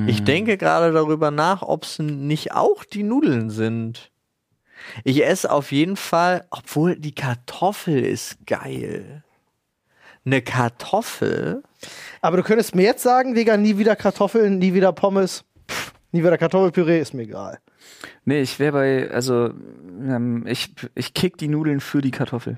Ich 0.07 0.23
denke 0.23 0.57
gerade 0.57 0.91
darüber 0.91 1.31
nach, 1.31 1.61
ob 1.61 1.83
es 1.83 1.99
nicht 1.99 2.51
auch 2.51 2.83
die 2.83 3.03
Nudeln 3.03 3.49
sind. 3.49 4.11
Ich 5.03 5.25
esse 5.25 5.51
auf 5.51 5.71
jeden 5.71 5.95
Fall, 5.95 6.45
obwohl 6.51 6.97
die 6.97 7.15
Kartoffel 7.15 8.05
ist 8.05 8.45
geil. 8.45 9.23
Eine 10.25 10.41
Kartoffel? 10.41 11.63
Aber 12.21 12.37
du 12.37 12.43
könntest 12.43 12.75
mir 12.75 12.83
jetzt 12.83 13.03
sagen, 13.03 13.35
Digga, 13.35 13.55
nie 13.55 13.77
wieder 13.77 13.95
Kartoffeln, 13.95 14.59
nie 14.59 14.73
wieder 14.73 14.91
Pommes, 14.91 15.45
pff, 15.71 15.93
nie 16.11 16.19
wieder 16.19 16.37
Kartoffelpüree, 16.37 16.99
ist 16.99 17.13
mir 17.13 17.23
egal. 17.23 17.59
Nee, 18.25 18.41
ich 18.41 18.59
wäre 18.59 18.71
bei, 18.73 19.11
also, 19.11 19.49
ähm, 20.01 20.45
ich, 20.47 20.73
ich 20.95 21.13
kick 21.13 21.37
die 21.37 21.47
Nudeln 21.47 21.79
für 21.79 22.01
die 22.01 22.11
Kartoffel. 22.11 22.57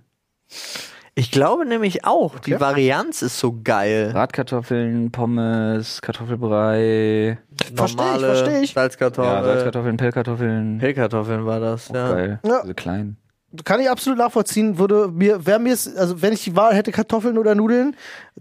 Ich 1.15 1.31
glaube 1.31 1.65
nämlich 1.65 2.05
auch, 2.05 2.37
die 2.39 2.53
Okay. 2.53 2.61
Varianz 2.61 3.21
ist 3.23 3.39
so 3.39 3.59
geil. 3.63 4.11
Bratkartoffeln, 4.13 5.11
Pommes, 5.11 5.99
Kartoffelbrei, 6.01 7.39
Versteh 7.73 7.73
ich, 7.73 7.97
Normale 7.97 8.35
versteh 8.35 8.59
ich. 8.61 8.73
Salzkartoffeln. 8.73 9.33
ja, 9.35 9.43
Salzkartoffeln, 9.43 9.97
Pellkartoffeln. 9.97 10.77
Pellkartoffeln 10.77 11.45
war 11.45 11.59
das, 11.59 11.89
Auch 11.89 11.95
ja. 11.95 12.09
geil. 12.13 12.39
Ja. 12.45 12.61
Diese 12.61 12.75
kleinen. 12.75 13.17
Kann 13.63 13.79
ich 13.79 13.89
absolut 13.89 14.19
nachvollziehen, 14.19 14.77
würde 14.77 15.07
mir, 15.07 15.45
wäre 15.45 15.57
mir 15.59 15.71
also 15.71 16.21
wenn 16.21 16.33
ich 16.33 16.43
die 16.43 16.55
Wahl 16.55 16.75
hätte, 16.75 16.91
Kartoffeln 16.91 17.37
oder 17.37 17.55
Nudeln, 17.55 17.95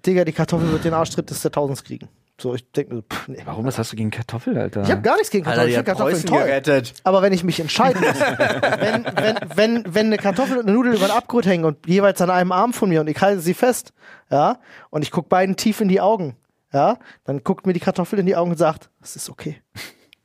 Digga, 0.05 0.24
die 0.24 0.32
Kartoffel 0.32 0.70
wird 0.70 0.84
den 0.84 0.93
Arschtritt 0.95 1.30
des 1.30 1.43
Jahrtausends 1.43 1.82
kriegen. 1.84 2.09
So, 2.39 2.55
ich 2.55 2.70
denke 2.70 2.95
mir, 2.95 3.01
so, 3.01 3.07
pff, 3.09 3.28
nee. 3.28 3.41
Warum, 3.47 3.64
was 3.64 3.78
hast 3.78 3.93
du 3.93 3.97
gegen 3.97 4.11
Kartoffel, 4.11 4.59
Alter? 4.59 4.82
Ich 4.82 4.91
habe 4.91 5.01
gar 5.01 5.14
nichts 5.14 5.30
gegen 5.30 5.47
Alter, 5.47 5.62
Kartoffeln, 5.62 5.66
die 5.66 5.70
ich 5.70 5.76
finde 5.76 5.97
Kartoffeln 5.97 6.26
toll. 6.26 6.47
gerettet. 6.47 6.95
Aber 7.03 7.22
wenn 7.22 7.32
ich 7.32 7.45
mich 7.45 7.61
entscheiden 7.61 8.03
muss, 8.03 8.20
wenn, 8.20 9.05
wenn, 9.16 9.39
wenn, 9.55 9.95
wenn 9.95 10.07
eine 10.07 10.18
Kartoffel 10.18 10.59
und 10.59 10.66
eine 10.66 10.72
Nudel 10.72 10.95
über 10.95 11.07
den 11.07 11.16
Abgrund 11.16 11.47
hängen 11.47 11.64
und 11.64 11.87
jeweils 11.87 12.20
an 12.20 12.28
einem 12.28 12.53
Arm 12.53 12.74
von 12.74 12.91
mir 12.91 13.01
und 13.01 13.09
ich 13.09 13.18
halte 13.20 13.41
sie 13.41 13.55
fest, 13.55 13.95
ja, 14.30 14.59
und 14.91 15.03
ich 15.03 15.11
gucke 15.11 15.30
beiden 15.30 15.57
tief 15.57 15.80
in 15.80 15.89
die 15.89 16.01
Augen, 16.01 16.37
ja, 16.72 16.99
dann 17.24 17.43
guckt 17.43 17.66
mir 17.66 17.72
die 17.72 17.80
Kartoffel 17.80 18.18
in 18.18 18.26
die 18.26 18.37
Augen 18.37 18.51
und 18.51 18.59
sagt, 18.59 18.91
es 19.03 19.16
ist 19.16 19.30
okay. 19.30 19.62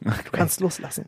Du 0.01 0.31
kannst 0.31 0.59
loslassen. 0.59 1.05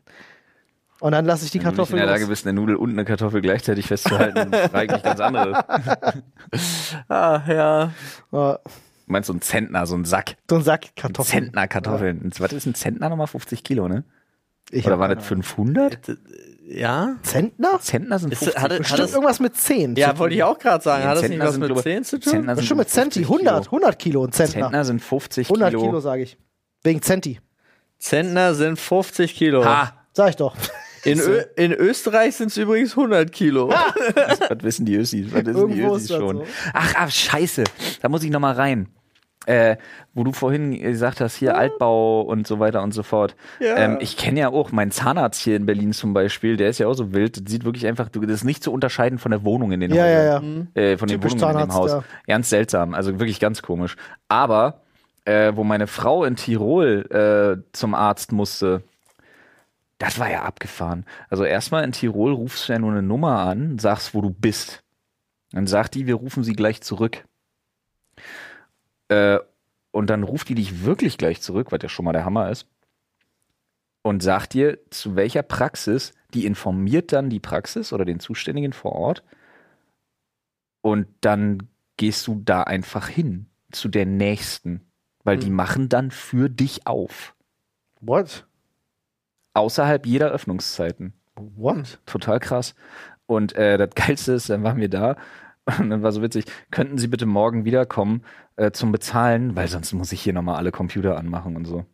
Und 1.00 1.12
dann 1.12 1.26
lasse 1.26 1.44
ich 1.44 1.50
die 1.50 1.58
Wenn 1.58 1.64
du 1.64 1.70
in 1.70 1.76
Kartoffel 1.76 1.98
der 1.98 2.06
Lage 2.06 2.26
bist, 2.28 2.46
eine 2.46 2.54
Nudel 2.54 2.76
und 2.76 2.90
eine 2.90 3.04
Kartoffel 3.04 3.42
gleichzeitig 3.42 3.86
festzuhalten, 3.88 4.50
frage 4.70 4.86
ich 4.86 4.92
mich 4.92 5.02
ganz 5.02 5.20
andere. 5.20 5.64
Ah, 7.08 7.42
ja. 7.46 7.90
Ja, 8.32 8.58
meinst 9.06 9.26
so 9.28 9.32
ein 9.32 9.40
Zentner, 9.40 9.86
so 9.86 9.94
ein 9.96 10.04
Sack. 10.04 10.36
so 10.48 10.56
ein 10.56 10.62
Sack 10.62 10.96
Kartoffeln. 10.96 11.44
Zentner 11.44 11.68
Kartoffeln. 11.68 12.30
Was 12.38 12.52
ist 12.52 12.66
ein 12.66 12.74
Zentner 12.74 13.08
nochmal? 13.08 13.26
50 13.26 13.62
Kilo, 13.64 13.88
ne? 13.88 14.04
Ich 14.70 14.86
Oder 14.86 14.98
war 14.98 15.08
das 15.14 15.24
500? 15.26 16.16
Ja? 16.66 17.16
Zentner? 17.22 17.78
Zentner 17.80 18.18
sind 18.18 18.32
Ist- 18.32 18.38
50 18.44 18.62
hat- 18.62 18.70
hat 18.72 18.78
Bestimmt 18.78 19.00
das- 19.00 19.12
irgendwas 19.12 19.40
mit 19.40 19.56
10. 19.56 19.94
Ja, 19.96 20.16
wollte 20.18 20.34
ich 20.34 20.42
auch 20.42 20.58
gerade 20.58 20.82
sagen. 20.82 21.02
Nee, 21.02 21.08
Hat 21.08 21.14
das 21.16 21.20
Zentner 21.22 21.36
nicht 21.44 21.48
was 21.52 21.58
mit 21.58 21.66
glaube- 21.68 21.82
10 21.82 22.04
zu 22.04 22.18
tun? 22.18 22.30
Zentner 22.32 22.54
sind 22.54 22.62
Bestimmt 22.62 22.78
mit 22.78 22.88
Centi. 22.88 23.24
50 23.24 23.28
100, 23.28 23.54
Kilo. 23.64 23.70
100 23.72 23.98
Kilo 23.98 24.24
ein 24.24 24.32
Zentner. 24.32 24.62
Zentner 24.62 24.84
sind 24.84 25.02
50 25.02 25.48
100 25.50 25.70
Kilo. 25.70 25.82
Kilo, 25.82 26.00
sage 26.00 26.22
ich. 26.22 26.38
Wegen 26.82 27.02
Centi. 27.02 27.40
Zentner 27.98 28.54
sind 28.54 28.78
50 28.78 29.34
Kilo. 29.34 29.64
Ha! 29.64 29.92
Sag 30.14 30.30
ich 30.30 30.36
doch. 30.36 30.56
In, 31.04 31.18
Ö 31.20 31.42
in 31.56 31.72
Österreich 31.72 32.36
sind 32.36 32.48
es 32.48 32.56
übrigens 32.56 32.96
100 32.96 33.30
Kilo. 33.32 33.68
Was 34.48 34.62
wissen 34.62 34.86
die 34.86 34.96
Össis? 34.96 35.32
Was 35.32 35.44
wissen 35.44 35.68
die 35.68 35.82
Össis 35.82 36.08
schon? 36.08 36.38
so. 36.38 36.44
Ach, 36.72 36.94
ach, 36.96 37.10
scheiße. 37.10 37.64
Da 38.02 38.08
muss 38.08 38.22
ich 38.24 38.30
noch 38.30 38.40
mal 38.40 38.54
rein. 38.54 38.88
Äh, 39.46 39.76
wo 40.14 40.24
du 40.24 40.32
vorhin 40.32 40.80
gesagt 40.80 41.20
hast, 41.20 41.36
hier 41.36 41.54
Altbau 41.58 42.22
und 42.22 42.46
so 42.46 42.60
weiter 42.60 42.82
und 42.82 42.92
so 42.94 43.02
fort. 43.02 43.36
Ja. 43.60 43.76
Ähm, 43.76 43.98
ich 44.00 44.16
kenne 44.16 44.40
ja 44.40 44.48
auch 44.48 44.72
meinen 44.72 44.90
Zahnarzt 44.90 45.38
hier 45.42 45.56
in 45.56 45.66
Berlin 45.66 45.92
zum 45.92 46.14
Beispiel, 46.14 46.56
der 46.56 46.70
ist 46.70 46.78
ja 46.78 46.86
auch 46.86 46.94
so 46.94 47.12
wild. 47.12 47.36
Das 47.36 47.52
sieht 47.52 47.66
wirklich 47.66 47.86
einfach, 47.86 48.08
das 48.08 48.22
ist 48.22 48.44
nicht 48.44 48.64
zu 48.64 48.72
unterscheiden 48.72 49.18
von 49.18 49.32
der 49.32 49.44
Wohnung 49.44 49.72
in 49.72 49.80
den 49.80 49.92
Ja, 49.92 50.06
ja, 50.06 50.18
Häusern. 50.36 50.68
ja. 50.74 50.82
Äh, 50.82 50.96
von 50.96 51.08
den 51.08 51.22
Wohnungen 51.22 51.34
in 51.34 51.38
dem 51.38 51.70
Zahnarzt, 51.70 51.74
Haus. 51.74 52.04
Ganz 52.26 52.48
seltsam, 52.48 52.94
also 52.94 53.18
wirklich 53.18 53.38
ganz 53.38 53.60
komisch. 53.60 53.96
Aber 54.28 54.80
äh, 55.26 55.52
wo 55.54 55.62
meine 55.62 55.88
Frau 55.88 56.24
in 56.24 56.36
Tirol 56.36 57.04
äh, 57.10 57.62
zum 57.72 57.94
Arzt 57.94 58.32
musste, 58.32 58.82
das 59.98 60.18
war 60.18 60.30
ja 60.30 60.42
abgefahren. 60.42 61.04
Also 61.28 61.44
erstmal 61.44 61.84
in 61.84 61.92
Tirol 61.92 62.32
rufst 62.32 62.68
du 62.68 62.72
ja 62.72 62.78
nur 62.78 62.90
eine 62.90 63.02
Nummer 63.02 63.40
an, 63.40 63.78
sagst, 63.78 64.14
wo 64.14 64.20
du 64.20 64.30
bist. 64.30 64.82
Dann 65.52 65.66
sagt 65.66 65.94
die, 65.94 66.06
wir 66.06 66.16
rufen 66.16 66.42
sie 66.42 66.54
gleich 66.54 66.80
zurück. 66.80 67.24
Äh, 69.08 69.38
und 69.92 70.10
dann 70.10 70.24
ruft 70.24 70.48
die 70.48 70.56
dich 70.56 70.84
wirklich 70.84 71.18
gleich 71.18 71.40
zurück, 71.40 71.70
was 71.70 71.78
ja 71.82 71.88
schon 71.88 72.04
mal 72.04 72.12
der 72.12 72.24
Hammer 72.24 72.50
ist. 72.50 72.68
Und 74.02 74.22
sagt 74.22 74.54
dir, 74.54 74.78
zu 74.90 75.14
welcher 75.16 75.42
Praxis, 75.42 76.12
die 76.34 76.44
informiert 76.44 77.12
dann 77.12 77.30
die 77.30 77.40
Praxis 77.40 77.92
oder 77.92 78.04
den 78.04 78.20
Zuständigen 78.20 78.72
vor 78.72 78.92
Ort. 78.92 79.22
Und 80.82 81.06
dann 81.20 81.68
gehst 81.96 82.26
du 82.26 82.42
da 82.44 82.64
einfach 82.64 83.08
hin, 83.08 83.46
zu 83.70 83.88
der 83.88 84.04
nächsten. 84.04 84.80
Weil 85.22 85.38
die 85.38 85.50
machen 85.50 85.88
dann 85.88 86.10
für 86.10 86.50
dich 86.50 86.86
auf. 86.86 87.34
What? 88.00 88.46
Außerhalb 89.54 90.06
jeder 90.06 90.30
Öffnungszeiten. 90.30 91.14
What? 91.36 92.00
Total 92.06 92.38
krass. 92.40 92.74
Und 93.26 93.54
äh, 93.54 93.78
das 93.78 93.90
Geilste 93.94 94.32
ist, 94.32 94.50
dann 94.50 94.62
waren 94.62 94.76
wir 94.78 94.90
da 94.90 95.16
und 95.78 95.90
dann 95.90 96.02
war 96.02 96.12
so 96.12 96.22
witzig, 96.22 96.44
könnten 96.70 96.98
Sie 96.98 97.08
bitte 97.08 97.26
morgen 97.26 97.64
wiederkommen 97.64 98.22
äh, 98.56 98.70
zum 98.70 98.92
Bezahlen, 98.92 99.56
weil 99.56 99.68
sonst 99.68 99.92
muss 99.92 100.12
ich 100.12 100.20
hier 100.20 100.32
nochmal 100.32 100.56
alle 100.56 100.72
Computer 100.72 101.16
anmachen 101.16 101.56
und 101.56 101.64
so. 101.64 101.86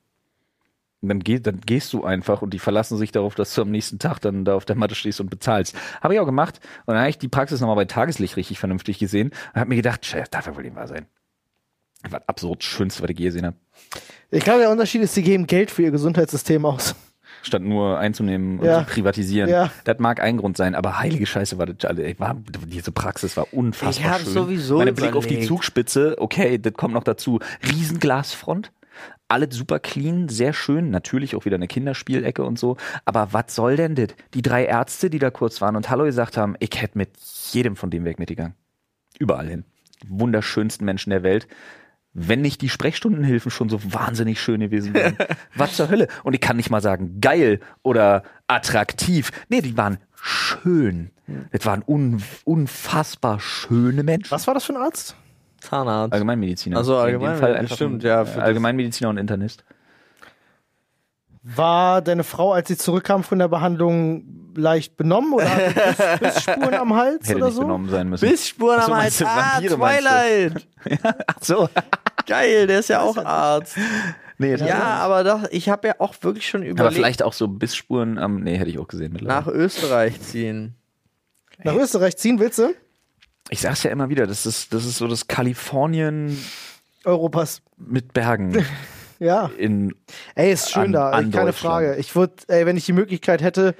Und 1.02 1.08
dann, 1.08 1.20
geh, 1.20 1.38
dann 1.38 1.60
gehst 1.60 1.92
du 1.94 2.04
einfach 2.04 2.42
und 2.42 2.52
die 2.52 2.58
verlassen 2.58 2.98
sich 2.98 3.10
darauf, 3.10 3.34
dass 3.34 3.54
du 3.54 3.62
am 3.62 3.70
nächsten 3.70 3.98
Tag 3.98 4.18
dann 4.18 4.44
da 4.44 4.54
auf 4.54 4.66
der 4.66 4.76
Matte 4.76 4.94
stehst 4.94 5.20
und 5.20 5.30
bezahlst. 5.30 5.74
Habe 6.02 6.14
ich 6.14 6.20
auch 6.20 6.26
gemacht 6.26 6.60
und 6.84 6.94
dann 6.94 6.98
habe 6.98 7.10
ich 7.10 7.18
die 7.18 7.28
Praxis 7.28 7.60
nochmal 7.60 7.76
bei 7.76 7.84
Tageslicht 7.86 8.36
richtig 8.36 8.58
vernünftig 8.58 8.98
gesehen 8.98 9.30
und 9.54 9.60
habe 9.60 9.70
mir 9.70 9.76
gedacht, 9.76 10.04
Chef, 10.04 10.28
darf 10.28 10.46
ja 10.46 10.54
wohl 10.54 10.62
nicht 10.62 10.76
wahr 10.76 10.88
sein. 10.88 11.06
Das 12.02 12.12
war 12.12 12.22
absurd 12.26 12.64
schönste, 12.64 13.02
was 13.02 13.10
ich 13.10 13.18
je 13.18 13.26
gesehen 13.26 13.46
habe. 13.46 13.56
Ich 14.30 14.44
glaube, 14.44 14.60
der 14.60 14.70
Unterschied 14.70 15.02
ist, 15.02 15.14
sie 15.14 15.22
geben 15.22 15.46
Geld 15.46 15.70
für 15.70 15.82
ihr 15.82 15.90
Gesundheitssystem 15.90 16.64
aus. 16.66 16.94
Statt 17.42 17.62
nur 17.62 17.98
einzunehmen 17.98 18.58
und 18.58 18.66
Ja. 18.66 18.80
zu 18.86 18.92
privatisieren. 18.92 19.48
Ja. 19.50 19.70
Das 19.84 19.98
mag 19.98 20.20
ein 20.20 20.36
Grund 20.36 20.56
sein, 20.56 20.74
aber 20.74 20.98
heilige 20.98 21.26
Scheiße 21.26 21.58
war 21.58 21.66
das 21.66 21.88
alle. 21.88 22.18
War, 22.18 22.36
diese 22.66 22.92
Praxis 22.92 23.36
war 23.36 23.52
unfassbar 23.52 24.16
Ich 24.18 24.24
schön. 24.24 24.32
sowieso 24.32 24.78
Mein 24.78 24.94
Blick 24.94 25.14
auf 25.16 25.26
die. 25.26 25.40
Zugspitze, 25.40 26.16
okay, 26.18 26.58
das 26.58 26.74
kommt 26.74 26.94
noch 26.94 27.04
dazu. 27.04 27.38
Riesenglasfront. 27.90 28.72
Alles 29.28 29.54
super 29.54 29.78
clean, 29.78 30.28
sehr 30.28 30.52
schön. 30.52 30.90
Natürlich 30.90 31.36
auch 31.36 31.44
wieder 31.44 31.54
eine 31.54 31.68
Kinderspielecke 31.68 32.42
und 32.42 32.58
so. 32.58 32.76
Aber 33.04 33.28
was 33.32 33.54
soll 33.54 33.76
denn 33.76 33.94
das? 33.94 34.08
Die 34.34 34.42
drei 34.42 34.64
Ärzte, 34.64 35.08
die 35.08 35.18
da 35.20 35.30
kurz 35.30 35.60
waren 35.60 35.76
und 35.76 35.88
Hallo 35.88 36.04
gesagt 36.04 36.36
haben, 36.36 36.56
ich 36.58 36.70
hätte 36.82 36.98
mit 36.98 37.10
jedem 37.52 37.76
von 37.76 37.90
dem 37.90 38.04
Weg 38.04 38.18
mitgegangen. 38.18 38.54
Überall 39.18 39.46
hin. 39.48 39.64
Die 40.02 40.08
wunderschönsten 40.10 40.84
Menschen 40.84 41.10
der 41.10 41.22
Welt. 41.22 41.46
Wenn 42.12 42.40
nicht 42.40 42.60
die 42.60 42.68
Sprechstundenhilfen 42.68 43.50
schon 43.52 43.68
so 43.68 43.80
wahnsinnig 43.92 44.40
schön 44.40 44.60
gewesen 44.60 44.94
wären. 44.94 45.16
Was 45.54 45.76
zur 45.76 45.88
Hölle? 45.90 46.08
Und 46.24 46.34
ich 46.34 46.40
kann 46.40 46.56
nicht 46.56 46.68
mal 46.70 46.80
sagen 46.80 47.20
geil 47.20 47.60
oder 47.82 48.24
attraktiv. 48.48 49.30
Nee, 49.48 49.60
die 49.60 49.76
waren 49.76 49.98
schön. 50.20 51.10
Das 51.52 51.64
waren 51.66 51.84
un 51.86 52.20
unfassbar 52.44 53.38
schöne 53.38 54.02
Menschen. 54.02 54.30
Was 54.32 54.46
war 54.48 54.54
das 54.54 54.64
für 54.64 54.72
ein 54.74 54.82
Arzt? 54.82 55.14
Zahnarzt. 55.60 56.12
Allgemeinmediziner. 56.12 56.78
Ach 56.80 56.84
so, 56.84 56.94
In 57.04 57.12
dem 57.12 57.22
Allgemein- 57.22 57.38
Fall 57.38 57.68
stimmt, 57.68 58.02
ein, 58.04 58.06
ja, 58.06 58.22
Allgemeinmediziner 58.22 59.10
und 59.10 59.16
Internist. 59.18 59.64
War 61.42 62.02
deine 62.02 62.22
Frau, 62.24 62.52
als 62.52 62.68
sie 62.68 62.76
zurückkam 62.76 63.24
von 63.24 63.38
der 63.38 63.48
Behandlung, 63.48 64.24
leicht 64.54 64.96
benommen 64.96 65.32
oder 65.32 65.48
hatte 65.48 65.70
Biss- 65.70 66.18
Bissspuren 66.18 66.74
am 66.80 66.94
Hals 66.94 67.28
Hätte 67.28 67.36
oder 67.38 67.46
nicht 67.46 67.54
so? 67.54 67.60
benommen 67.62 67.88
sein 67.88 68.08
müssen. 68.08 68.28
Bissspuren 68.28 68.80
am 68.80 68.94
Hals. 68.94 69.22
Ah, 69.22 69.54
Vampire? 69.54 69.76
Twilight. 69.76 70.66
Ach 71.26 71.36
so. 71.40 71.68
Geil, 72.26 72.66
der 72.66 72.80
ist 72.80 72.88
ja 72.88 73.00
auch 73.00 73.16
Arzt. 73.16 73.76
Nee, 74.38 74.56
das 74.56 74.68
Ja, 74.68 74.82
aber 74.98 75.24
doch, 75.24 75.44
ich 75.50 75.68
habe 75.68 75.88
ja 75.88 75.94
auch 75.98 76.14
wirklich 76.22 76.48
schon 76.48 76.62
aber 76.62 76.70
überlegt, 76.70 76.94
vielleicht 76.96 77.22
auch 77.22 77.32
so 77.32 77.48
Bissspuren 77.48 78.18
am. 78.18 78.40
Nee, 78.42 78.56
hätte 78.58 78.70
ich 78.70 78.78
auch 78.78 78.88
gesehen 78.88 79.12
mittlerweile. 79.12 79.40
nach 79.40 79.46
Österreich 79.46 80.20
ziehen. 80.20 80.74
Nach 81.62 81.74
Österreich 81.74 82.16
ziehen 82.16 82.38
willst 82.38 82.58
du? 82.58 82.74
Ich 83.50 83.60
sag's 83.60 83.82
ja 83.82 83.90
immer 83.90 84.08
wieder, 84.08 84.26
das 84.26 84.46
ist, 84.46 84.72
das 84.74 84.84
ist 84.84 84.96
so 84.98 85.08
das 85.08 85.26
Kalifornien 85.26 86.38
Europas. 87.04 87.62
mit 87.76 88.12
Bergen 88.12 88.64
Ja. 89.20 89.50
in. 89.56 89.94
Ey, 90.34 90.52
ist 90.52 90.70
schön 90.72 90.82
An- 90.86 90.92
da, 90.92 91.10
an 91.10 91.30
keine. 91.30 91.52
Frage. 91.52 91.94
Ich 91.96 92.16
würde, 92.16 92.34
ey, 92.48 92.66
wenn 92.66 92.76
ich 92.76 92.86
die 92.86 92.92
Möglichkeit 92.92 93.40
hätte, 93.42 93.76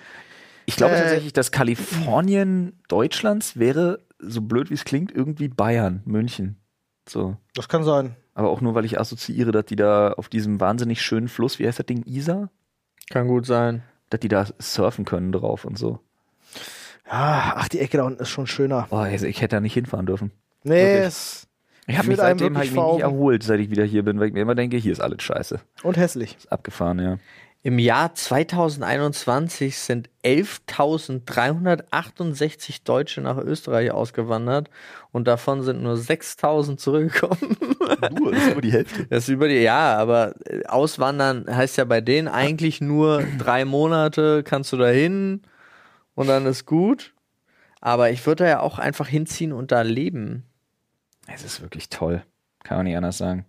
Ich 0.67 0.77
glaube 0.77 0.95
Äh, 0.95 1.01
tatsächlich, 1.01 1.33
dass 1.33 1.51
Kalifornien 1.51 2.79
Deutschlands 2.89 3.59
wäre, 3.59 4.05
so 4.21 4.43
blöd 4.43 4.71
wie 4.71 4.75
es 4.75 4.85
klingt, 4.85 5.11
irgendwie 5.11 5.49
Bayern, 5.49 6.03
München. 6.05 6.57
So. 7.09 7.37
das 7.55 7.69
kann 7.69 7.83
sein. 7.83 8.15
Aber 8.35 8.51
auch 8.51 8.61
nur, 8.61 8.75
weil 8.77 8.85
ich 8.85 9.01
assoziiere, 9.01 9.51
dass 9.51 9.65
die 9.65 9.75
da 9.77 10.13
auf 10.13 10.29
diesem 10.29 10.61
wahnsinnig 10.61 11.03
schönen 11.03 11.27
Fluss, 11.29 11.59
wie 11.59 11.67
heißt 11.67 11.79
das 11.81 11.87
Ding, 11.87 12.05
Isar? 12.07 12.51
Kann 13.11 13.27
gut 13.27 13.47
sein. 13.47 13.83
Dass 14.11 14.21
die 14.21 14.29
da 14.29 14.47
surfen 14.61 15.05
können 15.05 15.33
drauf 15.33 15.65
und 15.65 15.77
so. 15.77 15.99
Ja, 17.11 17.55
ach, 17.57 17.69
die 17.69 17.81
Ecke 17.81 17.97
da 17.97 18.05
unten 18.05 18.23
ist 18.23 18.29
schon 18.29 18.47
schöner. 18.47 18.87
Boah, 18.91 19.03
also 19.03 19.27
ich 19.27 19.41
hätte 19.41 19.57
da 19.57 19.61
nicht 19.61 19.75
hinfahren 19.75 20.07
dürfen. 20.07 20.31
Nee, 20.63 20.75
Wirklich. 20.75 21.07
es 21.07 21.49
Ich 21.91 21.99
habe 21.99 22.09
mich 22.09 22.17
seitdem 22.17 22.55
mich 22.55 22.71
vor 22.71 22.95
nicht 22.95 23.03
erholt, 23.03 23.43
seit 23.43 23.61
ich 23.61 23.69
wieder 23.71 23.85
hier 23.85 24.03
bin, 24.05 24.19
weil 24.21 24.29
ich 24.29 24.33
mir 24.33 24.43
immer 24.43 24.55
denke, 24.55 24.77
hier 24.77 24.93
ist 24.93 25.01
alles 25.01 25.23
scheiße. 25.23 25.61
und 25.83 25.97
hässlich. 25.97 26.37
Ist 26.37 26.53
abgefahren, 26.53 26.99
ja. 26.99 27.19
Im 27.63 27.79
Jahr 27.79 28.15
2021 28.15 29.77
sind 29.77 30.09
11.368 30.25 32.85
Deutsche 32.85 33.21
nach 33.21 33.37
Österreich 33.37 33.91
ausgewandert 33.91 34.71
und 35.13 35.29
davon 35.29 35.63
sind 35.63 35.83
nur 35.83 35.97
6.000 35.97 36.79
zurückgekommen. 36.79 37.59
Nur, 38.19 38.33
das 38.33 38.45
ist 38.45 38.53
über 38.53 38.63
die 38.63 38.73
Hälfte. 38.73 39.05
Das 39.11 39.25
ist 39.25 39.29
über 39.29 39.47
die, 39.49 39.57
ja, 39.57 39.95
aber 39.99 40.37
äh, 40.47 40.65
auswandern 40.67 41.45
heißt 41.55 41.77
ja 41.77 41.85
bei 41.85 42.01
denen 42.01 42.29
eigentlich 42.29 42.81
nur 42.81 43.25
drei 43.37 43.67
Monate 43.67 44.43
kannst 44.43 44.73
du 44.73 44.79
da 44.79 44.89
hin 44.89 45.43
und 46.15 46.29
dann 46.29 46.47
ist 46.47 46.65
gut. 46.65 47.13
Aber 47.83 48.11
ich 48.11 48.27
würde 48.27 48.45
da 48.45 48.51
ja 48.51 48.61
auch 48.61 48.79
einfach 48.79 49.09
hinziehen 49.09 49.53
und 49.53 49.71
da 49.71 49.83
leben. 49.83 50.50
Es 51.27 51.45
ist 51.45 51.61
wirklich 51.61 51.89
toll. 51.89 52.23
Kann 52.63 52.79
man 52.79 52.87
nicht 52.87 52.97
anders 52.97 53.19
sagen. 53.19 53.45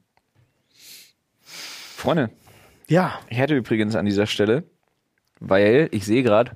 Freunde, 1.44 2.30
Ja, 2.88 3.20
ich 3.30 3.38
hätte 3.38 3.56
übrigens 3.56 3.96
an 3.96 4.06
dieser 4.06 4.26
Stelle, 4.26 4.64
weil 5.40 5.88
ich 5.92 6.06
sehe 6.06 6.24
gerade, 6.24 6.52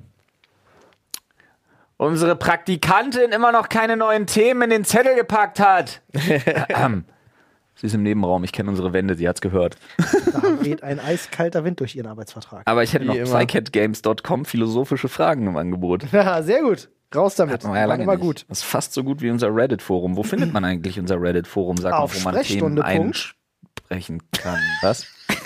unsere 1.97 2.35
Praktikantin 2.35 3.31
immer 3.31 3.51
noch 3.51 3.69
keine 3.69 3.95
neuen 3.97 4.27
Themen 4.27 4.63
in 4.63 4.69
den 4.71 4.85
Zettel 4.85 5.15
gepackt 5.15 5.59
hat. 5.59 6.01
Sie 7.77 7.87
ist 7.87 7.93
im 7.93 8.03
Nebenraum, 8.03 8.45
ich 8.45 8.53
kenne 8.53 8.69
unsere 8.69 8.93
Wände, 8.93 9.15
sie 9.15 9.27
hat's 9.27 9.41
gehört. 9.41 9.77
da 9.97 10.63
weht 10.63 10.81
ein 10.81 10.97
eiskalter 10.97 11.65
Wind 11.65 11.81
durch 11.81 11.93
ihren 11.93 12.07
Arbeitsvertrag. 12.07 12.61
Aber 12.65 12.83
ich 12.83 12.93
hätte 12.93 13.03
Wie 13.03 13.19
noch 13.19 13.25
psycatgames.com 13.25 14.45
philosophische 14.45 15.09
Fragen 15.09 15.45
im 15.47 15.57
Angebot. 15.57 16.05
Ja, 16.13 16.41
sehr 16.41 16.61
gut. 16.61 16.89
Raus 17.13 17.35
damit. 17.35 17.55
Hatten 17.55 17.69
wir 17.73 17.75
ja 17.75 17.81
War 17.81 17.87
lange 17.87 18.03
immer 18.03 18.13
nicht. 18.13 18.21
gut. 18.21 18.45
Das 18.49 18.59
ist 18.59 18.63
fast 18.65 18.93
so 18.93 19.03
gut 19.03 19.21
wie 19.21 19.29
unser 19.29 19.53
Reddit-Forum. 19.55 20.15
Wo 20.17 20.23
findet 20.23 20.53
man 20.53 20.65
eigentlich 20.65 20.99
unser 20.99 21.21
Reddit-Forum, 21.21 21.77
sag 21.77 21.91
mal, 21.91 21.99
Auf 21.99 22.15
wo 22.15 22.29
man 22.29 22.41
Themen 22.41 22.81
einsprechen 22.81 24.21
kann? 24.31 24.59
Was? 24.81 25.05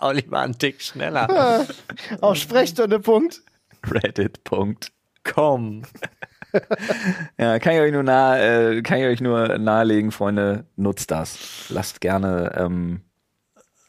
Oliver 0.00 0.40
ein 0.40 0.58
Tick 0.58 0.82
schneller. 0.82 1.66
Auf 2.20 2.36
Sprechstunde, 2.36 3.00
Punkt. 3.00 3.42
Reddit. 3.86 4.44
Punkt. 4.44 4.92
Komm. 5.24 5.82
Ja, 7.36 7.58
kann 7.58 7.74
ich 7.74 7.80
euch 7.80 7.92
nur 7.92 8.02
nahe, 8.02 8.76
äh, 8.78 8.82
kann 8.82 8.98
ich 8.98 9.04
euch 9.04 9.20
nur 9.20 9.58
nahelegen, 9.58 10.12
Freunde, 10.12 10.64
nutzt 10.76 11.10
das. 11.10 11.66
Lasst 11.68 12.00
gerne, 12.00 12.54
ähm, 12.56 13.02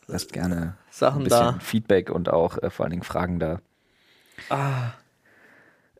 lasst 0.08 0.34
gerne 0.34 0.56
ein 0.56 0.78
Sachen 0.92 1.24
bisschen 1.24 1.40
da. 1.40 1.58
Feedback 1.62 2.10
und 2.10 2.30
auch 2.30 2.58
äh, 2.58 2.70
vor 2.70 2.84
allen 2.84 2.92
Dingen 2.92 3.04
Fragen 3.04 3.40
da. 3.40 3.62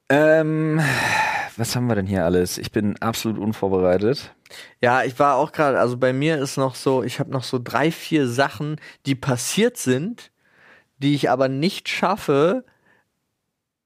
Ähm, 0.10 0.82
was 1.56 1.76
haben 1.76 1.88
wir 1.88 1.96
denn 1.96 2.08
hier 2.08 2.26
alles? 2.26 2.58
Ich 2.58 2.72
bin 2.72 2.98
absolut 3.02 3.38
unvorbereitet. 3.38 4.34
Ja, 4.82 5.04
ich 5.04 5.20
war 5.20 5.36
auch 5.36 5.52
gerade, 5.52 5.80
also 5.80 5.98
bei 5.98 6.14
mir 6.14 6.38
ist 6.40 6.58
noch 6.58 6.76
so, 6.76 7.04
ich 7.04 7.20
habe 7.20 7.32
noch 7.32 7.44
so 7.44 7.60
drei, 7.64 7.92
vier 7.92 8.28
Sachen, 8.28 8.78
die 9.06 9.16
passiert 9.16 9.78
sind, 9.78 10.32
die 10.98 11.14
ich 11.14 11.30
aber 11.30 11.48
nicht 11.48 11.90
schaffe, 11.90 12.64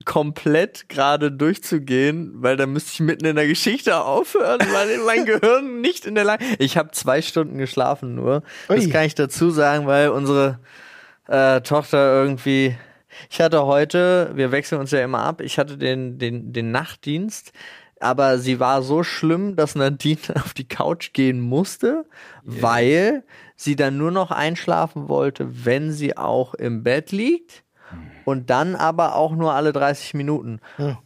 komplett 0.06 0.90
gerade 0.90 1.32
durchzugehen, 1.32 2.32
weil 2.36 2.58
da 2.58 2.66
müsste 2.66 2.92
ich 2.94 3.00
mitten 3.00 3.26
in 3.26 3.36
der 3.36 3.48
Geschichte 3.48 3.98
aufhören, 3.98 4.60
weil 4.72 4.98
mein 5.00 5.26
Gehirn 5.26 5.82
nicht 5.82 6.06
in 6.06 6.16
der 6.16 6.26
Lage. 6.26 6.44
Ich 6.60 6.78
habe 6.78 6.92
zwei 6.92 7.22
Stunden 7.22 7.58
geschlafen 7.58 8.16
nur. 8.16 8.44
Das 8.68 8.86
Ui. 8.86 8.90
kann 8.90 9.06
ich 9.06 9.16
dazu 9.16 9.50
sagen, 9.50 9.88
weil 9.88 10.10
unsere 10.10 10.60
äh, 11.28 11.62
Tochter 11.62 12.22
irgendwie. 12.22 12.76
Ich 13.30 13.42
hatte 13.42 13.66
heute, 13.66 14.32
wir 14.36 14.52
wechseln 14.52 14.80
uns 14.80 14.92
ja 14.92 15.04
immer 15.04 15.24
ab, 15.24 15.42
ich 15.42 15.58
hatte 15.58 15.78
den, 15.78 16.18
den, 16.18 16.54
den 16.54 16.72
Nachtdienst, 16.72 17.52
aber 18.00 18.38
sie 18.38 18.60
war 18.60 18.82
so 18.82 19.04
schlimm, 19.04 19.56
dass 19.56 19.76
Nadine 19.76 20.20
auf 20.36 20.54
die 20.54 20.68
Couch 20.68 21.14
gehen 21.14 21.40
musste, 21.40 22.06
weil 22.44 23.24
sie 23.56 23.76
dann 23.76 23.98
nur 23.98 24.12
noch 24.12 24.32
einschlafen 24.32 25.08
wollte, 25.08 25.66
wenn 25.66 25.92
sie 25.92 26.18
auch 26.18 26.54
im 26.54 26.84
Bett 26.84 27.12
liegt 27.12 27.64
und 28.26 28.50
dann 28.50 28.76
aber 28.76 29.16
auch 29.16 29.34
nur 29.34 29.54
alle 29.54 29.74
30 29.74 30.14
Minuten. 30.14 30.60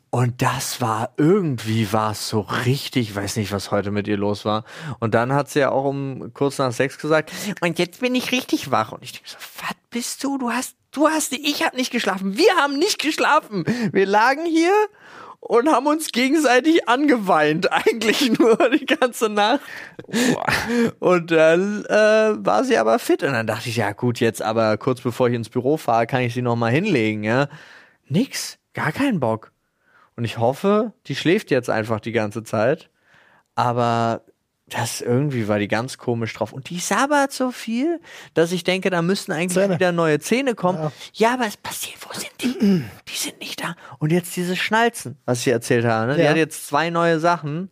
Und 0.10 0.42
das 0.42 0.82
war 0.82 1.14
irgendwie 1.18 1.92
war 1.92 2.12
es 2.12 2.30
so 2.30 2.42
richtig, 2.42 3.10
ich 3.10 3.16
weiß 3.16 3.36
nicht, 3.36 3.52
was 3.52 3.72
heute 3.72 3.92
mit 3.92 4.08
ihr 4.08 4.18
los 4.18 4.46
war. 4.46 4.64
Und 5.00 5.14
dann 5.14 5.34
hat 5.34 5.50
sie 5.50 5.60
ja 5.60 5.72
auch 5.72 5.84
um 5.84 6.32
kurz 6.34 6.58
nach 6.58 6.72
sechs 6.72 6.98
gesagt, 6.98 7.32
und 7.62 7.78
jetzt 7.78 8.00
bin 8.00 8.16
ich 8.16 8.32
richtig 8.32 8.72
wach. 8.72 8.92
Und 8.92 9.04
ich 9.04 9.12
denke 9.12 9.30
so, 9.30 9.38
was 9.38 9.76
bist 9.90 10.24
du? 10.24 10.38
Du 10.38 10.50
hast, 10.50 10.77
du 10.92 11.08
hast, 11.08 11.34
ich 11.34 11.64
habe 11.64 11.76
nicht 11.76 11.92
geschlafen. 11.92 12.38
Wir 12.38 12.56
haben 12.56 12.78
nicht 12.78 13.00
geschlafen. 13.00 13.64
Wir 13.92 14.06
lagen 14.06 14.46
hier 14.46 14.74
und 15.40 15.70
haben 15.70 15.88
uns 15.88 16.12
gegenseitig 16.12 16.88
angeweint, 16.88 17.72
eigentlich 17.72 18.38
nur 18.38 18.58
die 18.70 18.86
ganze 18.86 19.30
Nacht. 19.30 19.62
Und 21.00 21.32
dann 21.32 21.86
äh, 21.86 22.46
war 22.46 22.64
sie 22.64 22.78
aber 22.78 23.00
fit. 23.00 23.24
Und 23.24 23.34
dann 23.34 23.48
dachte 23.48 23.70
ich, 23.70 23.78
ja 23.78 23.92
gut, 23.94 24.20
jetzt 24.20 24.42
aber 24.42 24.78
kurz 24.78 25.02
bevor 25.02 25.30
ich 25.30 25.36
ins 25.36 25.50
Büro 25.50 25.78
fahre, 25.78 26.08
kann 26.08 26.22
ich 26.22 26.34
sie 26.34 26.42
noch 26.42 26.56
mal 26.56 26.72
hinlegen, 26.72 27.24
ja. 27.24 27.48
Nix, 28.08 28.58
gar 28.74 28.92
keinen 28.92 29.20
Bock. 29.20 29.52
Und 30.16 30.26
ich 30.26 30.38
hoffe, 30.38 30.94
die 31.06 31.16
schläft 31.16 31.52
jetzt 31.52 31.70
einfach 31.70 32.00
die 32.00 32.12
ganze 32.12 32.44
Zeit. 32.44 32.90
Aber 33.56 34.24
das 34.70 35.00
irgendwie 35.02 35.48
war 35.48 35.60
die 35.60 35.68
ganz 35.70 35.98
komisch 35.98 36.34
drauf. 36.34 36.52
Und 36.52 36.70
die 36.70 36.80
sabbert 36.80 37.32
so 37.32 37.52
viel, 37.52 38.02
dass 38.34 38.52
ich 38.52 38.64
denke, 38.66 38.90
da 38.90 39.02
müssten 39.02 39.32
eigentlich 39.32 39.54
Zähne. 39.54 39.76
wieder 39.76 39.92
neue 39.94 40.20
Zähne 40.20 40.56
kommen. 40.56 40.80
Ja. 40.80 40.92
Ja. 41.14 41.34
aber 41.36 41.48
es 41.48 41.56
passiert, 41.58 41.96
wo 42.08 42.14
sind 42.14 42.32
die? 42.42 42.84
die 43.08 43.16
sind 43.18 43.40
nicht 43.40 43.64
da. 43.64 43.76
Und 44.00 44.12
jetzt 44.12 44.36
diese 44.36 44.56
Schnalzen, 44.58 45.18
was 45.26 45.40
ich 45.40 45.48
erzählt 45.54 45.86
habe. 45.86 46.08
Ne? 46.08 46.16
Die 46.18 46.24
Ja. 46.24 46.30
hat 46.32 46.38
jetzt 46.38 46.68
zwei 46.68 46.90
neue 46.90 47.20
Sachen. 47.20 47.70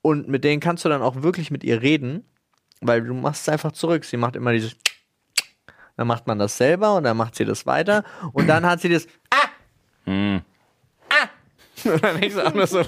Und 0.00 0.28
mit 0.28 0.44
denen 0.44 0.60
kannst 0.60 0.84
du 0.84 0.88
dann 0.88 1.02
auch 1.02 1.22
wirklich 1.22 1.50
mit 1.50 1.64
ihr 1.64 1.82
reden, 1.82 2.24
weil 2.80 3.02
du 3.02 3.14
machst 3.14 3.42
es 3.42 3.48
einfach 3.48 3.72
zurück. 3.72 4.04
Sie 4.04 4.16
macht 4.16 4.36
immer 4.36 4.52
dieses. 4.52 4.76
Dann 5.96 6.06
macht 6.06 6.26
man 6.26 6.38
das 6.38 6.56
selber 6.56 6.94
und 6.96 7.04
dann 7.04 7.16
macht 7.18 7.34
sie 7.36 7.44
das 7.44 7.66
weiter. 7.66 8.02
Und 8.32 8.46
dann 8.46 8.64
hat 8.64 8.80
sie 8.80 8.88
das. 8.88 9.06
Ah! 9.30 9.48
Hm. 10.04 10.40
Ah! 11.10 11.28
Und 11.90 12.02
dann 12.02 12.20
denkst 12.20 12.34
du 12.36 12.46
auch 12.46 12.54
nur 12.54 12.66
so. 12.66 12.82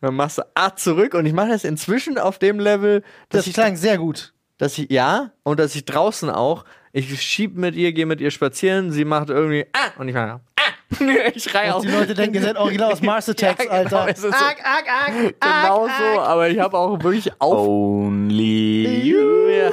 Dann 0.00 0.14
machst 0.14 0.38
du 0.38 0.42
Ah 0.54 0.74
zurück 0.76 1.14
und 1.14 1.26
ich 1.26 1.32
mache 1.32 1.48
das 1.48 1.64
inzwischen 1.64 2.18
auf 2.18 2.38
dem 2.38 2.60
Level, 2.60 3.02
dass 3.30 3.40
Das 3.40 3.46
ich 3.48 3.54
klang 3.54 3.76
sehr 3.76 3.98
gut. 3.98 4.32
dass 4.58 4.78
ich, 4.78 4.90
ja, 4.90 5.30
und 5.42 5.58
dass 5.60 5.74
ich 5.74 5.84
draußen 5.84 6.30
auch, 6.30 6.64
ich 6.92 7.20
schieb 7.22 7.56
mit 7.56 7.74
ihr, 7.74 7.92
gehe 7.92 8.06
mit 8.06 8.20
ihr 8.20 8.30
spazieren, 8.30 8.90
sie 8.92 9.04
macht 9.04 9.28
irgendwie, 9.30 9.66
ah, 9.72 10.00
und 10.00 10.08
ich 10.08 10.14
mache, 10.14 10.40
ah, 10.56 10.62
ich 11.34 11.42
schrei 11.44 11.72
auch. 11.72 11.82
Die 11.82 11.88
Leute 11.88 12.14
denken, 12.14 12.36
ihr 12.36 12.42
seid 12.42 12.56
original 12.56 12.92
aus 12.92 13.02
Mars 13.02 13.28
Attacks, 13.28 13.64
Ja, 13.64 13.82
genau, 13.84 13.96
Alter. 13.98 14.06
es 14.12 14.18
ist 14.24 14.38
so- 14.38 14.44
Arg, 14.44 14.56
arg, 14.64 14.84
arg, 14.88 15.12
Genau 15.40 15.86
arg, 15.86 15.90
so, 16.14 16.20
aber 16.20 16.48
ich 16.48 16.58
habe 16.60 16.76
auch 16.78 17.02
wirklich 17.02 17.32
auf, 17.40 17.66
Only 17.68 19.00
you. 19.02 19.48
ja, 19.48 19.70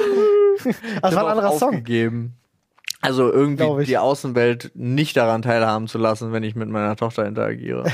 Das 1.02 1.14
war 1.14 1.24
ein 1.28 1.38
anderer 1.38 1.52
Song. 1.58 1.84
Also 3.00 3.30
irgendwie 3.32 3.84
die 3.84 3.98
Außenwelt 3.98 4.72
nicht 4.74 5.16
daran 5.16 5.42
teilhaben 5.42 5.86
zu 5.86 5.98
lassen, 5.98 6.32
wenn 6.32 6.42
ich 6.42 6.56
mit 6.56 6.68
meiner 6.68 6.96
Tochter 6.96 7.24
interagiere. 7.26 7.84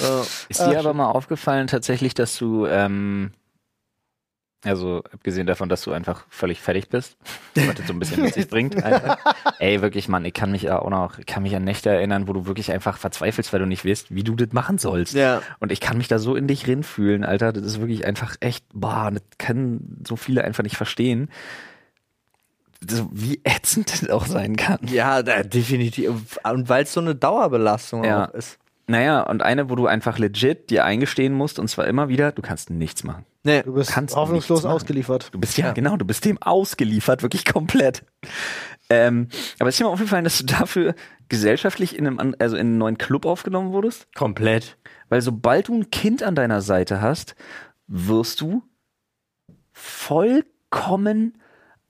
Äh, 0.00 0.20
Ist 0.48 0.60
dir 0.60 0.78
aber 0.78 0.94
mal 0.94 1.10
aufgefallen 1.10 1.66
tatsächlich, 1.66 2.14
dass 2.14 2.36
du, 2.38 2.66
ähm, 2.66 3.32
also 4.64 5.04
abgesehen 5.12 5.46
davon, 5.46 5.68
dass 5.68 5.82
du 5.82 5.92
einfach 5.92 6.24
völlig 6.28 6.60
fertig 6.60 6.88
bist, 6.88 7.16
was 7.54 7.74
das 7.76 7.86
so 7.86 7.92
ein 7.92 7.98
bisschen 8.00 8.22
mit 8.22 8.34
sich 8.34 8.48
bringt. 8.48 8.82
Alter. 8.82 9.18
Ey, 9.60 9.80
wirklich, 9.82 10.08
Mann, 10.08 10.24
ich 10.24 10.34
kann 10.34 10.50
mich 10.50 10.62
ja 10.62 10.80
auch 10.80 10.90
noch, 10.90 11.18
ich 11.18 11.26
kann 11.26 11.42
mich 11.44 11.54
an 11.54 11.62
Nächte 11.62 11.90
erinnern, 11.90 12.26
wo 12.26 12.32
du 12.32 12.46
wirklich 12.46 12.72
einfach 12.72 12.98
verzweifelst, 12.98 13.52
weil 13.52 13.60
du 13.60 13.66
nicht 13.66 13.84
weißt, 13.86 14.12
wie 14.14 14.24
du 14.24 14.34
das 14.34 14.52
machen 14.52 14.78
sollst. 14.78 15.14
ja. 15.14 15.40
Und 15.60 15.70
ich 15.70 15.80
kann 15.80 15.98
mich 15.98 16.08
da 16.08 16.18
so 16.18 16.34
in 16.34 16.48
dich 16.48 16.66
rinfühlen, 16.66 17.24
Alter. 17.24 17.52
Das 17.52 17.62
ist 17.64 17.80
wirklich 17.80 18.06
einfach 18.06 18.34
echt, 18.40 18.64
boah, 18.72 19.10
das 19.12 19.22
können 19.38 20.02
so 20.08 20.16
viele 20.16 20.42
einfach 20.42 20.64
nicht 20.64 20.76
verstehen. 20.76 21.30
so, 22.88 23.08
wie 23.12 23.40
ätzend 23.44 23.92
das 23.92 24.10
auch 24.10 24.26
sein 24.26 24.56
kann. 24.56 24.80
Ja, 24.88 25.22
definitiv. 25.22 26.38
Und 26.42 26.68
weil 26.68 26.84
es 26.84 26.92
so 26.92 27.00
eine 27.00 27.14
Dauerbelastung 27.14 28.02
Ja. 28.04 28.26
auch 28.28 28.34
ist. 28.34 28.58
Naja, 28.88 29.22
und 29.22 29.42
eine, 29.42 29.68
wo 29.68 29.74
du 29.74 29.86
einfach 29.86 30.18
legit 30.18 30.70
dir 30.70 30.84
eingestehen 30.84 31.34
musst, 31.34 31.58
und 31.58 31.68
zwar 31.68 31.86
immer 31.88 32.08
wieder, 32.08 32.30
du 32.30 32.40
kannst 32.40 32.70
nichts 32.70 33.02
machen. 33.02 33.26
Nee. 33.42 33.62
Du 33.62 33.74
bist 33.74 33.90
Kannst 33.90 34.14
hoffnungslos 34.14 34.64
ausgeliefert. 34.64 35.28
Du 35.32 35.38
bist 35.38 35.56
ja, 35.56 35.72
genau, 35.72 35.96
du 35.96 36.04
bist 36.04 36.24
dem 36.24 36.40
ausgeliefert, 36.40 37.22
wirklich 37.22 37.44
komplett. 37.44 38.04
Ähm, 38.88 39.28
aber 39.58 39.68
es 39.68 39.76
ist 39.76 39.80
mir 39.80 39.86
mal 39.86 39.92
aufgefallen, 39.92 40.24
dass 40.24 40.38
du 40.38 40.46
dafür 40.46 40.94
gesellschaftlich 41.28 41.98
in 41.98 42.06
einem, 42.06 42.34
also 42.38 42.56
in 42.56 42.66
einen 42.66 42.78
neuen 42.78 42.98
Club 42.98 43.26
aufgenommen 43.26 43.72
wurdest. 43.72 44.08
Komplett. 44.14 44.78
Weil 45.08 45.20
sobald 45.20 45.68
du 45.68 45.74
ein 45.74 45.90
Kind 45.90 46.22
an 46.22 46.34
deiner 46.34 46.60
Seite 46.60 47.00
hast, 47.00 47.34
wirst 47.86 48.40
du 48.40 48.62
vollkommen, 49.72 51.38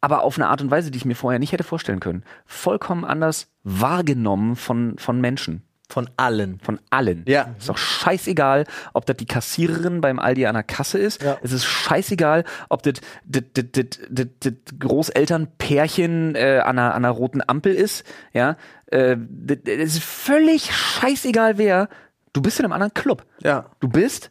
aber 0.01 0.23
auf 0.23 0.37
eine 0.37 0.49
Art 0.49 0.61
und 0.61 0.71
Weise, 0.71 0.91
die 0.91 0.99
ich 0.99 1.05
mir 1.05 1.15
vorher 1.15 1.39
nicht 1.39 1.53
hätte 1.53 1.65
vorstellen 1.65 2.01
können, 2.01 2.25
vollkommen 2.45 3.05
anders 3.05 3.51
wahrgenommen 3.63 4.57
von, 4.57 4.99
von 4.99 5.21
Menschen. 5.21 5.66
Von 5.89 6.11
allen. 6.17 6.59
Von 6.61 6.81
allen. 6.91 7.25
Ja. 7.29 7.55
Ist 7.59 7.69
doch 7.69 7.79
scheißegal, 7.79 8.65
ob 8.93 9.07
das 9.07 9.17
die 9.19 9.27
Kassiererin 9.27 10.01
beim 10.01 10.19
Aldi 10.19 10.47
an 10.47 10.55
der 10.55 10.65
Kasse 10.65 10.99
ist. 10.99 11.23
Ja. 11.23 11.39
Es 11.43 11.53
ist 11.53 11.65
scheißegal, 11.65 12.45
ob 12.69 12.83
das 12.83 12.95
das- 13.25 13.45
das- 13.55 13.65
das- 13.73 13.99
das- 14.11 14.27
das 14.41 14.53
Großelternpärchen 14.81 16.35
äh, 16.35 16.59
an, 16.65 16.79
einer, 16.79 16.95
an 16.95 17.05
einer 17.05 17.11
roten 17.15 17.41
Ampel 17.47 17.75
ist. 17.75 18.05
Ja. 18.33 18.57
Äh, 18.87 19.17
das- 19.19 19.59
Es 19.65 19.95
ist 19.95 20.03
völlig 20.03 20.73
scheißegal, 20.75 21.59
wer. 21.59 21.89
Du 22.33 22.43
bist 22.43 22.59
in 22.59 22.65
einem 22.65 22.73
anderen 22.73 22.95
Club. 22.95 23.25
Ja. 23.43 23.71
Du 23.81 23.89
bist 23.89 24.31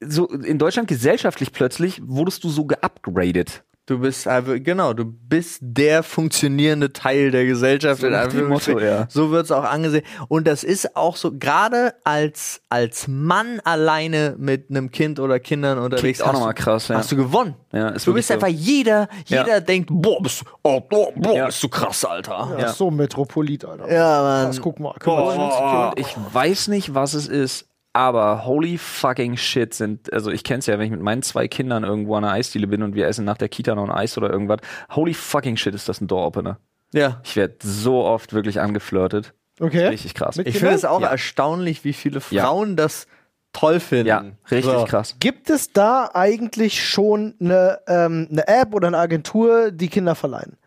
so 0.00 0.26
in 0.28 0.58
Deutschland 0.58 0.88
gesellschaftlich 0.88 1.52
plötzlich 1.52 2.02
wurdest 2.04 2.44
du 2.44 2.48
so 2.50 2.66
geupgradet. 2.66 3.62
Du 3.88 4.00
bist 4.00 4.26
einfach, 4.26 4.54
genau, 4.58 4.94
du 4.94 5.04
bist 5.04 5.60
der 5.62 6.02
funktionierende 6.02 6.92
Teil 6.92 7.30
der 7.30 7.46
Gesellschaft. 7.46 8.00
So 8.00 8.08
in. 8.08 8.48
Motto, 8.48 8.80
ja. 8.80 9.06
So 9.08 9.30
wird's 9.30 9.52
auch 9.52 9.62
angesehen. 9.62 10.02
Und 10.26 10.48
das 10.48 10.64
ist 10.64 10.96
auch 10.96 11.14
so, 11.14 11.30
gerade 11.38 11.94
als, 12.02 12.62
als 12.68 13.06
Mann 13.06 13.60
alleine 13.62 14.34
mit 14.38 14.70
einem 14.70 14.90
Kind 14.90 15.20
oder 15.20 15.38
Kindern 15.38 15.78
unterwegs, 15.78 16.18
Klingt 16.18 16.22
auch 16.22 16.26
hast, 16.26 16.32
noch 16.40 16.46
mal 16.46 16.52
du- 16.52 16.62
krass, 16.64 16.88
ja. 16.88 16.96
hast 16.96 17.12
du 17.12 17.16
gewonnen. 17.16 17.54
Ja, 17.72 17.90
ist 17.90 18.08
du 18.08 18.12
bist 18.14 18.32
einfach 18.32 18.48
jeder, 18.48 19.08
Ja. 19.28 19.44
jeder 19.44 19.60
denkt, 19.60 19.88
boah, 19.92 20.20
bist 20.20 20.40
du, 20.40 20.46
oh, 20.64 20.80
boah, 20.80 21.12
boah, 21.14 21.36
Ja. 21.36 21.46
bist 21.46 21.62
du 21.62 21.68
krass, 21.68 22.04
Alter. 22.04 22.56
Ja, 22.58 22.72
so 22.72 22.90
Metropolit, 22.90 23.64
Alter. 23.64 23.88
Ja, 23.92 24.20
Mann. 24.22 24.46
Das 24.48 24.60
guck 24.60 24.80
mal. 24.80 24.94
Guck 24.98 25.16
mal. 25.36 25.92
Ich 25.94 26.16
weiß 26.32 26.66
nicht, 26.68 26.92
was 26.94 27.14
es 27.14 27.28
ist, 27.28 27.65
aber 27.96 28.44
holy 28.44 28.76
fucking 28.78 29.36
shit 29.36 29.72
sind, 29.74 30.12
also 30.12 30.30
ich 30.30 30.44
kenn's 30.44 30.66
ja, 30.66 30.78
wenn 30.78 30.84
ich 30.84 30.90
mit 30.90 31.00
meinen 31.00 31.22
zwei 31.22 31.48
Kindern 31.48 31.82
irgendwo 31.82 32.14
an 32.16 32.24
einer 32.24 32.34
Eisdiele 32.34 32.66
bin 32.66 32.82
und 32.82 32.94
wir 32.94 33.06
essen 33.08 33.24
nach 33.24 33.38
der 33.38 33.48
Kita 33.48 33.74
noch 33.74 33.84
ein 33.84 33.90
Eis 33.90 34.16
oder 34.18 34.30
irgendwas, 34.30 34.58
holy 34.94 35.14
fucking 35.14 35.56
shit 35.56 35.74
ist 35.74 35.88
das 35.88 36.00
ein 36.00 36.06
Door-Opener. 36.06 36.58
Ja. 36.92 37.20
Ich 37.24 37.36
werde 37.36 37.54
so 37.62 38.04
oft 38.04 38.32
wirklich 38.32 38.60
angeflirtet. 38.60 39.32
Okay. 39.58 39.86
Richtig 39.88 40.14
krass. 40.14 40.36
Mit 40.36 40.46
Ich 40.46 40.58
finde 40.58 40.74
es 40.74 40.84
auch 40.84 41.00
Ja. 41.00 41.08
erstaunlich, 41.08 41.84
wie 41.84 41.94
viele 41.94 42.20
Ja. 42.30 42.44
Frauen 42.44 42.76
das 42.76 43.06
toll 43.54 43.80
finden. 43.80 44.06
Ja, 44.08 44.24
richtig 44.50 44.72
So. 44.72 44.84
krass. 44.84 45.16
Gibt 45.18 45.48
es 45.48 45.72
da 45.72 46.10
eigentlich 46.12 46.86
schon 46.86 47.34
eine, 47.40 47.80
ähm, 47.88 48.28
eine 48.30 48.46
App 48.46 48.74
oder 48.74 48.88
eine 48.88 48.98
Agentur, 48.98 49.70
die 49.70 49.88
Kinder 49.88 50.14
verleihen? 50.14 50.58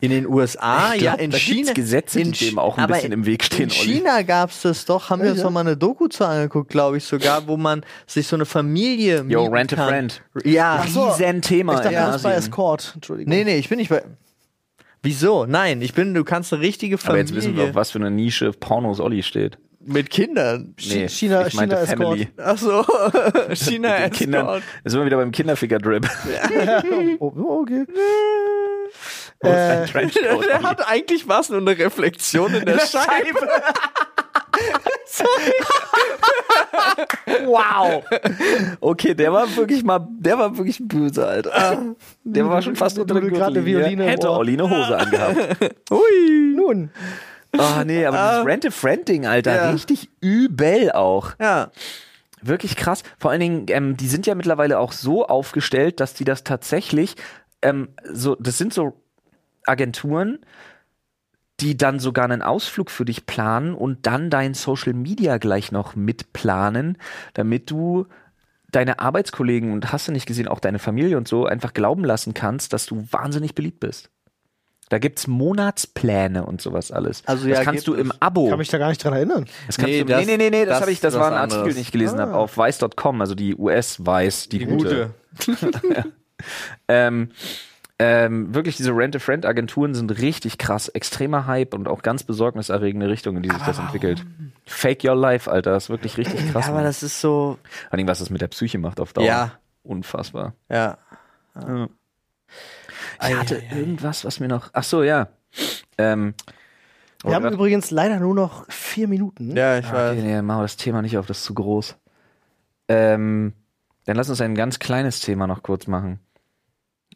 In 0.00 0.10
den 0.12 0.28
USA, 0.28 0.94
Ich 0.94 1.02
ja, 1.02 1.14
glaub, 1.16 1.24
in 1.24 1.30
da 1.32 1.36
China. 1.38 1.72
Gesetze, 1.72 2.18
die 2.22 2.24
in 2.28 2.32
dem 2.32 2.58
auch 2.60 2.78
ein 2.78 2.84
aber 2.84 2.94
bisschen 2.94 3.10
im 3.10 3.26
Weg 3.26 3.42
stehen, 3.42 3.64
In. 3.64 3.70
China 3.70 4.22
gab's 4.22 4.62
das 4.62 4.84
doch, 4.84 5.10
haben 5.10 5.22
wir 5.22 5.30
uns 5.30 5.38
Ja. 5.38 5.44
doch 5.46 5.50
mal 5.50 5.60
eine 5.60 5.76
Doku 5.76 6.06
zu 6.06 6.24
angeguckt, 6.24 6.70
glaube 6.70 6.98
ich 6.98 7.04
sogar, 7.04 7.48
wo 7.48 7.56
man 7.56 7.84
sich 8.06 8.28
so 8.28 8.36
eine 8.36 8.44
Familie 8.44 9.24
Yo, 9.28 9.46
rent 9.46 9.72
a 9.72 9.76
kann. 9.76 9.88
friend. 9.88 10.22
Ja. 10.44 10.82
Ach 10.84 10.88
so. 10.88 11.08
Riesen 11.08 11.42
Thema. 11.42 11.74
Ich 11.74 11.80
dachte, 11.80 11.96
du 12.06 12.12
bist 12.12 12.22
bei. 12.22 12.34
Escort. 12.34 12.92
Entschuldigung. 12.94 13.28
Nee, 13.34 13.42
nee, 13.42 13.56
ich 13.58 13.68
bin 13.68 13.78
nicht 13.78 13.88
bei. 13.90 14.04
Wieso? 15.02 15.46
Nein, 15.46 15.82
ich 15.82 15.94
bin, 15.94 16.14
du 16.14 16.22
kannst 16.22 16.52
eine 16.52 16.62
richtige 16.62 16.94
Aber 16.94 17.02
Familie 17.02 17.24
jetzt 17.24 17.34
wissen 17.34 17.56
wir, 17.56 17.64
auf 17.64 17.74
was 17.74 17.90
für 17.90 17.98
eine 17.98 18.10
Nische 18.12 18.52
Pornos 18.52 19.00
Olli 19.00 19.24
steht. 19.24 19.58
mit 19.84 20.10
Kindern. 20.10 20.74
Nee, 20.88 21.08
China- 21.08 21.44
ich 21.46 21.54
meinte 21.54 21.74
China 21.76 21.86
Family. 21.86 22.28
Ach 22.36 22.56
so, 22.58 22.84
China 23.54 23.98
den 23.98 24.10
Kindern. 24.12 24.42
Escort. 24.46 24.62
Da 24.84 24.90
sind 24.90 25.00
wir 25.00 25.06
wieder 25.06 25.16
beim 25.16 25.32
Kinderficker-Drip. 25.32 26.06
Oh, 27.20 27.32
okay. 27.62 27.84
Wo 29.40 29.48
ist 29.48 29.54
dein 29.56 29.82
Äh, 29.82 29.86
Trenchcoat, 29.86 30.46
Der 30.48 30.62
hat 30.62 30.88
eigentlich 30.88 31.28
was, 31.28 31.48
nur 31.48 31.60
eine 31.60 31.78
Reflexion 31.78 32.54
in 32.54 32.64
der 32.66 32.78
Scheibe. 32.80 33.38
Wow. 37.44 38.04
Okay, 38.80 39.14
der 39.14 39.32
war 39.32 39.54
wirklich 39.56 39.84
mal, 39.84 40.06
der 40.18 40.38
war 40.38 40.56
wirklich 40.56 40.78
böse, 40.82 41.26
Alter. 41.26 41.94
Der 42.24 42.48
war 42.48 42.60
schon 42.60 42.76
fast 42.76 42.98
unter 42.98 43.14
der 43.20 43.30
gerade. 43.30 43.64
Violine 43.64 44.04
Hätte. 44.04 44.30
Olli 44.30 44.52
eine 44.52 44.68
Hose 44.68 44.98
angehabt. 44.98 45.36
Hui. 45.90 46.54
Nun, 46.54 46.90
Oh 47.56 47.82
nee, 47.86 48.04
aber 48.04 48.18
dieses 48.32 48.46
Rent-a-Friend-Ding, 48.46 49.26
Alter, 49.26 49.54
Ja. 49.56 49.70
richtig 49.70 50.10
übel 50.20 50.92
auch. 50.92 51.30
Ja. 51.40 51.70
Wirklich 52.42 52.76
krass. 52.76 53.02
Vor 53.18 53.30
allen 53.30 53.40
Dingen, 53.40 53.66
ähm, 53.70 53.96
die 53.96 54.06
sind 54.08 54.26
ja 54.26 54.34
mittlerweile 54.34 54.78
auch 54.78 54.92
so 54.92 55.26
aufgestellt, 55.26 56.00
dass 56.00 56.12
die 56.12 56.24
das 56.24 56.44
tatsächlich, 56.44 57.14
ähm, 57.62 57.88
so, 58.12 58.36
das 58.38 58.58
sind 58.58 58.74
so 58.74 58.92
Agenturen, 59.68 60.38
die 61.60 61.76
dann 61.76 61.98
sogar 61.98 62.24
einen 62.24 62.42
Ausflug 62.42 62.90
für 62.90 63.04
dich 63.04 63.26
planen 63.26 63.74
und 63.74 64.06
dann 64.06 64.30
dein 64.30 64.54
Social 64.54 64.92
Media 64.92 65.38
gleich 65.38 65.72
noch 65.72 65.96
mitplanen, 65.96 66.98
damit 67.34 67.70
du 67.70 68.06
deine 68.70 69.00
Arbeitskollegen 69.00 69.72
und 69.72 69.92
hast 69.92 70.06
du 70.08 70.12
nicht 70.12 70.26
gesehen, 70.26 70.46
auch 70.46 70.60
deine 70.60 70.78
Familie 70.78 71.16
und 71.16 71.26
so 71.26 71.46
einfach 71.46 71.72
glauben 71.74 72.04
lassen 72.04 72.34
kannst, 72.34 72.72
dass 72.72 72.86
du 72.86 73.06
wahnsinnig 73.10 73.54
beliebt 73.54 73.80
bist. 73.80 74.10
Da 74.90 74.98
gibt's 74.98 75.26
Monatspläne 75.26 76.46
und 76.46 76.60
sowas 76.62 76.90
alles. 76.92 77.22
Also 77.26 77.48
das 77.48 77.58
ja, 77.58 77.64
kannst 77.64 77.84
gibt 77.84 77.88
du 77.88 78.00
im 78.00 78.10
es. 78.10 78.22
Abo. 78.22 78.48
kann 78.48 78.58
mich 78.58 78.68
da 78.68 78.78
gar 78.78 78.88
nicht 78.88 79.02
dran 79.02 79.12
erinnern. 79.14 79.44
Das 79.66 79.76
Nee, 79.78 80.00
du, 80.00 80.06
das- 80.06 80.24
nee, 80.24 80.36
nee, 80.36 80.44
nee, 80.44 80.50
nee, 80.50 80.64
das, 80.64 80.74
das 80.76 80.80
habe 80.82 80.92
ich, 80.92 81.00
das 81.00 81.12
ist 81.14 81.20
war 81.20 81.26
ein 81.28 81.32
was 81.32 81.40
Artikel, 81.40 81.58
anderes. 81.58 81.74
den 81.74 81.82
ich 81.82 81.92
gelesen 81.92 82.20
habe, 82.20 82.34
auf 82.34 82.56
weiß.com, 82.56 83.20
also 83.20 83.34
die 83.34 83.54
US-Weiß, 83.56 84.48
die, 84.48 84.58
Die 84.60 84.66
gute. 84.66 85.10
gute. 85.44 86.04
Ähm, 86.86 87.30
ähm, 88.00 88.54
wirklich, 88.54 88.76
diese 88.76 88.92
Rent-a-Friend-Agenturen 88.92 89.94
sind 89.94 90.10
richtig 90.20 90.56
krass, 90.58 90.88
extremer 90.88 91.46
Hype 91.46 91.74
und 91.74 91.88
auch 91.88 92.02
ganz 92.02 92.22
besorgniserregende 92.22 93.08
Richtung, 93.08 93.36
in 93.36 93.42
die 93.42 93.50
sich 93.50 93.62
das 93.62 93.78
entwickelt. 93.78 94.24
Fake 94.66 95.02
your 95.04 95.16
life, 95.16 95.50
Alter, 95.50 95.76
ist 95.76 95.90
wirklich 95.90 96.16
richtig 96.16 96.52
krass. 96.52 96.66
Ja, 96.66 96.72
aber 96.72 96.82
das 96.82 97.02
ist 97.02 97.20
so. 97.20 97.58
Vor 97.88 97.92
allem, 97.98 98.06
was 98.06 98.20
das 98.20 98.30
mit 98.30 98.40
der 98.40 98.48
Psyche 98.48 98.78
macht 98.78 99.00
auf 99.00 99.12
Dauer. 99.12 99.24
Ja. 99.24 99.52
Unfassbar. 99.82 100.54
Ja. 100.68 100.98
Ich 103.20 103.34
hatte 103.36 103.62
irgendwas, 103.74 104.24
was 104.24 104.38
mir 104.40 104.48
noch. 104.48 104.70
Ach 104.72 104.84
so, 104.84 105.02
ja. 105.02 105.28
Ähm, 105.96 106.34
Wir 107.24 107.34
haben 107.34 107.42
grad- 107.42 107.54
übrigens 107.54 107.90
leider 107.90 108.20
nur 108.20 108.34
noch 108.34 108.64
vier 108.70 109.08
Minuten. 109.08 109.56
Ja, 109.56 109.78
ich 109.78 109.86
Ah, 109.86 109.92
weiß. 109.92 110.12
Okay, 110.18 110.22
nee, 110.26 110.42
machen 110.42 110.58
wir 110.58 110.62
das 110.62 110.76
Thema 110.76 111.02
nicht 111.02 111.18
auf, 111.18 111.26
das 111.26 111.38
ist 111.38 111.44
zu 111.44 111.54
groß. 111.54 111.96
Ähm, 112.88 113.54
dann 114.04 114.16
lass 114.16 114.30
uns 114.30 114.40
ein 114.40 114.54
ganz 114.54 114.78
kleines 114.78 115.20
Thema 115.20 115.46
noch 115.46 115.62
kurz 115.62 115.86
machen. 115.88 116.20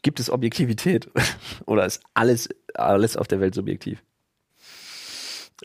Gibt 0.03 0.19
es 0.19 0.29
Objektivität? 0.29 1.09
Oder 1.65 1.85
ist 1.85 2.01
alles, 2.13 2.49
alles 2.75 3.17
auf 3.17 3.27
der 3.27 3.39
Welt 3.39 3.55
subjektiv? 3.55 4.03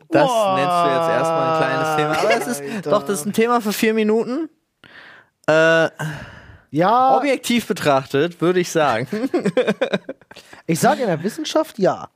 Das 0.09 0.27
Boah. 0.27 0.55
nennst 0.55 0.71
du 0.71 0.87
jetzt 0.87 1.09
erstmal 1.19 1.53
ein 1.53 1.57
kleines 1.59 1.95
Thema. 1.95 2.19
Aber 2.19 2.41
es 2.41 2.47
ist 2.47 2.61
Alter. 2.75 2.89
doch, 2.89 3.03
das 3.03 3.19
ist 3.19 3.25
ein 3.25 3.33
Thema 3.33 3.61
für 3.61 3.73
vier 3.73 3.93
Minuten. 3.93 4.49
Äh, 5.47 5.89
Ja, 6.71 7.17
objektiv 7.17 7.67
betrachtet, 7.67 8.39
würde 8.41 8.59
ich 8.59 8.71
sagen. 8.71 9.07
ich 10.67 10.79
sage 10.79 11.01
in 11.01 11.07
der 11.07 11.21
Wissenschaft 11.23 11.79
ja. 11.79 12.09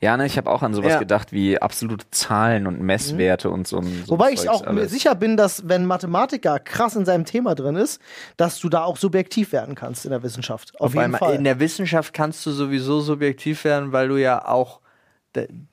Ja, 0.00 0.16
ne, 0.16 0.26
ich 0.26 0.36
habe 0.36 0.50
auch 0.50 0.62
an 0.62 0.74
sowas 0.74 0.92
Ja. 0.92 0.98
gedacht 0.98 1.32
wie 1.32 1.60
absolute 1.60 2.06
Zahlen 2.10 2.66
und 2.66 2.80
Messwerte 2.80 3.50
und 3.50 3.66
so. 3.66 3.78
ein- 3.78 4.04
so 4.06 4.12
Wobei 4.12 4.30
ich 4.32 4.48
auch 4.48 4.62
mir 4.62 4.68
alles. 4.68 4.92
sicher 4.92 5.14
bin, 5.14 5.36
dass 5.36 5.68
wenn 5.68 5.86
Mathematiker 5.86 6.58
krass 6.60 6.94
in 6.96 7.04
seinem 7.04 7.24
Thema 7.24 7.54
drin 7.54 7.76
ist, 7.76 8.00
dass 8.36 8.60
du 8.60 8.68
da 8.68 8.84
auch 8.84 8.96
subjektiv 8.96 9.52
werden 9.52 9.74
kannst 9.74 10.04
in 10.04 10.10
der 10.12 10.22
Wissenschaft. 10.22 10.78
Auf 10.80 10.94
jeden 10.94 11.14
Fall. 11.16 11.34
In 11.34 11.44
der 11.44 11.58
Wissenschaft 11.60 12.14
kannst 12.14 12.44
du 12.46 12.50
sowieso 12.52 13.00
subjektiv 13.00 13.64
werden, 13.64 13.92
weil 13.92 14.08
du 14.08 14.16
ja 14.16 14.46
auch, 14.46 14.80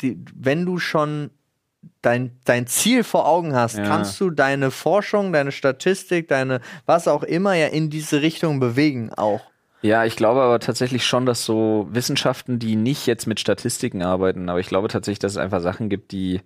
die, 0.02 0.20
wenn 0.36 0.66
du 0.66 0.78
schon 0.80 1.30
dein, 2.02 2.32
dein 2.46 2.68
Ziel 2.68 3.04
vor 3.04 3.28
Augen 3.28 3.56
hast, 3.56 3.78
Ja. 3.78 3.84
kannst 3.84 4.20
du 4.20 4.30
deine 4.32 4.72
Forschung, 4.72 5.34
deine 5.34 5.52
Statistik, 5.52 6.28
deine 6.28 6.62
was 6.86 7.08
auch 7.08 7.24
immer 7.24 7.54
ja 7.54 7.68
in 7.68 7.90
diese 7.90 8.22
Richtung 8.22 8.60
bewegen 8.60 9.12
auch. 9.14 9.42
Ja, 9.82 10.04
ich 10.06 10.16
glaube 10.16 10.42
aber 10.42 10.60
tatsächlich 10.60 11.06
schon, 11.06 11.26
dass 11.26 11.46
so 11.46 11.88
Wissenschaften, 11.92 12.58
die 12.60 12.76
nicht 12.76 13.06
jetzt 13.06 13.28
mit 13.28 13.40
Statistiken 13.40 14.02
arbeiten, 14.02 14.50
aber 14.50 14.60
ich 14.60 14.68
glaube 14.68 14.88
tatsächlich, 14.88 15.20
dass 15.20 15.34
es 15.34 15.38
einfach 15.38 15.62
Sachen 15.62 15.90
gibt, 15.90 16.12
die, 16.12 16.42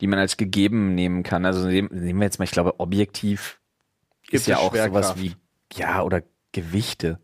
die 0.00 0.06
man 0.06 0.18
als 0.18 0.36
gegeben 0.36 0.94
nehmen 0.94 1.22
kann. 1.24 1.44
Also 1.44 1.66
nehmen, 1.66 1.88
nehmen 1.92 2.20
wir 2.20 2.24
jetzt 2.26 2.38
mal, 2.38 2.44
ich 2.44 2.50
glaube, 2.52 2.78
objektiv 2.78 3.58
Gibt 4.22 4.34
ist 4.34 4.46
ja 4.46 4.58
auch 4.58 4.74
sowas 4.74 5.14
wie, 5.16 5.34
ja, 5.74 6.02
oder 6.02 6.22
Gewichte. 6.52 7.18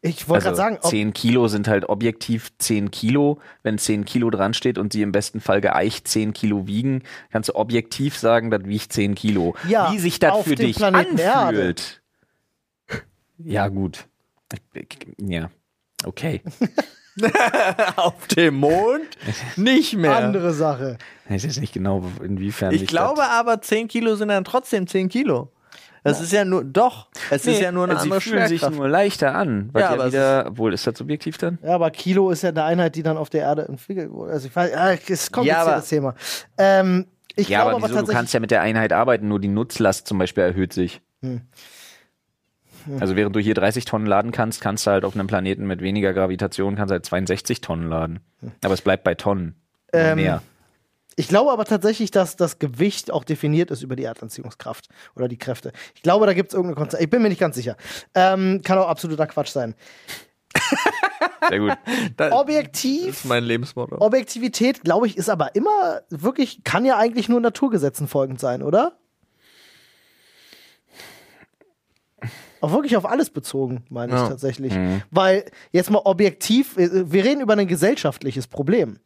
ich 0.00 0.28
wollte 0.28 0.46
Also 0.48 0.56
gerade 0.62 0.74
sagen, 0.74 0.78
ob, 0.84 0.90
10 0.90 1.12
Kilo 1.12 1.48
sind 1.48 1.68
halt 1.68 1.88
objektiv 1.88 2.50
10 2.58 2.90
Kilo. 2.90 3.40
Wenn 3.62 3.78
10 3.78 4.04
Kilo 4.04 4.30
dran 4.30 4.54
steht 4.54 4.78
und 4.78 4.92
sie 4.92 5.02
im 5.02 5.12
besten 5.12 5.40
Fall 5.40 5.60
geeicht 5.60 6.08
10 6.08 6.32
Kilo 6.32 6.66
wiegen, 6.66 7.02
kannst 7.30 7.50
du 7.50 7.56
objektiv 7.56 8.16
sagen, 8.16 8.50
das 8.50 8.64
wiegt 8.64 8.92
10 8.92 9.14
Kilo. 9.16 9.54
Ja, 9.68 9.92
Wie 9.92 9.98
sich 9.98 10.18
das 10.18 10.42
für 10.44 10.54
dich 10.54 10.76
Planeten 10.76 11.18
Erde. 11.18 11.38
anfühlt. 11.40 12.00
Ja, 13.38 13.68
gut. 13.68 14.06
Ja. 15.18 15.50
Okay. 16.04 16.42
Auf 17.96 18.26
dem 18.28 18.54
Mond 18.56 19.06
nicht 19.56 19.94
mehr. 19.96 20.16
Andere 20.16 20.52
Sache. 20.52 20.96
Ich 21.26 21.30
weiß 21.32 21.42
jetzt 21.44 21.60
nicht 21.60 21.74
genau, 21.74 22.04
inwiefern. 22.22 22.72
Ich 22.72 22.80
sich 22.80 22.88
glaube 22.88 23.24
aber, 23.24 23.60
10 23.60 23.88
Kilo 23.88 24.14
sind 24.14 24.28
dann 24.28 24.44
trotzdem 24.44 24.86
10 24.86 25.08
Kilo. 25.08 25.50
Das 26.02 26.20
ist 26.22 26.32
ja 26.32 26.46
nur, 26.46 26.64
doch, 26.64 27.08
es 27.24 27.28
das, 27.28 27.44
nee, 27.44 27.52
ist 27.52 27.60
ja 27.60 27.72
nur 27.72 27.84
eine 27.84 27.92
also 27.92 28.04
andere 28.04 28.20
sie 28.22 28.30
fühlen 28.30 28.48
sich 28.48 28.70
nur 28.70 28.88
leichter 28.88 29.34
an. 29.34 29.68
Was 29.72 29.82
Ja, 29.82 29.88
ja, 29.88 29.94
aber 29.94 30.04
es 30.06 30.12
wieder, 30.12 30.44
obwohl, 30.46 30.72
ist 30.72 30.86
das 30.86 30.96
subjektiv 30.96 31.36
dann? 31.36 31.58
Ja, 31.62 31.74
aber 31.74 31.90
Kilo 31.90 32.30
ist 32.30 32.42
ja 32.42 32.48
eine 32.48 32.64
Einheit, 32.64 32.94
die 32.96 33.02
dann 33.02 33.18
auf 33.18 33.28
der 33.28 33.42
Erde 33.42 33.68
entwickelt 33.68 34.10
wurde. 34.10 34.32
Also 34.32 34.46
ich 34.48 34.56
weiß, 34.56 34.70
ja, 34.70 34.92
es 34.92 35.30
ein 35.34 35.44
Ja, 35.44 35.58
aber- 35.60 35.72
kompliziertes 35.82 35.88
Thema. 35.90 36.14
Ähm, 36.56 37.06
ich 37.36 37.48
Ja, 37.50 37.58
glaube 37.58 37.76
aber 37.76 37.84
aber 37.84 37.94
wieso? 37.94 38.06
Du 38.06 38.12
kannst 38.12 38.32
ja 38.32 38.40
mit 38.40 38.50
der 38.50 38.62
Einheit 38.62 38.94
arbeiten, 38.94 39.28
nur 39.28 39.40
die 39.40 39.48
Nutzlast 39.48 40.06
zum 40.06 40.16
Beispiel 40.16 40.42
erhöht 40.44 40.72
sich. 40.72 41.02
Hm. 41.22 41.42
Also 42.98 43.16
während 43.16 43.34
du 43.34 43.40
hier 43.40 43.54
30 43.54 43.84
Tonnen 43.84 44.06
laden 44.06 44.32
kannst, 44.32 44.60
kannst 44.60 44.86
du 44.86 44.90
halt 44.90 45.04
auf 45.04 45.14
einem 45.14 45.26
Planeten 45.26 45.66
mit 45.66 45.80
weniger 45.80 46.12
Gravitation 46.12 46.76
kannst 46.76 46.90
du 46.90 46.94
halt 46.94 47.06
62 47.06 47.60
Tonnen 47.60 47.88
laden. 47.88 48.20
Aber 48.64 48.74
es 48.74 48.82
bleibt 48.82 49.04
bei 49.04 49.14
Tonnen. 49.14 49.54
Ähm, 49.92 50.16
mehr. 50.16 50.42
Ich 51.16 51.28
glaube 51.28 51.52
aber 51.52 51.64
tatsächlich, 51.64 52.10
dass 52.10 52.36
das 52.36 52.58
Gewicht 52.58 53.10
auch 53.10 53.24
definiert 53.24 53.70
ist 53.70 53.82
über 53.82 53.96
die 53.96 54.04
Erdanziehungskraft 54.04 54.88
oder 55.16 55.28
die 55.28 55.36
Kräfte. 55.36 55.72
Ich 55.94 56.02
glaube, 56.02 56.24
da 56.26 56.32
gibt 56.32 56.50
es 56.50 56.54
irgendeine 56.54 56.76
Konzept. 56.76 57.02
Ich 57.02 57.10
bin 57.10 57.20
mir 57.20 57.28
nicht 57.28 57.40
ganz 57.40 57.56
sicher. 57.56 57.76
Ähm, 58.14 58.62
kann 58.64 58.78
auch 58.78 58.88
absoluter 58.88 59.26
Quatsch 59.26 59.50
sein. 59.50 59.74
Sehr 61.48 61.58
gut. 61.58 61.72
Das 62.16 62.32
Objektiv. 62.32 63.08
ist 63.08 63.24
mein 63.24 63.44
Lebensmotto. 63.44 63.96
Objektivität, 64.00 64.82
glaube 64.82 65.06
ich, 65.06 65.16
ist 65.16 65.28
aber 65.28 65.54
immer 65.54 66.00
wirklich, 66.08 66.64
kann 66.64 66.84
ja 66.84 66.96
eigentlich 66.96 67.28
nur 67.28 67.40
Naturgesetzen 67.40 68.08
folgend 68.08 68.40
sein, 68.40 68.62
oder? 68.62 68.99
Auch 72.60 72.72
wirklich 72.72 72.96
auf 72.96 73.06
alles 73.06 73.30
bezogen, 73.30 73.84
meine 73.88 74.14
ich 74.14 74.20
Ja. 74.20 74.28
tatsächlich. 74.28 74.78
Weil 75.10 75.44
jetzt 75.72 75.90
mal 75.90 76.02
objektiv, 76.04 76.76
äh, 76.76 77.10
wir 77.10 77.24
reden 77.24 77.40
über 77.40 77.54
ein 77.56 77.66
gesellschaftliches 77.68 78.46
Problem. 78.46 78.98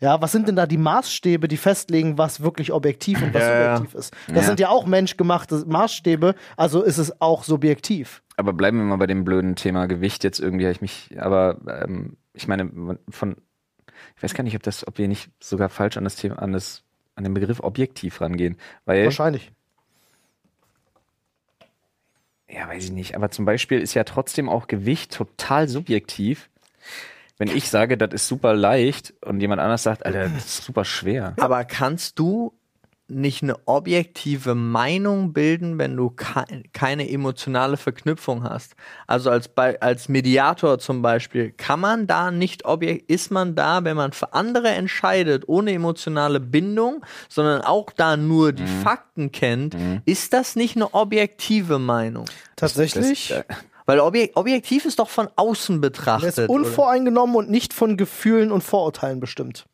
Ja, 0.00 0.20
was 0.20 0.32
sind 0.32 0.48
denn 0.48 0.56
da 0.56 0.66
die 0.66 0.78
Maßstäbe, 0.78 1.46
die 1.46 1.56
festlegen, 1.56 2.18
was 2.18 2.42
wirklich 2.42 2.72
objektiv 2.72 3.22
und 3.22 3.32
was 3.32 3.42
Ja, 3.42 3.76
subjektiv 3.76 3.94
ist? 3.98 4.12
Das 4.28 4.36
Ja. 4.36 4.42
sind 4.42 4.58
ja 4.60 4.68
auch 4.68 4.84
menschgemachte 4.86 5.62
Maßstäbe, 5.66 6.34
also 6.56 6.82
ist 6.82 6.98
es 6.98 7.20
auch 7.20 7.44
subjektiv. 7.44 8.22
Aber 8.36 8.52
bleiben 8.52 8.78
wir 8.78 8.84
mal 8.84 8.96
bei 8.96 9.06
dem 9.06 9.24
blöden 9.24 9.54
Thema 9.54 9.86
Gewicht 9.86 10.24
jetzt 10.24 10.40
irgendwie. 10.40 10.66
Ich 10.68 10.80
mich, 10.80 11.10
aber 11.20 11.58
ähm, 11.84 12.16
ich 12.34 12.48
meine 12.48 12.98
von, 13.10 13.36
ich 14.16 14.22
weiß 14.22 14.34
gar 14.34 14.42
nicht, 14.42 14.56
ob 14.56 14.62
das, 14.64 14.86
ob 14.88 14.98
wir 14.98 15.06
nicht 15.06 15.30
sogar 15.40 15.68
falsch 15.68 15.96
an 15.96 16.04
das 16.04 16.16
Thema, 16.16 16.38
an 16.40 16.52
das, 16.52 16.82
an 17.14 17.22
den 17.22 17.34
Begriff 17.34 17.60
objektiv 17.60 18.20
rangehen, 18.20 18.56
weil 18.84 19.04
Wahrscheinlich. 19.04 19.52
Ja, 22.52 22.68
weiß 22.68 22.84
ich 22.84 22.92
nicht. 22.92 23.14
Aber 23.16 23.30
zum 23.30 23.44
Beispiel 23.44 23.80
ist 23.80 23.94
ja 23.94 24.04
trotzdem 24.04 24.48
auch 24.48 24.66
Gewicht 24.66 25.12
total 25.12 25.68
subjektiv. 25.68 26.50
Wenn 27.38 27.48
ich 27.48 27.70
sage, 27.70 27.96
das 27.96 28.12
ist 28.12 28.28
super 28.28 28.54
leicht 28.54 29.14
und 29.24 29.40
jemand 29.40 29.60
anders 29.60 29.82
sagt, 29.82 30.04
Alter, 30.04 30.28
das 30.28 30.44
ist 30.44 30.64
super 30.64 30.84
schwer. 30.84 31.34
Aber 31.40 31.64
kannst 31.64 32.18
du 32.18 32.52
nicht 33.14 33.42
eine 33.42 33.56
objektive 33.66 34.54
Meinung 34.54 35.32
bilden, 35.32 35.78
wenn 35.78 35.96
du 35.96 36.10
kei- 36.10 36.62
keine 36.72 37.08
emotionale 37.10 37.76
Verknüpfung 37.76 38.44
hast? 38.44 38.74
Also 39.06 39.30
als, 39.30 39.50
als 39.56 40.08
Mediator 40.08 40.78
zum 40.78 41.02
Beispiel, 41.02 41.50
kann 41.52 41.80
man 41.80 42.06
da 42.06 42.30
nicht 42.30 42.64
objekt, 42.64 43.10
ist 43.10 43.30
man 43.30 43.54
da, 43.54 43.84
wenn 43.84 43.96
man 43.96 44.12
für 44.12 44.32
andere 44.32 44.68
entscheidet, 44.68 45.44
ohne 45.48 45.72
emotionale 45.72 46.40
Bindung, 46.40 47.04
sondern 47.28 47.60
auch 47.62 47.90
da 47.96 48.16
nur 48.16 48.52
die 48.52 48.66
Fakten 48.66 49.32
kennt, 49.32 49.76
ist 50.04 50.32
das 50.32 50.56
nicht 50.56 50.76
eine 50.76 50.92
objektive 50.94 51.78
Meinung? 51.78 52.26
Tatsächlich. 52.56 53.28
Das, 53.28 53.38
äh, 53.38 53.44
Weil 53.86 53.98
objek 54.00 54.32
objektiv 54.36 54.84
ist 54.84 55.00
doch 55.00 55.08
von 55.08 55.28
außen 55.36 55.74
Er 55.74 55.76
ist 55.76 55.80
betrachtet. 55.80 56.38
oder? 56.48 56.50
unvoreingenommen 56.50 57.34
und 57.34 57.50
nicht 57.50 57.74
von 57.74 57.96
Gefühlen 57.96 58.52
und 58.52 58.62
Vorurteilen 58.62 59.18
bestimmt. 59.18 59.66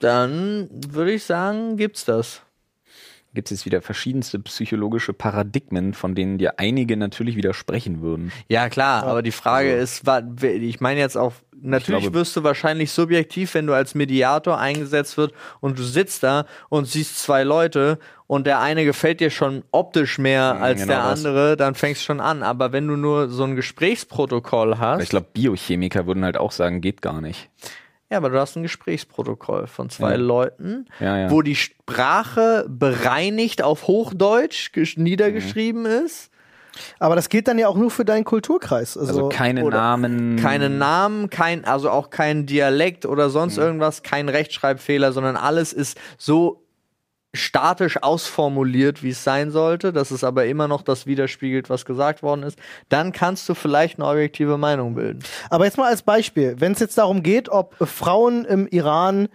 Dann 0.00 0.68
würde 0.90 1.12
ich 1.12 1.24
sagen, 1.24 1.76
gibt's 1.76 2.04
das. 2.04 2.42
Gibt 3.38 3.52
es 3.52 3.58
jetzt 3.60 3.66
wieder 3.66 3.80
verschiedenste 3.82 4.40
psychologische 4.40 5.12
Paradigmen, 5.12 5.94
von 5.94 6.16
denen 6.16 6.38
dir 6.38 6.58
einige 6.58 6.96
natürlich 6.96 7.36
widersprechen 7.36 8.02
würden. 8.02 8.32
Ja, 8.48 8.68
klar, 8.68 9.04
aber 9.04 9.22
die 9.22 9.30
Frage 9.30 9.72
ist, 9.72 10.04
wa- 10.06 10.22
we- 10.26 10.50
ich 10.50 10.80
meine 10.80 10.98
jetzt 10.98 11.16
auch, 11.16 11.32
natürlich 11.60 12.00
glaube- 12.02 12.18
wirst 12.18 12.36
du 12.36 12.42
wahrscheinlich 12.42 12.90
subjektiv, 12.90 13.54
wenn 13.54 13.68
du 13.68 13.74
als 13.74 13.94
Mediator 13.94 14.58
eingesetzt 14.58 15.16
wird 15.16 15.32
und 15.60 15.78
du 15.78 15.84
sitzt 15.84 16.24
da 16.24 16.46
und 16.68 16.86
siehst 16.88 17.20
zwei 17.22 17.44
Leute 17.44 18.00
und 18.26 18.46
der 18.48 18.58
eine 18.58 18.84
gefällt 18.84 19.20
dir 19.20 19.30
schon 19.30 19.62
optisch 19.70 20.18
mehr 20.18 20.60
als 20.60 20.80
genau 20.80 20.92
der 20.94 21.02
das. 21.04 21.18
andere, 21.24 21.56
dann 21.56 21.76
fängst 21.76 22.00
du 22.02 22.06
schon 22.06 22.20
an. 22.20 22.42
Aber 22.42 22.72
wenn 22.72 22.88
du 22.88 22.96
nur 22.96 23.28
so 23.28 23.44
ein 23.44 23.54
Gesprächsprotokoll 23.54 24.78
hast, 24.78 25.02
ich 25.04 25.08
glaube, 25.10 25.28
Biochemiker 25.32 26.06
würden 26.08 26.24
halt 26.24 26.36
auch 26.36 26.50
sagen, 26.52 26.80
geht 26.80 27.02
gar 27.02 27.20
nicht. 27.20 27.48
Ja, 28.10 28.16
aber 28.16 28.30
du 28.30 28.40
hast 28.40 28.56
ein 28.56 28.62
Gesprächsprotokoll 28.62 29.66
von 29.66 29.90
zwei 29.90 30.12
Ja. 30.12 30.16
Leuten, 30.16 30.86
Ja, 31.00 31.18
ja. 31.18 31.30
wo 31.30 31.42
die 31.42 31.56
Sprache 31.56 32.66
bereinigt 32.68 33.62
auf 33.62 33.86
Hochdeutsch 33.86 34.70
gesch- 34.74 34.98
niedergeschrieben 35.00 35.82
Mhm. 35.82 36.04
ist. 36.06 36.30
Aber 37.00 37.16
das 37.16 37.28
gilt 37.28 37.48
dann 37.48 37.58
ja 37.58 37.66
auch 37.66 37.76
nur 37.76 37.90
für 37.90 38.04
deinen 38.04 38.24
Kulturkreis. 38.24 38.96
Also, 38.96 39.08
Also 39.12 39.28
keine 39.30 39.64
Namen. 39.68 40.36
keine 40.36 40.70
Namen, 40.70 41.28
kein, 41.28 41.64
also 41.64 41.90
auch 41.90 42.10
kein 42.10 42.46
Dialekt 42.46 43.04
oder 43.04 43.30
sonst 43.30 43.56
Mhm. 43.56 43.62
irgendwas, 43.64 44.02
kein 44.04 44.28
Rechtschreibfehler, 44.28 45.10
sondern 45.12 45.36
alles 45.36 45.72
ist 45.72 45.98
so 46.18 46.62
statisch 47.38 48.02
ausformuliert, 48.02 49.02
wie 49.02 49.10
es 49.10 49.24
sein 49.24 49.50
sollte, 49.50 49.92
dass 49.92 50.10
es 50.10 50.24
aber 50.24 50.46
immer 50.46 50.68
noch 50.68 50.82
das 50.82 51.06
widerspiegelt, 51.06 51.70
was 51.70 51.84
gesagt 51.84 52.22
worden 52.22 52.42
ist, 52.42 52.58
dann 52.88 53.12
kannst 53.12 53.48
du 53.48 53.54
vielleicht 53.54 53.98
eine 53.98 54.08
objektive 54.08 54.58
Meinung 54.58 54.94
bilden. 54.94 55.20
Aber 55.50 55.64
jetzt 55.64 55.78
mal 55.78 55.88
als 55.88 56.02
Beispiel, 56.02 56.56
wenn 56.58 56.72
es 56.72 56.80
jetzt 56.80 56.98
darum 56.98 57.22
geht, 57.22 57.48
ob 57.48 57.74
Frauen 57.86 58.44
im 58.44 58.66
Iran 58.68 59.28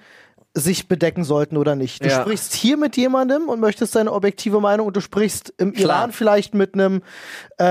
sich 0.56 0.88
bedecken 0.88 1.24
sollten 1.24 1.58
oder 1.58 1.76
nicht. 1.76 2.04
Du 2.04 2.10
Ja. 2.10 2.22
sprichst 2.22 2.54
hier 2.54 2.78
mit 2.78 2.96
jemandem 2.96 3.50
und 3.50 3.60
möchtest 3.60 3.96
deine 3.96 4.12
objektive 4.14 4.60
Meinung 4.60 4.86
und 4.86 4.96
du 4.96 5.02
sprichst 5.02 5.52
im 5.58 5.74
Klar. 5.74 6.02
Iran 6.02 6.12
vielleicht 6.12 6.54
mit 6.54 6.76
einem 6.76 7.02
äh, 7.60 7.64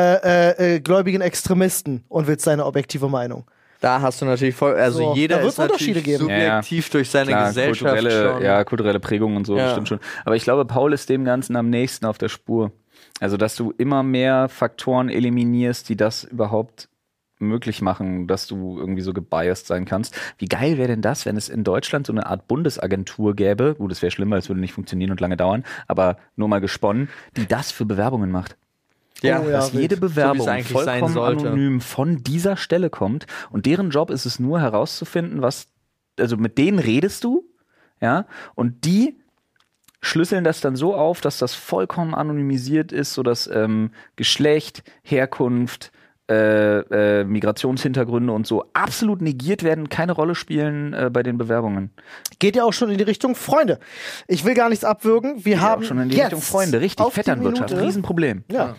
äh, 0.51 0.75
äh, 0.77 0.81
gläubigen 0.81 1.21
Extremisten 1.21 2.05
und 2.09 2.27
willst 2.27 2.45
deine 2.47 2.67
objektive 2.67 3.09
Meinung. 3.09 3.45
Da 3.83 4.01
hast 4.01 4.23
du 4.23 4.27
natürlich 4.27 4.55
voll, 4.55 4.75
also 4.77 4.99
So, 4.99 5.15
jeder 5.15 5.43
ist 5.43 5.59
natürlich 5.59 5.89
Unterschiede 5.89 6.03
geben. 6.03 6.19
subjektiv 6.19 6.89
durch 6.91 7.11
seine 7.11 7.33
Klar, 7.33 7.49
Gesellschaft 7.49 7.81
kulturelle, 7.81 8.33
schon. 8.35 8.43
ja, 8.43 8.65
kulturelle 8.65 9.01
Prägung 9.01 9.35
und 9.37 9.45
so, 9.45 9.57
Ja. 9.59 9.65
bestimmt 9.65 9.89
schon. 9.89 9.99
Aber 10.25 10.37
ich 10.37 10.45
glaube, 10.45 10.65
Paul 10.65 10.93
ist 10.93 11.09
dem 11.09 11.25
Ganzen 11.25 11.57
am 11.57 11.69
nächsten 11.69 12.07
auf 12.07 12.17
der 12.17 12.29
Spur. 12.29 12.71
Also, 13.21 13.37
dass 13.37 13.57
du 13.57 13.73
immer 13.79 14.05
mehr 14.05 14.49
Faktoren 14.49 15.09
eliminierst, 15.09 15.89
die 15.89 15.97
das 15.97 16.23
überhaupt 16.23 16.89
möglich 17.41 17.83
machen, 17.83 18.29
dass 18.29 18.47
du 18.47 18.79
irgendwie 18.79 19.03
so 19.03 19.13
gebiased 19.13 19.67
sein 19.67 19.85
kannst. 19.85 20.15
Wie 20.39 20.47
geil 20.47 20.79
wäre 20.79 20.87
denn 20.87 21.03
das, 21.03 21.27
wenn 21.27 21.37
es 21.37 21.49
in 21.49 21.65
Deutschland 21.65 22.07
so 22.07 22.13
eine 22.13 22.27
Art 22.27 22.47
Bundesagentur 22.47 23.35
gäbe? 23.35 23.75
Gut, 23.77 23.91
das 23.91 24.01
wäre 24.01 24.13
schlimmer, 24.13 24.37
es 24.37 24.49
würde 24.49 24.61
nicht 24.61 24.75
funktionieren 24.75 25.11
und 25.11 25.21
lange 25.21 25.37
dauern, 25.37 25.65
aber 25.89 26.19
nur 26.37 26.47
mal 26.47 26.61
gesponnen, 26.61 27.09
die 27.37 27.47
das 27.49 27.73
für 27.73 27.85
Bewerbungen 27.85 28.31
macht. 28.31 28.57
Ja, 29.23 29.41
Oh 29.41 29.45
ja, 29.45 29.53
dass 29.53 29.73
jede 29.73 29.97
Bewerbung 29.97 30.47
So 30.63 30.79
vollkommen 30.79 31.19
anonym 31.19 31.81
von 31.81 32.23
dieser 32.23 32.57
Stelle 32.57 32.91
kommt 32.91 33.27
und 33.51 33.67
deren 33.67 33.91
Job 33.91 34.11
ist 34.11 34.27
es 34.27 34.39
nur 34.39 34.61
herauszufinden, 34.61 35.43
was, 35.43 35.69
also 36.19 36.37
mit 36.37 36.59
denen 36.59 36.79
redest 36.79 37.25
du, 37.25 37.45
ja, 38.01 38.27
und 38.55 38.85
die 38.85 39.17
schlüsseln 40.01 40.43
das 40.43 40.61
dann 40.61 40.75
so 40.75 40.95
auf, 40.95 41.21
dass 41.21 41.39
das 41.39 41.55
vollkommen 41.55 42.15
anonymisiert 42.15 42.91
ist, 42.91 43.15
so 43.15 43.23
dass 43.23 43.47
ähm, 43.47 43.93
Geschlecht, 44.17 44.83
Herkunft, 45.03 45.92
äh, 46.31 47.21
äh, 47.21 47.25
Migrationshintergründe 47.25 48.33
und 48.33 48.47
so 48.47 48.65
absolut 48.75 49.21
negiert 49.21 49.63
werden, 49.63 49.89
keine 49.89 50.13
Rolle 50.13 50.35
spielen 50.35 50.93
äh, 50.95 51.11
bei 51.13 51.23
den 51.23 51.37
Bewerbungen. 51.37 51.91
Geht 52.39 52.57
ja 52.57 52.65
auch 52.65 52.73
schon 52.73 52.91
in 52.91 52.99
die 52.99 53.05
Richtung 53.05 53.35
Freunde. 53.35 53.79
Ich 54.29 54.45
will 54.45 54.55
gar 54.55 54.69
nichts 54.69 54.85
abwürgen. 54.85 55.45
Wir 55.45 55.57
Ja, 55.57 55.61
haben 55.63 55.83
auch 55.83 55.87
schon 55.87 55.99
in 56.01 56.09
die 56.09 56.17
jetzt 56.17 56.27
Richtung 56.27 56.41
Freunde, 56.43 56.81
richtig, 56.81 57.05
auf 57.05 57.13
die 57.13 57.21
Vetternwirtschaft, 57.21 57.71
Minute- 57.71 57.87
Riesenproblem. 57.87 58.45
Ja. 58.51 58.77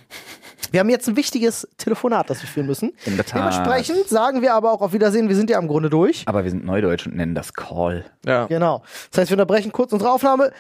Wir 0.72 0.80
haben 0.80 0.90
jetzt 0.90 1.08
ein 1.10 1.18
wichtiges 1.18 1.68
Telefonat, 1.78 2.30
das 2.30 2.42
wir 2.42 2.48
führen 2.50 2.66
müssen. 2.68 2.94
In 3.06 3.18
der 3.18 3.26
Tat. 3.26 3.40
Dementsprechend 3.54 4.08
sagen 4.08 4.42
wir 4.42 4.54
aber 4.54 4.72
auch 4.72 4.82
auf 4.82 4.94
Wiedersehen. 4.94 5.28
Wir 5.28 5.36
sind 5.36 5.50
ja 5.50 5.58
am 5.58 5.68
Grunde 5.68 5.90
durch. 5.90 6.24
Aber 6.26 6.44
wir 6.46 6.50
sind 6.50 6.66
Neudeutsch 6.66 7.06
und 7.06 7.16
nennen 7.16 7.36
das 7.36 7.54
Call. 7.54 8.06
Ja. 8.26 8.46
Genau. 8.48 8.82
Das 9.12 9.20
heißt, 9.22 9.30
wir 9.32 9.36
unterbrechen 9.36 9.72
kurz 9.72 9.92
unsere 9.92 10.12
Aufnahme. 10.12 10.52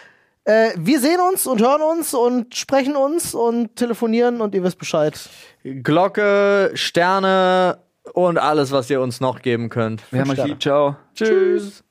Äh, 0.46 0.72
wir 0.76 1.00
sehen 1.00 1.20
uns 1.22 1.48
und 1.48 1.62
hören 1.62 1.82
uns 1.82 2.14
und 2.14 2.56
sprechen 2.56 2.96
uns 2.96 3.34
und 3.34 3.76
telefonieren 3.76 4.42
und 4.42 4.54
ihr 4.56 4.64
wisst 4.64 4.78
Bescheid. 4.78 5.18
Glocke, 5.64 6.72
Sterne 6.74 7.80
und 8.14 8.38
alles, 8.38 8.72
was 8.72 8.90
ihr 8.90 9.00
uns 9.00 9.22
noch 9.22 9.42
geben 9.42 9.70
könnt. 9.70 10.04
Wir 10.12 10.22
haben 10.22 10.32
euch 10.32 10.44
lieb, 10.44 10.62
ciao. 10.62 10.98
Tschüss. 11.16 11.84